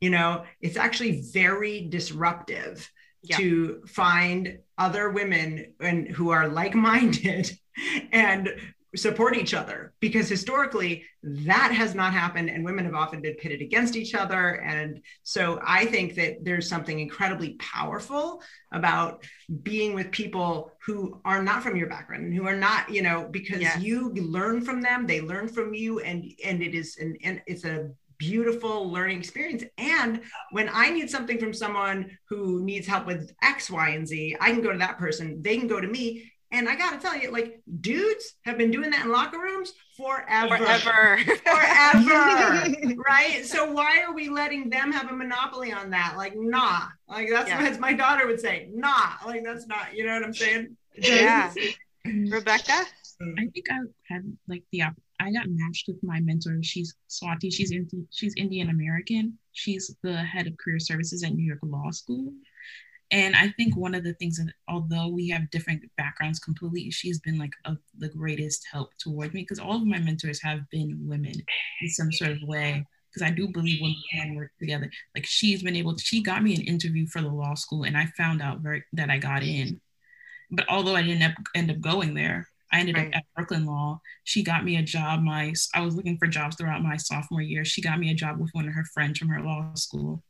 You 0.00 0.10
know, 0.10 0.44
it's 0.60 0.76
actually 0.76 1.20
very 1.32 1.82
disruptive 1.82 2.90
yeah. 3.22 3.36
to 3.36 3.82
find 3.86 4.58
other 4.78 5.10
women 5.10 5.74
and 5.80 6.08
who 6.08 6.30
are 6.30 6.48
like-minded 6.48 7.50
and 8.12 8.48
support 8.96 9.36
each 9.36 9.54
other 9.54 9.92
because 10.00 10.28
historically 10.28 11.04
that 11.22 11.72
has 11.72 11.94
not 11.94 12.12
happened 12.12 12.48
and 12.48 12.64
women 12.64 12.84
have 12.84 12.94
often 12.94 13.20
been 13.20 13.34
pitted 13.34 13.60
against 13.60 13.96
each 13.96 14.14
other 14.14 14.60
and 14.62 15.00
so 15.22 15.60
i 15.66 15.84
think 15.86 16.14
that 16.14 16.44
there's 16.44 16.68
something 16.68 17.00
incredibly 17.00 17.54
powerful 17.54 18.42
about 18.72 19.24
being 19.62 19.94
with 19.94 20.10
people 20.10 20.72
who 20.84 21.20
are 21.24 21.42
not 21.42 21.62
from 21.62 21.76
your 21.76 21.88
background 21.88 22.24
and 22.24 22.34
who 22.34 22.46
are 22.46 22.56
not 22.56 22.88
you 22.90 23.02
know 23.02 23.28
because 23.30 23.60
yeah. 23.60 23.78
you 23.78 24.10
learn 24.14 24.60
from 24.60 24.80
them 24.80 25.06
they 25.06 25.20
learn 25.20 25.48
from 25.48 25.74
you 25.74 26.00
and 26.00 26.24
and 26.44 26.62
it 26.62 26.74
is 26.74 26.96
an 26.98 27.16
and 27.24 27.42
it's 27.46 27.64
a 27.64 27.90
beautiful 28.18 28.90
learning 28.90 29.18
experience. 29.18 29.64
And 29.78 30.22
when 30.50 30.70
I 30.72 30.90
need 30.90 31.10
something 31.10 31.38
from 31.38 31.52
someone 31.52 32.16
who 32.28 32.62
needs 32.62 32.86
help 32.86 33.06
with 33.06 33.32
X, 33.42 33.70
Y, 33.70 33.90
and 33.90 34.06
Z, 34.06 34.36
I 34.40 34.50
can 34.50 34.62
go 34.62 34.72
to 34.72 34.78
that 34.78 34.98
person. 34.98 35.42
They 35.42 35.58
can 35.58 35.68
go 35.68 35.80
to 35.80 35.86
me. 35.86 36.30
And 36.54 36.68
I 36.68 36.76
got 36.76 36.92
to 36.92 36.98
tell 36.98 37.18
you, 37.18 37.32
like 37.32 37.60
dudes 37.80 38.36
have 38.44 38.56
been 38.56 38.70
doing 38.70 38.90
that 38.90 39.04
in 39.04 39.10
locker 39.10 39.40
rooms 39.40 39.72
forever. 39.96 40.56
Forever. 40.56 41.18
Forever. 41.44 42.94
right. 43.08 43.44
So 43.44 43.72
why 43.72 44.02
are 44.06 44.14
we 44.14 44.28
letting 44.28 44.70
them 44.70 44.92
have 44.92 45.10
a 45.10 45.12
monopoly 45.12 45.72
on 45.72 45.90
that? 45.90 46.14
Like, 46.16 46.34
nah. 46.36 46.82
Like 47.08 47.28
that's 47.28 47.48
yeah. 47.48 47.60
what 47.60 47.80
my 47.80 47.92
daughter 47.92 48.28
would 48.28 48.40
say. 48.40 48.68
Nah. 48.72 49.14
Like 49.26 49.42
that's 49.44 49.66
not, 49.66 49.96
you 49.96 50.06
know 50.06 50.14
what 50.14 50.22
I'm 50.22 50.32
saying? 50.32 50.76
Yeah. 50.96 51.52
Rebecca? 52.04 52.84
I 53.20 53.46
think 53.52 53.66
I 53.70 53.78
had 54.08 54.22
like 54.46 54.62
the 54.70 54.82
I 55.20 55.32
got 55.32 55.46
matched 55.48 55.88
with 55.88 56.02
my 56.02 56.20
mentor. 56.20 56.58
She's 56.62 56.94
Swati. 57.08 57.52
She's 57.52 57.72
Indi- 57.72 58.06
she's 58.10 58.34
Indian 58.36 58.70
American. 58.70 59.38
She's 59.52 59.94
the 60.02 60.16
head 60.16 60.46
of 60.46 60.56
career 60.56 60.78
services 60.78 61.24
at 61.24 61.32
New 61.34 61.44
York 61.44 61.60
Law 61.62 61.90
School. 61.90 62.32
And 63.10 63.36
I 63.36 63.50
think 63.50 63.76
one 63.76 63.94
of 63.94 64.02
the 64.02 64.14
things 64.14 64.38
that, 64.38 64.52
although 64.68 65.08
we 65.08 65.28
have 65.28 65.50
different 65.50 65.82
backgrounds 65.96 66.38
completely, 66.38 66.90
she's 66.90 67.20
been 67.20 67.38
like 67.38 67.52
a, 67.64 67.76
the 67.98 68.08
greatest 68.08 68.66
help 68.70 68.90
toward 68.98 69.34
me 69.34 69.42
because 69.42 69.58
all 69.58 69.76
of 69.76 69.86
my 69.86 69.98
mentors 69.98 70.42
have 70.42 70.68
been 70.70 70.98
women 71.06 71.34
in 71.82 71.88
some 71.88 72.10
sort 72.10 72.32
of 72.32 72.42
way. 72.42 72.84
Because 73.12 73.30
I 73.30 73.32
do 73.32 73.46
believe 73.46 73.80
women 73.80 73.96
can 74.12 74.34
work 74.34 74.50
together. 74.58 74.90
Like 75.14 75.24
she's 75.24 75.62
been 75.62 75.76
able 75.76 75.94
to, 75.94 76.02
she 76.02 76.20
got 76.20 76.42
me 76.42 76.56
an 76.56 76.62
interview 76.62 77.06
for 77.06 77.22
the 77.22 77.28
law 77.28 77.54
school, 77.54 77.84
and 77.84 77.96
I 77.96 78.06
found 78.16 78.42
out 78.42 78.58
very, 78.58 78.82
that 78.94 79.08
I 79.08 79.18
got 79.18 79.44
in. 79.44 79.80
But 80.50 80.68
although 80.68 80.96
I 80.96 81.02
didn't 81.02 81.34
end 81.54 81.70
up 81.70 81.80
going 81.80 82.14
there, 82.14 82.48
I 82.72 82.80
ended 82.80 82.96
right. 82.96 83.06
up 83.06 83.14
at 83.14 83.24
Brooklyn 83.36 83.66
Law. 83.66 84.00
She 84.24 84.42
got 84.42 84.64
me 84.64 84.78
a 84.78 84.82
job. 84.82 85.22
My 85.22 85.52
I 85.74 85.82
was 85.82 85.94
looking 85.94 86.18
for 86.18 86.26
jobs 86.26 86.56
throughout 86.56 86.82
my 86.82 86.96
sophomore 86.96 87.40
year. 87.40 87.64
She 87.64 87.80
got 87.80 88.00
me 88.00 88.10
a 88.10 88.14
job 88.14 88.40
with 88.40 88.50
one 88.52 88.66
of 88.66 88.74
her 88.74 88.84
friends 88.92 89.20
from 89.20 89.28
her 89.28 89.40
law 89.40 89.72
school, 89.74 90.24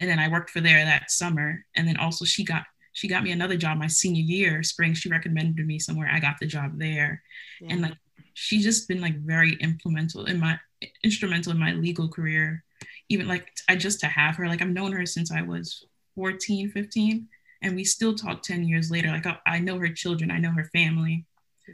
and 0.00 0.08
then 0.08 0.18
I 0.18 0.28
worked 0.28 0.50
for 0.50 0.60
there 0.60 0.84
that 0.84 1.10
summer. 1.10 1.64
And 1.76 1.86
then 1.86 1.96
also 1.96 2.24
she 2.24 2.44
got 2.44 2.64
she 2.92 3.08
got 3.08 3.22
me 3.22 3.30
another 3.30 3.56
job 3.56 3.78
my 3.78 3.86
senior 3.86 4.22
year, 4.22 4.62
spring. 4.62 4.94
She 4.94 5.08
recommended 5.08 5.66
me 5.66 5.78
somewhere. 5.78 6.10
I 6.12 6.20
got 6.20 6.36
the 6.40 6.46
job 6.46 6.78
there, 6.78 7.22
yeah. 7.60 7.72
and 7.72 7.82
like 7.82 7.94
she's 8.34 8.64
just 8.64 8.88
been 8.88 9.00
like 9.00 9.18
very 9.18 9.54
implemental 9.54 10.24
in 10.24 10.40
my 10.40 10.58
instrumental 11.04 11.52
in 11.52 11.58
my 11.58 11.72
legal 11.72 12.08
career. 12.08 12.64
Even 13.08 13.28
like 13.28 13.52
I 13.68 13.76
just 13.76 14.00
to 14.00 14.06
have 14.06 14.36
her, 14.36 14.48
like 14.48 14.62
I've 14.62 14.68
known 14.68 14.92
her 14.92 15.06
since 15.06 15.32
I 15.32 15.42
was 15.42 15.84
14, 16.14 16.70
15 16.70 17.28
and 17.62 17.74
we 17.74 17.82
still 17.82 18.14
talk 18.14 18.42
10 18.42 18.64
years 18.64 18.88
later 18.88 19.08
like 19.08 19.26
I, 19.26 19.36
I, 19.46 19.58
know 19.58 19.78
her 19.80 19.88
children 19.88 20.30
i 20.30 20.38
know 20.38 20.52
her 20.52 20.70
family 20.72 21.26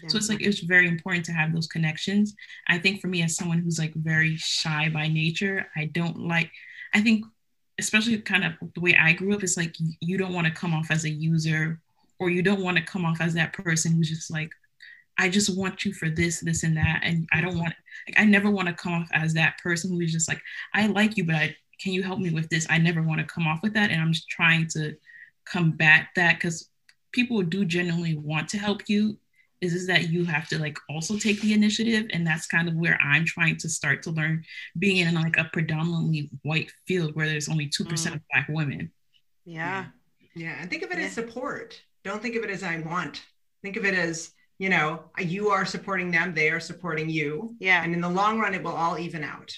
so 0.09 0.19
it's 0.19 0.29
like 0.29 0.43
it's 0.43 0.61
very 0.61 0.89
important 0.89 1.25
to 1.27 1.33
have 1.33 1.53
those 1.53 1.67
connections. 1.67 2.35
I 2.69 2.79
think 2.79 3.01
for 3.01 3.09
me 3.09 3.23
as 3.23 3.37
someone 3.37 3.59
who's 3.59 3.79
like 3.79 3.95
very 3.95 4.37
shy 4.37 4.89
by 4.89 5.09
nature, 5.09 5.67
I 5.77 5.87
don't 5.87 6.19
like 6.19 6.51
I 6.93 7.01
think 7.01 7.25
especially 7.79 8.18
kind 8.18 8.45
of 8.45 8.53
the 8.75 8.81
way 8.81 8.97
I 8.99 9.12
grew 9.12 9.35
up 9.35 9.43
is 9.43 9.57
like 9.57 9.75
you 10.01 10.16
don't 10.16 10.33
want 10.33 10.47
to 10.47 10.53
come 10.53 10.75
off 10.75 10.91
as 10.91 11.05
a 11.05 11.11
user 11.11 11.81
or 12.18 12.31
you 12.31 12.43
don't 12.43 12.62
want 12.62 12.77
to 12.77 12.83
come 12.83 13.05
off 13.05 13.20
as 13.20 13.35
that 13.35 13.53
person 13.53 13.93
who's 13.93 14.09
just 14.09 14.31
like 14.31 14.51
I 15.18 15.29
just 15.29 15.57
want 15.57 15.85
you 15.85 15.93
for 15.93 16.11
this, 16.11 16.41
this, 16.41 16.64
and 16.64 16.77
that. 16.77 17.03
And 17.05 17.29
I 17.33 17.41
don't 17.41 17.57
want, 17.57 17.75
like, 18.09 18.18
I 18.18 18.25
never 18.25 18.51
want 18.51 18.68
to 18.68 18.75
come 18.75 18.93
off 18.95 19.09
as 19.12 19.35
that 19.35 19.59
person 19.62 19.93
who's 19.93 20.12
just 20.12 20.29
like, 20.29 20.43
I 20.72 20.87
like 20.87 21.16
you, 21.16 21.25
but 21.25 21.37
I, 21.37 21.57
can 21.81 21.93
you 21.93 22.03
help 22.03 22.18
me 22.18 22.31
with 22.31 22.49
this? 22.49 22.66
I 22.68 22.79
never 22.79 23.03
want 23.03 23.20
to 23.20 23.27
come 23.27 23.47
off 23.47 23.62
with 23.62 23.75
that. 23.75 23.91
And 23.91 24.01
I'm 24.01 24.12
just 24.12 24.29
trying 24.29 24.66
to 24.68 24.97
combat 25.45 26.09
that 26.16 26.37
because 26.37 26.68
people 27.12 27.43
do 27.43 27.64
genuinely 27.64 28.16
want 28.16 28.49
to 28.51 28.59
help 28.59 28.89
you 28.89 29.16
is 29.65 29.75
is 29.75 29.87
that 29.87 30.11
you 30.11 30.25
have 30.25 30.49
to 30.49 30.59
like 30.59 30.79
also 30.89 31.19
take 31.19 31.41
the 31.41 31.53
initiative 31.53 32.07
and 32.12 32.27
that's 32.27 32.47
kind 32.47 32.69
of 32.69 32.75
where 32.75 32.99
i'm 33.03 33.25
trying 33.25 33.57
to 33.57 33.69
start 33.69 34.03
to 34.03 34.11
learn 34.11 34.45
being 34.79 34.99
in 34.99 35.15
like 35.15 35.37
a 35.37 35.49
predominantly 35.53 36.31
white 36.43 36.71
field 36.87 37.15
where 37.15 37.27
there's 37.27 37.49
only 37.49 37.67
2% 37.67 37.87
mm. 37.87 38.15
of 38.15 38.21
black 38.33 38.47
women. 38.49 38.93
Yeah. 39.45 39.87
Yeah. 40.35 40.57
And 40.61 40.71
think 40.71 40.83
of 40.83 40.91
it 40.91 40.99
yeah. 40.99 41.07
as 41.07 41.12
support. 41.12 41.81
Don't 42.03 42.21
think 42.21 42.37
of 42.37 42.45
it 42.45 42.51
as 42.51 42.62
i 42.62 42.79
want. 42.81 43.23
Think 43.62 43.77
of 43.77 43.85
it 43.85 43.95
as 43.95 44.31
you 44.59 44.69
know 44.69 45.05
you 45.19 45.49
are 45.49 45.67
supporting 45.67 46.12
them 46.12 46.33
they 46.33 46.49
are 46.49 46.61
supporting 46.61 47.09
you 47.09 47.57
yeah. 47.59 47.83
and 47.83 47.93
in 47.93 48.01
the 48.01 48.09
long 48.09 48.39
run 48.39 48.55
it 48.55 48.62
will 48.62 48.73
all 48.73 48.99
even 48.99 49.25
out. 49.25 49.53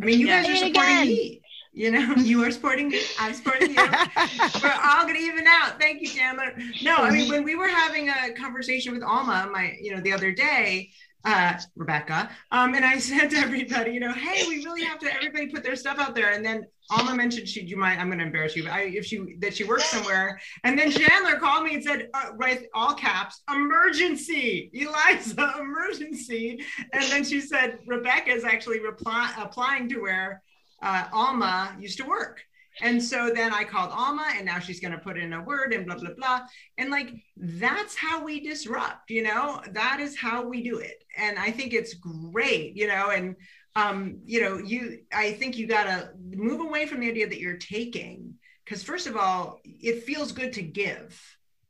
I 0.00 0.06
mean 0.06 0.20
you 0.20 0.26
yeah. 0.26 0.42
guys 0.42 0.50
are 0.50 0.66
supporting 0.66 1.00
me 1.00 1.42
you 1.74 1.90
know, 1.90 2.14
you 2.16 2.42
are 2.44 2.50
supporting 2.50 2.88
me, 2.88 3.02
I'm 3.18 3.34
supporting 3.34 3.70
you. 3.70 3.76
we're 4.62 4.80
all 4.84 5.06
gonna 5.06 5.18
even 5.18 5.46
out. 5.46 5.80
Thank 5.80 6.00
you, 6.00 6.08
Chandler. 6.08 6.54
No, 6.82 6.96
I 6.96 7.10
mean, 7.10 7.28
when 7.28 7.42
we 7.44 7.56
were 7.56 7.68
having 7.68 8.08
a 8.08 8.32
conversation 8.32 8.94
with 8.94 9.02
Alma, 9.02 9.48
my, 9.52 9.76
you 9.80 9.94
know, 9.94 10.00
the 10.00 10.12
other 10.12 10.32
day, 10.32 10.90
uh, 11.24 11.58
Rebecca, 11.74 12.30
um, 12.52 12.74
and 12.74 12.84
I 12.84 12.98
said 12.98 13.30
to 13.30 13.36
everybody, 13.36 13.92
you 13.92 14.00
know, 14.00 14.12
hey, 14.12 14.46
we 14.46 14.64
really 14.64 14.84
have 14.84 14.98
to 15.00 15.12
everybody 15.12 15.48
put 15.48 15.64
their 15.64 15.76
stuff 15.76 15.98
out 15.98 16.14
there. 16.14 16.32
And 16.32 16.44
then 16.44 16.66
Alma 16.90 17.14
mentioned 17.14 17.48
she, 17.48 17.62
you 17.62 17.76
might, 17.76 17.98
I'm 17.98 18.08
going 18.08 18.18
to 18.18 18.26
embarrass 18.26 18.54
you, 18.54 18.64
but 18.64 18.72
I, 18.72 18.82
if 18.82 19.06
she 19.06 19.36
that 19.40 19.56
she 19.56 19.64
works 19.64 19.86
somewhere, 19.86 20.38
and 20.64 20.78
then 20.78 20.90
Chandler 20.90 21.38
called 21.38 21.64
me 21.64 21.74
and 21.74 21.82
said, 21.82 22.10
uh, 22.14 22.30
right, 22.34 22.66
all 22.74 22.94
caps, 22.94 23.42
emergency, 23.50 24.70
Eliza, 24.72 25.54
emergency. 25.58 26.62
And 26.92 27.04
then 27.04 27.24
she 27.24 27.40
said, 27.40 27.78
Rebecca 27.86 28.30
is 28.30 28.44
actually 28.44 28.80
reply, 28.80 29.32
applying 29.38 29.88
to 29.88 30.00
where 30.00 30.42
uh, 30.84 31.08
Alma 31.12 31.76
used 31.80 31.98
to 31.98 32.04
work. 32.04 32.42
And 32.80 33.02
so 33.02 33.30
then 33.32 33.54
I 33.54 33.62
called 33.62 33.92
Alma, 33.92 34.32
and 34.36 34.44
now 34.46 34.58
she's 34.58 34.80
going 34.80 34.92
to 34.92 34.98
put 34.98 35.16
in 35.16 35.32
a 35.32 35.42
word 35.42 35.72
and 35.72 35.86
blah, 35.86 35.96
blah, 35.96 36.14
blah. 36.16 36.40
And 36.76 36.90
like, 36.90 37.10
that's 37.36 37.94
how 37.94 38.24
we 38.24 38.40
disrupt, 38.40 39.10
you 39.10 39.22
know, 39.22 39.62
that 39.70 40.00
is 40.00 40.18
how 40.18 40.44
we 40.44 40.62
do 40.62 40.78
it. 40.78 41.04
And 41.16 41.38
I 41.38 41.50
think 41.52 41.72
it's 41.72 41.94
great, 41.94 42.76
you 42.76 42.88
know, 42.88 43.10
and, 43.10 43.36
um, 43.76 44.18
you 44.24 44.40
know, 44.40 44.58
you, 44.58 44.98
I 45.12 45.32
think 45.32 45.56
you 45.56 45.68
got 45.68 45.84
to 45.84 46.10
move 46.20 46.60
away 46.60 46.86
from 46.86 47.00
the 47.00 47.08
idea 47.08 47.28
that 47.28 47.40
you're 47.40 47.58
taking, 47.58 48.34
because 48.64 48.82
first 48.82 49.06
of 49.06 49.16
all, 49.16 49.60
it 49.64 50.02
feels 50.02 50.32
good 50.32 50.52
to 50.54 50.62
give. 50.62 51.20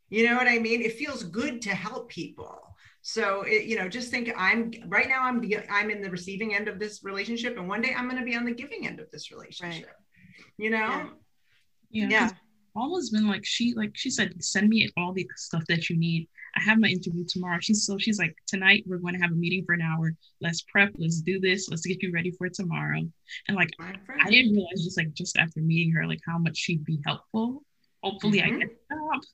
You 0.09 0.27
know 0.27 0.37
what 0.37 0.49
I 0.49 0.59
mean? 0.59 0.81
It 0.81 0.95
feels 0.95 1.23
good 1.23 1.61
to 1.62 1.75
help 1.75 2.09
people 2.09 2.74
so 3.07 3.43
it, 3.43 3.67
you 3.67 3.77
know, 3.77 3.87
just 3.87 4.11
think 4.11 4.33
I'm 4.35 4.73
right 4.89 5.09
now 5.09 5.25
I'm 5.25 5.45
I'm 5.71 5.91
in 5.91 6.01
the 6.01 6.09
receiving 6.09 6.55
end 6.55 6.69
of 6.69 6.79
this 6.79 7.05
relationship, 7.05 7.59
and 7.59 7.69
one 7.69 7.83
day 7.83 7.95
I'm 7.95 8.09
going 8.09 8.19
to 8.19 8.25
be 8.25 8.35
on 8.35 8.47
the 8.47 8.55
giving 8.55 8.87
end 8.87 8.99
of 8.99 9.11
this 9.11 9.31
relationship. 9.31 9.87
Right. 9.87 10.47
You 10.57 10.71
know. 10.71 11.11
Yeah. 11.91 12.09
yeah. 12.09 12.31
almost 12.75 13.13
been 13.13 13.29
like 13.29 13.45
she 13.45 13.75
like 13.75 13.91
she 13.95 14.09
said, 14.09 14.43
send 14.43 14.71
me 14.71 14.91
all 14.97 15.13
the 15.13 15.29
stuff 15.37 15.63
that 15.69 15.91
you 15.91 15.99
need. 15.99 16.27
I 16.57 16.63
have 16.63 16.79
my 16.79 16.89
interview 16.89 17.27
tomorrow. 17.29 17.59
She's 17.61 17.85
so 17.85 17.99
she's 17.99 18.19
like, 18.19 18.35
tonight 18.47 18.85
we're 18.87 18.97
going 18.97 19.13
to 19.13 19.21
have 19.21 19.33
a 19.33 19.35
meeting 19.35 19.67
for 19.67 19.75
an 19.75 19.83
hour. 19.83 20.15
Let's 20.41 20.63
prep. 20.63 20.93
Let's 20.97 21.21
do 21.21 21.39
this. 21.39 21.69
Let's 21.69 21.85
get 21.85 22.03
you 22.03 22.11
ready 22.11 22.31
for 22.31 22.49
tomorrow. 22.49 23.01
And 23.49 23.55
like, 23.55 23.69
I 23.81 24.31
didn't 24.31 24.53
realize 24.55 24.83
just 24.83 24.97
like 24.97 25.13
just 25.13 25.37
after 25.37 25.61
meeting 25.61 25.93
her, 25.93 26.07
like 26.07 26.21
how 26.27 26.39
much 26.39 26.57
she'd 26.57 26.87
be 26.87 27.01
helpful. 27.05 27.65
Hopefully, 28.03 28.39
mm-hmm. 28.39 28.55
I 28.55 28.59
get 28.61 28.69
the 28.89 28.97
job. 28.97 29.23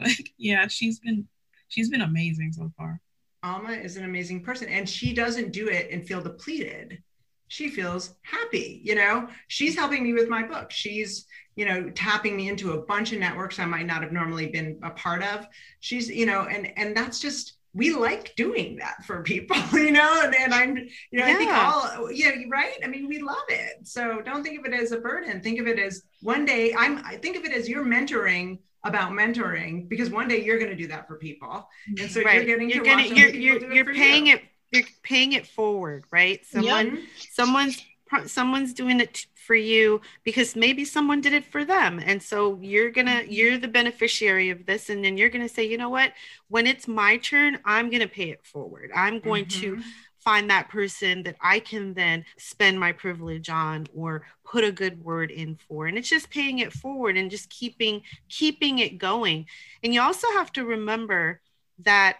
Like, 0.00 0.32
yeah, 0.36 0.66
she's 0.66 0.98
been 0.98 1.28
she's 1.68 1.90
been 1.90 2.02
amazing 2.02 2.52
so 2.52 2.70
far. 2.76 3.00
Alma 3.42 3.72
is 3.72 3.96
an 3.96 4.04
amazing 4.04 4.42
person, 4.42 4.68
and 4.68 4.88
she 4.88 5.12
doesn't 5.12 5.52
do 5.52 5.68
it 5.68 5.90
and 5.90 6.06
feel 6.06 6.22
depleted. 6.22 7.02
She 7.48 7.68
feels 7.68 8.14
happy 8.22 8.80
you 8.84 8.94
know? 8.94 9.28
She's 9.48 9.76
helping 9.76 10.02
me 10.02 10.12
with 10.12 10.28
my 10.28 10.42
book. 10.42 10.70
She's 10.70 11.26
you 11.56 11.64
know 11.64 11.88
tapping 11.90 12.36
me 12.36 12.48
into 12.48 12.72
a 12.72 12.82
bunch 12.82 13.12
of 13.12 13.20
networks 13.20 13.60
i 13.60 13.64
might 13.64 13.86
not 13.86 14.02
have 14.02 14.10
normally 14.10 14.48
been 14.48 14.78
a 14.82 14.90
part 14.90 15.22
of. 15.22 15.46
She's 15.80 16.08
you 16.08 16.26
know 16.26 16.42
and 16.42 16.72
and 16.76 16.96
that's 16.96 17.20
just 17.20 17.58
we 17.72 17.92
like 17.92 18.34
doing 18.36 18.76
that 18.76 19.04
for 19.04 19.22
people 19.22 19.56
you 19.72 19.90
know? 19.90 20.22
And, 20.24 20.34
and 20.34 20.54
i'm 20.54 20.76
you 20.76 21.18
know 21.18 21.26
yeah. 21.26 21.32
i 21.32 21.34
think 21.34 21.52
all 21.52 22.12
yeah 22.12 22.30
right? 22.48 22.78
I 22.82 22.86
mean 22.86 23.08
we 23.08 23.20
love 23.20 23.48
it. 23.48 23.86
So 23.86 24.20
don't 24.20 24.42
think 24.42 24.58
of 24.58 24.64
it 24.64 24.74
as 24.74 24.92
a 24.92 24.98
burden. 24.98 25.40
Think 25.40 25.60
of 25.60 25.66
it 25.66 25.78
as 25.78 26.02
one 26.22 26.44
day 26.44 26.74
i'm 26.74 26.98
i 27.04 27.16
think 27.16 27.36
of 27.36 27.44
it 27.44 27.52
as 27.52 27.68
you're 27.68 27.84
mentoring 27.84 28.58
about 28.84 29.12
mentoring 29.12 29.88
because 29.88 30.10
one 30.10 30.28
day 30.28 30.44
you're 30.44 30.58
going 30.58 30.70
to 30.70 30.76
do 30.76 30.86
that 30.86 31.08
for 31.08 31.16
people 31.16 31.68
and 31.98 32.10
so 32.10 32.22
right. 32.22 32.36
you're 32.36 32.44
getting 32.44 32.70
you're 32.70 32.84
getting 32.84 33.16
you're 33.16 33.30
you're, 33.30 33.72
you're 33.72 33.94
paying 33.94 34.26
you. 34.26 34.34
it 34.34 34.42
you're 34.74 34.84
paying 35.02 35.32
it 35.32 35.46
forward, 35.46 36.04
right? 36.10 36.44
Someone, 36.44 36.96
yep. 36.96 37.04
someone's 37.30 37.82
someone's 38.26 38.74
doing 38.74 39.00
it 39.00 39.26
for 39.34 39.54
you 39.54 40.00
because 40.22 40.54
maybe 40.54 40.84
someone 40.84 41.20
did 41.20 41.32
it 41.32 41.44
for 41.44 41.64
them 41.64 41.98
and 41.98 42.22
so 42.22 42.58
you're 42.60 42.90
gonna 42.90 43.10
mm-hmm. 43.10 43.32
you're 43.32 43.58
the 43.58 43.66
beneficiary 43.66 44.50
of 44.50 44.66
this 44.66 44.88
and 44.88 45.04
then 45.04 45.16
you're 45.16 45.30
gonna 45.30 45.48
say 45.48 45.66
you 45.66 45.76
know 45.76 45.88
what 45.88 46.12
when 46.48 46.66
it's 46.66 46.86
my 46.86 47.16
turn 47.16 47.58
i'm 47.64 47.90
gonna 47.90 48.06
pay 48.06 48.30
it 48.30 48.44
forward 48.44 48.90
i'm 48.94 49.18
going 49.18 49.46
mm-hmm. 49.46 49.78
to 49.78 49.82
find 50.24 50.50
that 50.50 50.68
person 50.68 51.22
that 51.22 51.36
i 51.40 51.58
can 51.58 51.94
then 51.94 52.24
spend 52.38 52.80
my 52.80 52.92
privilege 52.92 53.48
on 53.48 53.86
or 53.94 54.22
put 54.44 54.64
a 54.64 54.72
good 54.72 55.04
word 55.04 55.30
in 55.30 55.54
for 55.54 55.86
and 55.86 55.98
it's 55.98 56.08
just 56.08 56.30
paying 56.30 56.58
it 56.58 56.72
forward 56.72 57.16
and 57.16 57.30
just 57.30 57.50
keeping 57.50 58.02
keeping 58.28 58.78
it 58.78 58.98
going 58.98 59.46
and 59.82 59.92
you 59.92 60.00
also 60.00 60.26
have 60.32 60.50
to 60.50 60.64
remember 60.64 61.40
that 61.78 62.16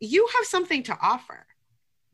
you 0.00 0.28
have 0.36 0.46
something 0.46 0.82
to 0.82 0.96
offer 1.00 1.46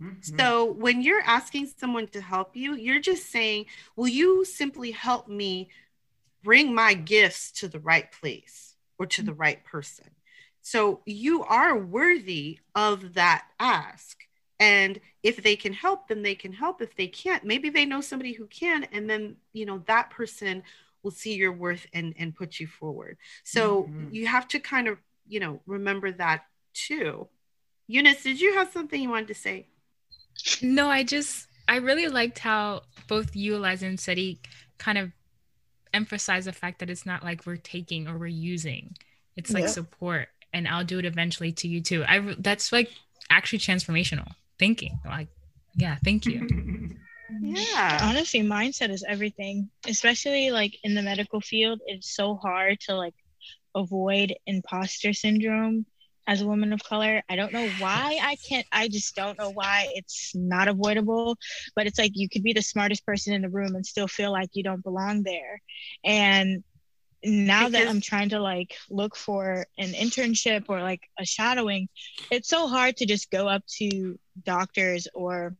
Mm-hmm. 0.03 0.39
So 0.39 0.73
when 0.73 1.03
you're 1.03 1.23
asking 1.23 1.71
someone 1.77 2.07
to 2.09 2.21
help 2.21 2.57
you, 2.57 2.75
you're 2.75 3.01
just 3.01 3.31
saying, 3.31 3.67
Will 3.97 4.09
you 4.09 4.45
simply 4.45 4.93
help 4.93 5.29
me 5.29 5.69
bring 6.43 6.75
my 6.75 6.95
gifts 6.95 7.53
to 7.53 7.69
the 7.69 7.81
right 7.81 8.11
place 8.11 8.75
or 8.99 9.07
to 9.07 9.23
the 9.23 9.35
right 9.35 9.63
person? 9.65 10.07
So 10.63 11.01
you 11.05 11.43
are 11.45 11.77
worthy 11.77 12.61
of 12.75 13.15
that 13.15 13.45
ask. 13.59 14.19
And 14.61 15.01
if 15.23 15.43
they 15.43 15.57
can 15.57 15.73
help, 15.73 16.09
then 16.09 16.23
they 16.23 16.35
can 16.35 16.53
help. 16.53 16.83
If 16.83 16.95
they 16.95 17.07
can't, 17.07 17.45
maybe 17.45 17.71
they 17.71 17.87
know 17.87 18.03
somebody 18.03 18.35
who 18.35 18.47
can. 18.47 18.85
And 18.93 19.09
then, 19.09 19.37
you 19.55 19.65
know, 19.65 19.83
that 19.87 20.11
person 20.11 20.63
will 21.03 21.11
see 21.11 21.35
your 21.35 21.51
worth 21.51 21.87
and, 21.95 22.15
and 22.19 22.37
put 22.37 22.61
you 22.61 22.67
forward. 22.67 23.17
So 23.43 23.85
mm-hmm. 23.85 24.09
you 24.13 24.27
have 24.27 24.47
to 24.49 24.61
kind 24.61 24.87
of, 24.87 24.99
you 25.27 25.41
know, 25.41 25.61
remember 25.67 26.13
that 26.13 26.45
too. 26.75 27.27
Eunice, 27.87 28.23
did 28.23 28.39
you 28.39 28.55
have 28.55 28.71
something 28.71 29.01
you 29.03 29.09
wanted 29.09 29.29
to 29.29 29.35
say? 29.35 29.67
No, 30.63 30.89
I 30.89 31.05
just 31.05 31.49
I 31.67 31.77
really 31.77 32.09
liked 32.09 32.39
how 32.39 32.83
both 33.09 33.35
you, 33.35 33.57
Eliza, 33.57 33.87
and 33.87 33.99
Seti 33.99 34.41
kind 34.79 34.99
of 34.99 35.11
emphasize 35.93 36.45
the 36.45 36.53
fact 36.53 36.81
that 36.81 36.91
it's 36.91 37.07
not 37.07 37.25
like 37.25 37.47
we're 37.47 37.57
taking 37.57 38.07
or 38.07 38.17
we're 38.19 38.27
using. 38.27 38.97
It's 39.37 39.53
like 39.53 39.63
yeah. 39.63 39.69
support, 39.69 40.29
and 40.53 40.69
I'll 40.69 40.85
do 40.85 40.99
it 40.99 41.05
eventually 41.05 41.53
to 41.53 41.69
you 41.69 41.81
too. 41.81 42.05
I 42.07 42.35
that's 42.39 42.73
like 42.73 42.91
actually 43.29 43.59
transformational 43.59 44.33
thinking. 44.61 45.01
Like, 45.07 45.29
yeah, 45.75 45.97
thank 46.05 46.27
you. 46.27 46.47
yeah, 47.43 48.01
honestly, 48.03 48.43
mindset 48.43 48.91
is 48.91 49.05
everything. 49.09 49.71
Especially 49.89 50.51
like 50.53 50.79
in 50.85 50.95
the 50.95 51.03
medical 51.03 51.41
field, 51.41 51.81
it's 51.87 52.15
so 52.15 52.37
hard 52.37 52.81
to 52.83 52.95
like 52.97 53.15
avoid 53.75 54.35
imposter 54.47 55.15
syndrome 55.15 55.87
as 56.29 56.43
a 56.43 56.47
woman 56.47 56.73
of 56.73 56.85
color. 56.85 57.23
I 57.29 57.37
don't 57.37 57.53
know 57.53 57.69
why 57.81 58.21
I 58.23 58.37
can't, 58.49 58.67
I 58.73 58.89
just 58.89 59.17
don't 59.17 59.39
know 59.39 59.51
why 59.51 59.89
it's 59.95 60.33
not 60.37 60.69
avoidable. 60.69 61.37
But 61.77 61.87
it's 61.87 61.99
like 61.99 62.13
you 62.15 62.29
could 62.29 62.45
be 62.45 62.53
the 62.53 62.63
smartest 62.63 63.07
person 63.07 63.35
in 63.35 63.43
the 63.43 63.49
room 63.49 63.75
and 63.75 63.87
still 63.87 64.09
feel 64.09 64.33
like 64.33 64.51
you 64.53 64.63
don't 64.63 64.85
belong 64.85 65.23
there. 65.25 65.61
And 66.05 66.63
now 67.23 67.69
because- 67.69 67.73
that 67.85 67.89
I'm 67.89 68.01
trying 68.01 68.31
to 68.31 68.41
like 68.41 68.77
look 68.89 69.17
for 69.17 69.67
an 69.79 69.93
internship 69.93 70.65
or 70.69 70.81
like 70.83 71.03
a 71.19 71.25
shadowing, 71.25 71.89
it's 72.31 72.49
so 72.49 72.67
hard 72.69 72.97
to 72.99 73.07
just 73.07 73.31
go 73.31 73.49
up 73.49 73.65
to 73.79 74.19
doctors 74.45 75.09
or 75.15 75.57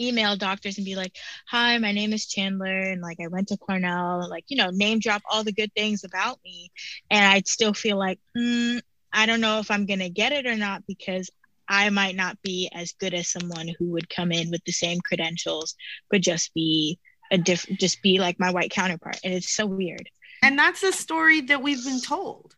email 0.00 0.36
doctors 0.36 0.78
and 0.78 0.84
be 0.84 0.94
like, 0.94 1.16
"Hi, 1.48 1.76
my 1.78 1.90
name 1.92 2.12
is 2.12 2.26
Chandler, 2.26 2.78
and 2.80 3.02
like 3.02 3.18
I 3.20 3.26
went 3.26 3.48
to 3.48 3.56
Cornell, 3.56 4.28
like 4.30 4.44
you 4.48 4.56
know, 4.56 4.70
name 4.70 5.00
drop 5.00 5.22
all 5.28 5.42
the 5.42 5.52
good 5.52 5.72
things 5.74 6.04
about 6.04 6.38
me," 6.44 6.70
and 7.10 7.24
I'd 7.24 7.48
still 7.48 7.74
feel 7.74 7.98
like, 7.98 8.20
mm, 8.36 8.80
I 9.12 9.26
don't 9.26 9.40
know 9.40 9.58
if 9.58 9.70
I'm 9.70 9.86
going 9.86 9.98
to 10.00 10.10
get 10.10 10.32
it 10.32 10.46
or 10.46 10.56
not 10.56 10.86
because 10.86 11.30
I 11.66 11.90
might 11.90 12.14
not 12.14 12.40
be 12.42 12.70
as 12.72 12.92
good 12.92 13.12
as 13.14 13.28
someone 13.28 13.68
who 13.78 13.90
would 13.90 14.08
come 14.08 14.32
in 14.32 14.50
with 14.50 14.64
the 14.64 14.72
same 14.72 15.00
credentials, 15.00 15.74
but 16.10 16.20
just 16.20 16.54
be 16.54 16.98
a 17.30 17.38
diff, 17.38 17.66
just 17.78 18.00
be 18.02 18.18
like 18.18 18.38
my 18.38 18.50
white 18.50 18.70
counterpart. 18.70 19.18
And 19.24 19.34
it's 19.34 19.54
so 19.54 19.66
weird. 19.66 20.08
And 20.42 20.58
that's 20.58 20.80
the 20.80 20.92
story 20.92 21.40
that 21.42 21.62
we've 21.62 21.84
been 21.84 22.00
told. 22.00 22.54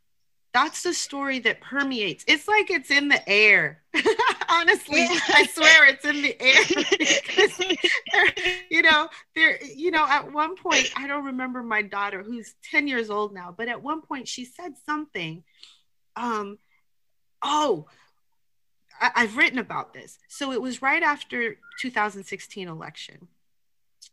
That's 0.53 0.83
the 0.83 0.93
story 0.93 1.39
that 1.41 1.61
permeates. 1.61 2.25
It's 2.27 2.49
like 2.49 2.71
it's 2.71 2.91
in 2.91 3.09
the 3.09 3.29
air. 3.29 3.83
Honestly, 4.49 5.07
I 5.09 5.47
swear 5.53 5.87
it's 5.87 6.05
in 6.05 6.23
the 6.23 6.37
air. 6.43 7.77
you 8.71 8.83
know, 8.83 9.09
there, 9.37 9.63
you 9.63 9.93
know, 9.93 10.05
at 10.09 10.33
one 10.33 10.57
point, 10.57 10.91
I 10.97 11.07
don't 11.07 11.27
remember 11.27 11.63
my 11.63 11.83
daughter 11.83 12.25
who's 12.25 12.55
10 12.71 12.89
years 12.89 13.11
old 13.11 13.33
now, 13.33 13.55
but 13.57 13.69
at 13.69 13.81
one 13.81 14.03
point 14.03 14.27
she 14.27 14.45
said 14.45 14.73
something 14.85 15.45
um, 16.17 16.59
oh, 17.43 17.87
I, 19.01 19.11
I've 19.17 19.37
written 19.37 19.59
about 19.59 19.95
this. 19.95 20.19
So 20.29 20.53
it 20.53 20.61
was 20.61 20.83
right 20.83 21.03
after 21.03 21.57
2016 21.81 22.69
election, 22.69 23.29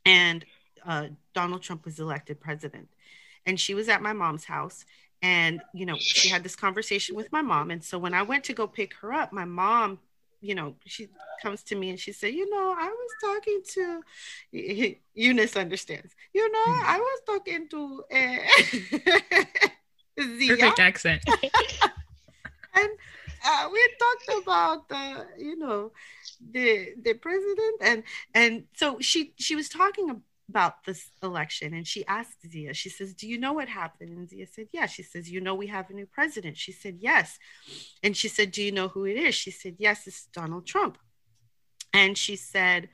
and 0.05 0.45
uh, 0.86 1.07
Donald 1.34 1.63
Trump 1.63 1.86
was 1.86 1.99
elected 1.99 2.39
president, 2.39 2.89
and 3.48 3.60
she 3.60 3.74
was 3.74 3.89
at 3.89 4.04
my 4.04 4.14
mom's 4.14 4.45
house, 4.45 4.86
and 5.24 5.62
you 5.74 5.88
know 5.88 5.95
she 5.98 6.30
had 6.30 6.43
this 6.43 6.56
conversation 6.56 7.16
with 7.16 7.32
my 7.32 7.41
mom, 7.41 7.72
and 7.72 7.84
so 7.84 7.98
when 7.98 8.14
I 8.14 8.22
went 8.22 8.43
to 8.45 8.54
go 8.54 8.68
pick 8.68 8.93
her 8.95 9.12
up, 9.12 9.34
my 9.34 9.45
mom 9.45 10.00
you 10.41 10.56
know, 10.56 10.76
she 10.86 11.08
comes 11.41 11.64
to 11.64 11.76
me 11.76 11.89
and 11.89 12.00
she 12.00 12.12
said, 12.12 12.34
you 12.34 12.50
know, 12.50 12.76
I 12.78 12.88
was 12.88 13.12
talking 13.24 13.62
to 13.74 14.95
Eunice 15.14 15.56
understands. 15.56 16.16
You 16.34 16.52
know, 16.52 16.64
hmm. 16.66 16.84
I 16.86 16.98
was 17.00 17.22
talking 17.26 17.68
to 17.70 18.04
uh, 18.12 18.38
Zia. 20.38 20.58
Perfect 20.58 20.80
accent. 20.80 21.24
and 22.76 22.89
uh, 23.45 23.70
we 23.72 23.89
talked 24.00 24.43
about 24.43 24.86
uh, 24.91 25.24
you 25.38 25.58
know 25.58 25.91
the 26.52 26.89
the 27.02 27.14
president 27.14 27.82
and 27.82 28.04
and 28.34 28.64
so 28.74 28.98
she 29.00 29.34
she 29.38 29.56
was 29.56 29.70
talking 29.70 30.22
about 30.50 30.84
this 30.86 31.12
election 31.22 31.74
and 31.74 31.86
she 31.86 32.06
asked 32.08 32.50
Zia, 32.50 32.74
she 32.74 32.89
says, 32.89 33.14
Do 33.14 33.28
you 33.28 33.38
know 33.38 33.54
what 33.54 33.68
happened? 33.68 34.18
And 34.18 34.30
Zia 34.30 34.48
said, 34.48 34.68
Yeah. 34.72 34.86
She 34.86 35.04
says, 35.04 35.30
You 35.30 35.41
know, 35.41 35.56
we 35.56 35.68
have 35.68 35.89
a 35.89 35.93
new 35.93 36.06
president. 36.06 36.58
She 36.58 36.72
said, 36.72 36.98
Yes. 37.00 37.38
And 38.04 38.16
she 38.16 38.28
said, 38.28 38.52
Do 38.52 38.64
you 38.64 38.72
know 38.72 38.88
who 38.88 39.06
it 39.06 39.18
is? 39.18 39.36
She 39.36 39.52
said, 39.52 39.76
Yes, 39.78 40.08
it's 40.08 40.26
Donald 40.28 40.66
Trump. 40.66 40.98
And 41.93 42.18
she 42.18 42.36
said, 42.36 42.89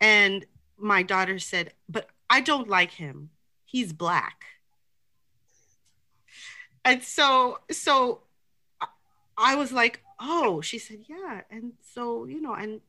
And 0.00 0.46
my 0.76 1.02
daughter 1.02 1.38
said, 1.38 1.72
But 1.88 2.08
I 2.28 2.40
don't 2.40 2.68
like 2.68 2.92
him. 2.92 3.30
He's 3.64 3.92
black 3.92 4.44
and 6.84 7.02
so 7.02 7.58
so 7.70 8.22
I 9.36 9.54
was 9.54 9.72
like, 9.72 10.02
oh, 10.20 10.60
she 10.60 10.78
said, 10.78 11.04
yeah. 11.06 11.42
And 11.48 11.74
so, 11.94 12.24
you 12.24 12.40
know, 12.40 12.54
and 12.54 12.80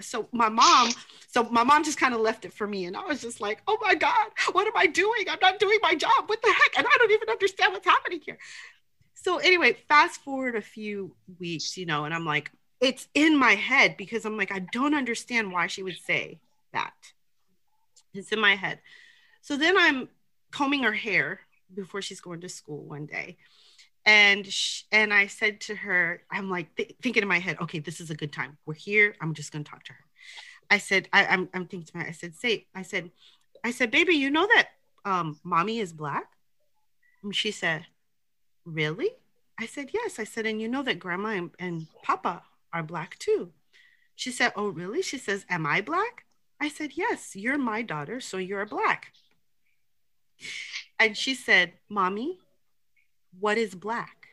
so 0.00 0.28
my 0.32 0.48
mom, 0.48 0.90
so 1.28 1.44
my 1.44 1.62
mom 1.62 1.84
just 1.84 1.98
kind 1.98 2.14
of 2.14 2.20
left 2.20 2.44
it 2.44 2.52
for 2.52 2.66
me. 2.66 2.84
And 2.84 2.96
I 2.96 3.04
was 3.04 3.20
just 3.20 3.40
like, 3.40 3.62
oh 3.66 3.78
my 3.80 3.94
God, 3.94 4.28
what 4.52 4.66
am 4.66 4.76
I 4.76 4.86
doing? 4.86 5.24
I'm 5.28 5.38
not 5.40 5.58
doing 5.58 5.78
my 5.82 5.94
job. 5.94 6.24
What 6.26 6.42
the 6.42 6.48
heck? 6.48 6.78
And 6.78 6.86
I 6.86 6.96
don't 6.98 7.12
even 7.12 7.28
understand 7.28 7.72
what's 7.72 7.86
happening 7.86 8.20
here. 8.24 8.38
So 9.14 9.38
anyway, 9.38 9.76
fast 9.88 10.22
forward 10.22 10.54
a 10.54 10.60
few 10.60 11.14
weeks, 11.38 11.76
you 11.76 11.86
know, 11.86 12.04
and 12.04 12.14
I'm 12.14 12.24
like, 12.24 12.52
it's 12.80 13.08
in 13.14 13.36
my 13.36 13.54
head 13.54 13.96
because 13.96 14.24
I'm 14.24 14.36
like, 14.36 14.52
I 14.52 14.60
don't 14.60 14.94
understand 14.94 15.50
why 15.50 15.66
she 15.66 15.82
would 15.82 15.96
say 15.96 16.38
that. 16.72 16.94
It's 18.12 18.32
in 18.32 18.40
my 18.40 18.54
head. 18.54 18.80
So 19.40 19.56
then 19.56 19.76
I'm 19.78 20.08
combing 20.50 20.82
her 20.82 20.92
hair 20.92 21.40
before 21.74 22.02
she's 22.02 22.20
going 22.20 22.40
to 22.42 22.48
school 22.48 22.84
one 22.84 23.06
day 23.06 23.38
and 24.06 24.48
and 24.92 25.12
i 25.14 25.26
said 25.26 25.60
to 25.60 25.74
her 25.76 26.22
i'm 26.32 26.50
like 26.50 26.74
th- 26.76 26.94
thinking 27.02 27.22
in 27.22 27.28
my 27.28 27.40
head 27.40 27.58
okay 27.60 27.80
this 27.80 28.00
is 28.00 28.10
a 28.10 28.16
good 28.16 28.32
time 28.32 28.56
we're 28.66 28.74
here 28.74 29.14
i'm 29.20 29.34
just 29.34 29.52
going 29.52 29.64
to 29.64 29.70
talk 29.70 29.84
to 29.84 29.92
her 29.94 30.04
i 30.70 30.78
said 30.78 31.08
I, 31.12 31.24
am 31.24 31.30
I'm, 31.30 31.50
I'm 31.54 31.66
thinking 31.68 31.86
to 31.86 31.98
my 31.98 32.06
i 32.08 32.12
said 32.12 32.36
say 32.36 32.66
i 32.74 32.82
said 32.82 33.10
i 33.64 33.72
said 33.72 33.90
baby 33.90 34.14
you 34.14 34.30
know 34.30 34.48
that 34.54 34.70
um 35.04 35.40
mommy 35.44 35.80
is 35.80 35.92
black 35.92 36.26
And 37.22 37.34
she 37.34 37.50
said, 37.50 37.86
Really? 38.64 39.10
I 39.58 39.66
said, 39.66 39.90
Yes. 39.94 40.18
I 40.18 40.24
said, 40.24 40.46
And 40.46 40.60
you 40.60 40.68
know 40.68 40.82
that 40.84 40.98
grandma 40.98 41.30
and, 41.30 41.50
and 41.58 41.86
papa 42.02 42.42
are 42.72 42.82
black 42.82 43.18
too. 43.18 43.52
She 44.14 44.30
said, 44.32 44.52
Oh, 44.56 44.68
really? 44.68 45.02
She 45.02 45.18
says, 45.18 45.44
Am 45.50 45.66
I 45.66 45.80
black? 45.80 46.24
I 46.60 46.68
said, 46.68 46.92
Yes, 46.94 47.36
you're 47.36 47.58
my 47.58 47.82
daughter, 47.82 48.20
so 48.20 48.38
you're 48.38 48.66
black. 48.66 49.12
And 50.98 51.16
she 51.16 51.34
said, 51.34 51.74
Mommy, 51.88 52.38
what 53.40 53.58
is 53.58 53.74
black? 53.74 54.28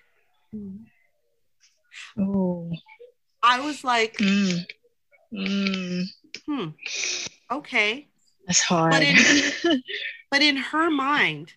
Oh. 2.18 2.72
I 3.42 3.60
was 3.60 3.84
like, 3.84 4.18
Mm. 4.18 4.66
Mm. 5.34 6.04
hmm, 6.46 6.68
okay. 7.52 8.08
That's 8.46 8.62
hard. 8.62 8.92
But 8.92 9.02
in, 9.04 9.82
but 10.32 10.42
in 10.42 10.58
her 10.58 10.92
mind, 10.92 11.54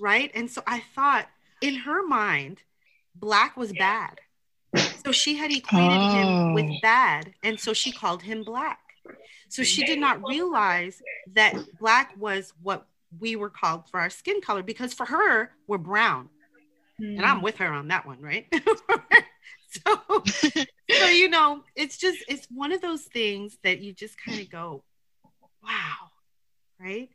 right? 0.00 0.30
And 0.34 0.50
so 0.50 0.62
I 0.66 0.82
thought, 0.94 1.26
in 1.60 1.74
her 1.76 2.06
mind, 2.06 2.62
black 3.14 3.56
was 3.56 3.72
bad. 3.72 4.20
So 5.04 5.12
she 5.12 5.36
had 5.36 5.50
equated 5.52 6.00
him 6.12 6.54
with 6.54 6.66
Oh. 6.66 6.78
bad. 6.82 7.34
And 7.42 7.58
so 7.60 7.72
she 7.72 7.92
called 7.92 8.22
him 8.22 8.44
black. 8.44 8.80
So 9.48 9.62
she 9.62 9.82
did 9.84 9.98
not 9.98 10.26
realize 10.26 11.02
that 11.34 11.54
black 11.78 12.14
was 12.16 12.52
what 12.62 12.86
we 13.18 13.36
were 13.36 13.50
called 13.50 13.88
for 13.90 14.00
our 14.00 14.10
skin 14.10 14.40
color 14.40 14.62
because 14.62 14.92
for 14.94 15.06
her, 15.06 15.52
we're 15.66 15.78
brown. 15.78 16.28
And 16.98 17.24
I'm 17.24 17.38
hmm. 17.38 17.44
with 17.44 17.58
her 17.58 17.72
on 17.72 17.88
that 17.88 18.06
one, 18.06 18.20
right? 18.20 18.46
so, 19.70 20.24
so, 20.90 21.06
you 21.06 21.28
know, 21.28 21.62
it's 21.76 21.96
just, 21.96 22.18
it's 22.28 22.46
one 22.50 22.72
of 22.72 22.80
those 22.80 23.02
things 23.04 23.58
that 23.62 23.80
you 23.80 23.92
just 23.92 24.16
kind 24.20 24.40
of 24.40 24.50
go, 24.50 24.82
wow, 25.62 26.10
right? 26.80 27.08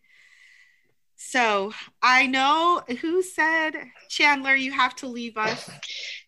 So 1.15 1.73
I 2.01 2.27
know 2.27 2.81
who 3.01 3.21
said, 3.21 3.73
Chandler, 4.09 4.55
you 4.55 4.71
have 4.71 4.95
to 4.97 5.07
leave 5.07 5.37
us. 5.37 5.69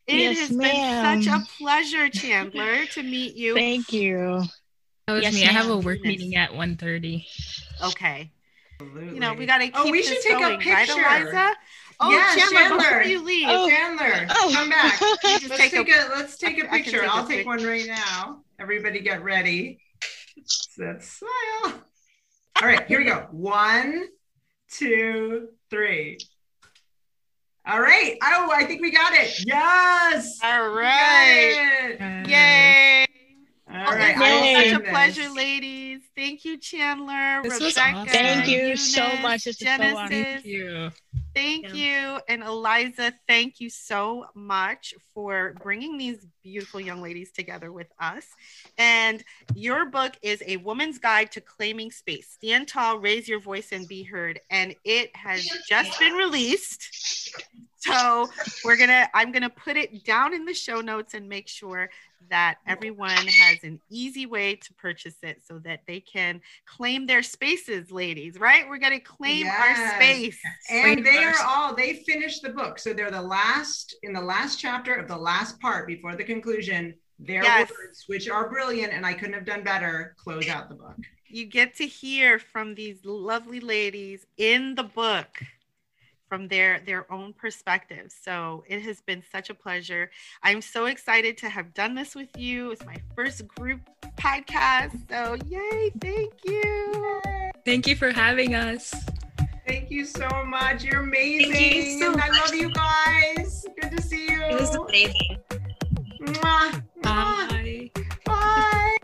It 0.07 0.19
Yes, 0.19 0.39
has 0.39 0.57
been 0.57 1.01
such 1.01 1.27
a 1.27 1.45
pleasure, 1.57 2.09
Chandler, 2.09 2.85
to 2.85 3.03
meet 3.03 3.35
you. 3.35 3.55
Thank 3.55 3.91
you. 3.91 4.43
That 5.07 5.13
was 5.13 5.23
Yes, 5.23 5.35
me. 5.35 5.45
I 5.45 5.51
have 5.51 5.69
a 5.69 5.77
work 5.77 6.03
meeting 6.03 6.35
at 6.35 6.51
1.30. 6.51 7.25
Okay. 7.83 8.31
Absolutely. 8.79 9.15
You 9.15 9.19
know, 9.19 9.33
we 9.33 9.45
got 9.45 9.59
to 9.59 9.65
keep 9.65 9.75
Oh, 9.75 9.91
we 9.91 10.01
this 10.01 10.07
should 10.07 10.21
take 10.21 10.37
a 10.37 10.39
going, 10.39 10.59
right, 10.59 10.87
picture. 10.87 11.01
Eliza? 11.01 11.51
Oh, 11.99 12.11
Yeah, 12.11 12.35
Chandler, 12.35 12.59
Chandler. 12.59 12.77
before 12.77 13.03
you 13.03 13.23
leave, 13.23 13.47
Oh. 13.49 13.69
Chandler, 13.69 14.27
Oh. 14.29 14.51
come 14.53 14.69
back. 14.69 14.99
Let's 15.23 15.47
take 15.57 15.71
take, 15.71 15.89
a- 15.89 16.07
a, 16.07 16.09
let's 16.15 16.37
take 16.37 16.55
I- 16.63 16.67
a 16.67 16.69
I 16.71 16.81
can 16.81 16.83
picture. 16.83 16.99
take 17.01 17.09
a 17.09 17.13
I'll 17.13 17.27
take 17.27 17.37
pic- 17.39 17.47
one 17.47 17.63
right 17.63 17.85
now. 17.87 18.41
Everybody 18.59 18.99
get 18.99 19.23
ready. 19.23 19.79
Let's 20.77 21.09
smile. 21.19 21.81
All 22.61 22.67
right, 22.67 22.85
here 22.87 22.99
we 22.99 23.05
go. 23.05 23.27
One, 23.31 24.05
two, 24.71 25.49
three. 25.69 26.17
All 27.67 27.81
right. 27.81 28.15
Oh, 28.21 28.51
I 28.53 28.63
think 28.65 28.81
we 28.81 28.91
got 28.91 29.13
it. 29.13 29.43
Yes. 29.45 30.37
All 30.43 30.69
right. 30.69 31.95
We 31.99 32.05
right. 32.05 32.27
Yay. 32.27 33.05
All 33.67 33.75
right. 33.95 34.15
I 34.15 34.19
will 34.19 34.43
Yay. 34.45 34.69
such 34.71 34.81
a 34.81 34.89
pleasure, 34.89 35.29
ladies. 35.29 35.84
Thank 36.15 36.45
you, 36.45 36.57
Chandler, 36.57 37.41
This 37.43 37.59
was 37.59 37.77
awesome. 37.77 38.07
Thank 38.07 38.47
you 38.47 38.77
so 38.77 39.01
much. 39.17 39.43
This 39.43 39.47
was 39.47 39.57
so 39.59 39.65
Genesis. 39.65 39.97
awesome. 39.97 40.09
Thank 40.09 40.45
you. 40.45 40.91
Thank 41.33 41.73
you. 41.75 42.19
And 42.29 42.41
Eliza, 42.41 43.11
thank 43.27 43.59
you 43.59 43.69
so 43.69 44.25
much 44.33 44.93
for 45.13 45.55
bringing 45.61 45.97
these 45.97 46.25
beautiful 46.41 46.79
young 46.79 47.01
ladies 47.01 47.33
together 47.33 47.73
with 47.73 47.87
us. 47.99 48.25
And 48.77 49.21
your 49.55 49.87
book 49.87 50.13
is 50.21 50.41
A 50.47 50.55
Woman's 50.57 50.99
Guide 50.99 51.33
to 51.33 51.41
Claiming 51.41 51.91
Space. 51.91 52.29
Stand 52.29 52.69
tall, 52.69 52.97
raise 52.99 53.27
your 53.27 53.41
voice, 53.41 53.73
and 53.73 53.85
be 53.85 54.03
heard. 54.03 54.39
And 54.49 54.73
it 54.85 55.13
has 55.17 55.45
just 55.67 55.99
been 55.99 56.13
released. 56.13 57.35
So 57.79 58.29
we're 58.63 58.77
gonna, 58.77 59.09
I'm 59.13 59.33
gonna 59.33 59.49
put 59.49 59.75
it 59.75 60.05
down 60.05 60.33
in 60.33 60.45
the 60.45 60.53
show 60.53 60.79
notes 60.79 61.13
and 61.13 61.27
make 61.27 61.49
sure 61.49 61.89
that 62.29 62.57
everyone 62.67 63.27
has 63.27 63.63
an 63.63 63.79
easy 63.89 64.25
way 64.25 64.55
to 64.55 64.73
purchase 64.73 65.17
it 65.23 65.41
so 65.47 65.59
that 65.59 65.81
they 65.87 65.99
can 65.99 66.41
claim 66.65 67.05
their 67.05 67.23
spaces, 67.23 67.91
ladies, 67.91 68.39
right? 68.39 68.67
We're 68.67 68.77
gonna 68.77 68.99
claim 68.99 69.47
our 69.47 69.75
space. 69.95 70.39
And 70.69 71.05
they 71.05 71.23
are 71.23 71.35
all 71.45 71.75
they 71.75 72.03
finished 72.07 72.41
the 72.41 72.49
book. 72.49 72.79
So 72.79 72.93
they're 72.93 73.11
the 73.11 73.21
last 73.21 73.95
in 74.03 74.13
the 74.13 74.21
last 74.21 74.59
chapter 74.59 74.95
of 74.95 75.07
the 75.07 75.17
last 75.17 75.59
part 75.59 75.87
before 75.87 76.15
the 76.15 76.23
conclusion. 76.23 76.95
Their 77.17 77.43
Yes. 77.43 77.69
words, 77.69 78.03
which 78.07 78.27
are 78.29 78.49
brilliant, 78.49 78.91
and 78.91 79.05
I 79.05 79.13
couldn't 79.13 79.35
have 79.35 79.45
done 79.45 79.63
better, 79.63 80.15
close 80.17 80.49
out 80.49 80.67
the 80.69 80.75
book. 80.75 80.97
you 81.27 81.45
get 81.45 81.73
to 81.75 81.87
hear 81.87 82.37
from 82.39 82.75
these 82.75 83.03
lovely 83.03 83.59
ladies 83.59 84.25
in 84.37 84.75
the 84.75 84.83
book 84.83 85.41
from 86.35 86.49
their 86.49 86.81
their 86.81 87.09
own 87.09 87.31
perspective 87.31 88.11
so 88.11 88.65
it 88.67 88.81
has 88.81 88.99
been 88.99 89.23
such 89.31 89.49
a 89.49 89.53
pleasure 89.53 90.11
i'm 90.43 90.61
so 90.61 90.87
excited 90.87 91.37
to 91.37 91.47
have 91.47 91.73
done 91.73 91.95
this 91.95 92.13
with 92.13 92.27
you 92.37 92.71
it's 92.71 92.85
my 92.85 92.97
first 93.15 93.47
group 93.47 93.79
podcast 94.17 94.91
so 95.09 95.37
yay 95.47 95.89
thank 96.01 96.33
you 96.43 97.21
Thank 97.65 97.87
you 97.87 97.95
for 97.95 98.11
having 98.11 98.53
us. 98.53 98.93
Thank 99.67 99.89
you 99.89 100.05
so 100.05 100.27
much. 100.45 100.83
You're 100.83 101.01
amazing. 101.01 101.51
Thank 101.51 101.75
you 101.75 101.99
so 101.99 102.11
I 102.11 102.29
much. 102.29 102.41
love 102.41 102.53
you 102.53 102.69
guys. 102.69 103.65
Good 103.81 103.97
to 103.97 104.01
see 104.03 104.29
you. 104.29 104.43
It 104.43 104.59
was 104.59 104.75
amazing. 104.75 105.39
Mwah. 106.21 106.83
Mwah. 107.01 107.49
Bye. 107.49 107.91
Bye. 108.23 108.97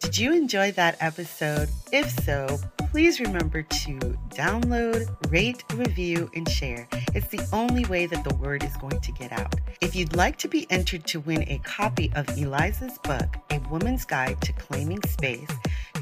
Did 0.00 0.16
you 0.16 0.32
enjoy 0.32 0.72
that 0.72 0.96
episode? 1.00 1.68
If 1.92 2.08
so, 2.24 2.58
please 2.90 3.20
remember 3.20 3.62
to 3.62 3.98
download, 4.30 5.06
rate, 5.30 5.62
review, 5.74 6.30
and 6.34 6.48
share. 6.48 6.88
It's 7.14 7.28
the 7.28 7.46
only 7.52 7.84
way 7.84 8.06
that 8.06 8.24
the 8.24 8.34
word 8.36 8.64
is 8.64 8.74
going 8.78 9.00
to 9.00 9.12
get 9.12 9.30
out. 9.30 9.54
If 9.82 9.94
you'd 9.94 10.16
like 10.16 10.38
to 10.38 10.48
be 10.48 10.66
entered 10.70 11.04
to 11.08 11.20
win 11.20 11.42
a 11.48 11.58
copy 11.58 12.10
of 12.16 12.26
Eliza's 12.38 12.96
book, 12.98 13.36
A 13.50 13.58
Woman's 13.70 14.06
Guide 14.06 14.40
to 14.40 14.52
Claiming 14.54 15.02
Space, 15.02 15.50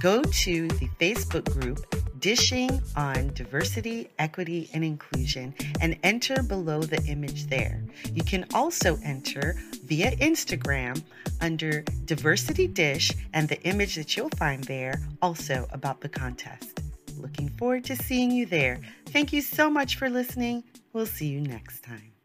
go 0.00 0.22
to 0.22 0.68
the 0.68 0.88
Facebook 1.00 1.50
group 1.60 1.84
Dishing 2.18 2.82
on 2.96 3.32
Diversity, 3.34 4.08
Equity, 4.18 4.70
and 4.72 4.82
Inclusion 4.82 5.54
and 5.80 5.96
enter 6.02 6.42
below 6.42 6.80
the 6.80 7.02
image 7.04 7.46
there. 7.46 7.84
You 8.12 8.24
can 8.24 8.46
also 8.54 8.98
enter 9.04 9.54
via 9.84 10.16
Instagram 10.16 11.02
under 11.40 11.82
Diversity 12.04 12.66
Dish 12.66 13.12
and 13.32 13.48
the 13.48 13.62
image 13.62 13.94
that 13.96 14.16
you'll 14.16 14.30
find 14.30 14.64
there 14.64 15.00
also 15.22 15.66
about 15.70 16.00
the 16.00 16.08
contest. 16.08 16.80
Looking 17.16 17.48
forward 17.50 17.84
to 17.84 17.96
seeing 17.96 18.30
you 18.30 18.46
there. 18.46 18.80
Thank 19.06 19.32
you 19.32 19.40
so 19.40 19.70
much 19.70 19.96
for 19.96 20.10
listening. 20.10 20.64
We'll 20.92 21.06
see 21.06 21.28
you 21.28 21.40
next 21.40 21.82
time. 21.84 22.15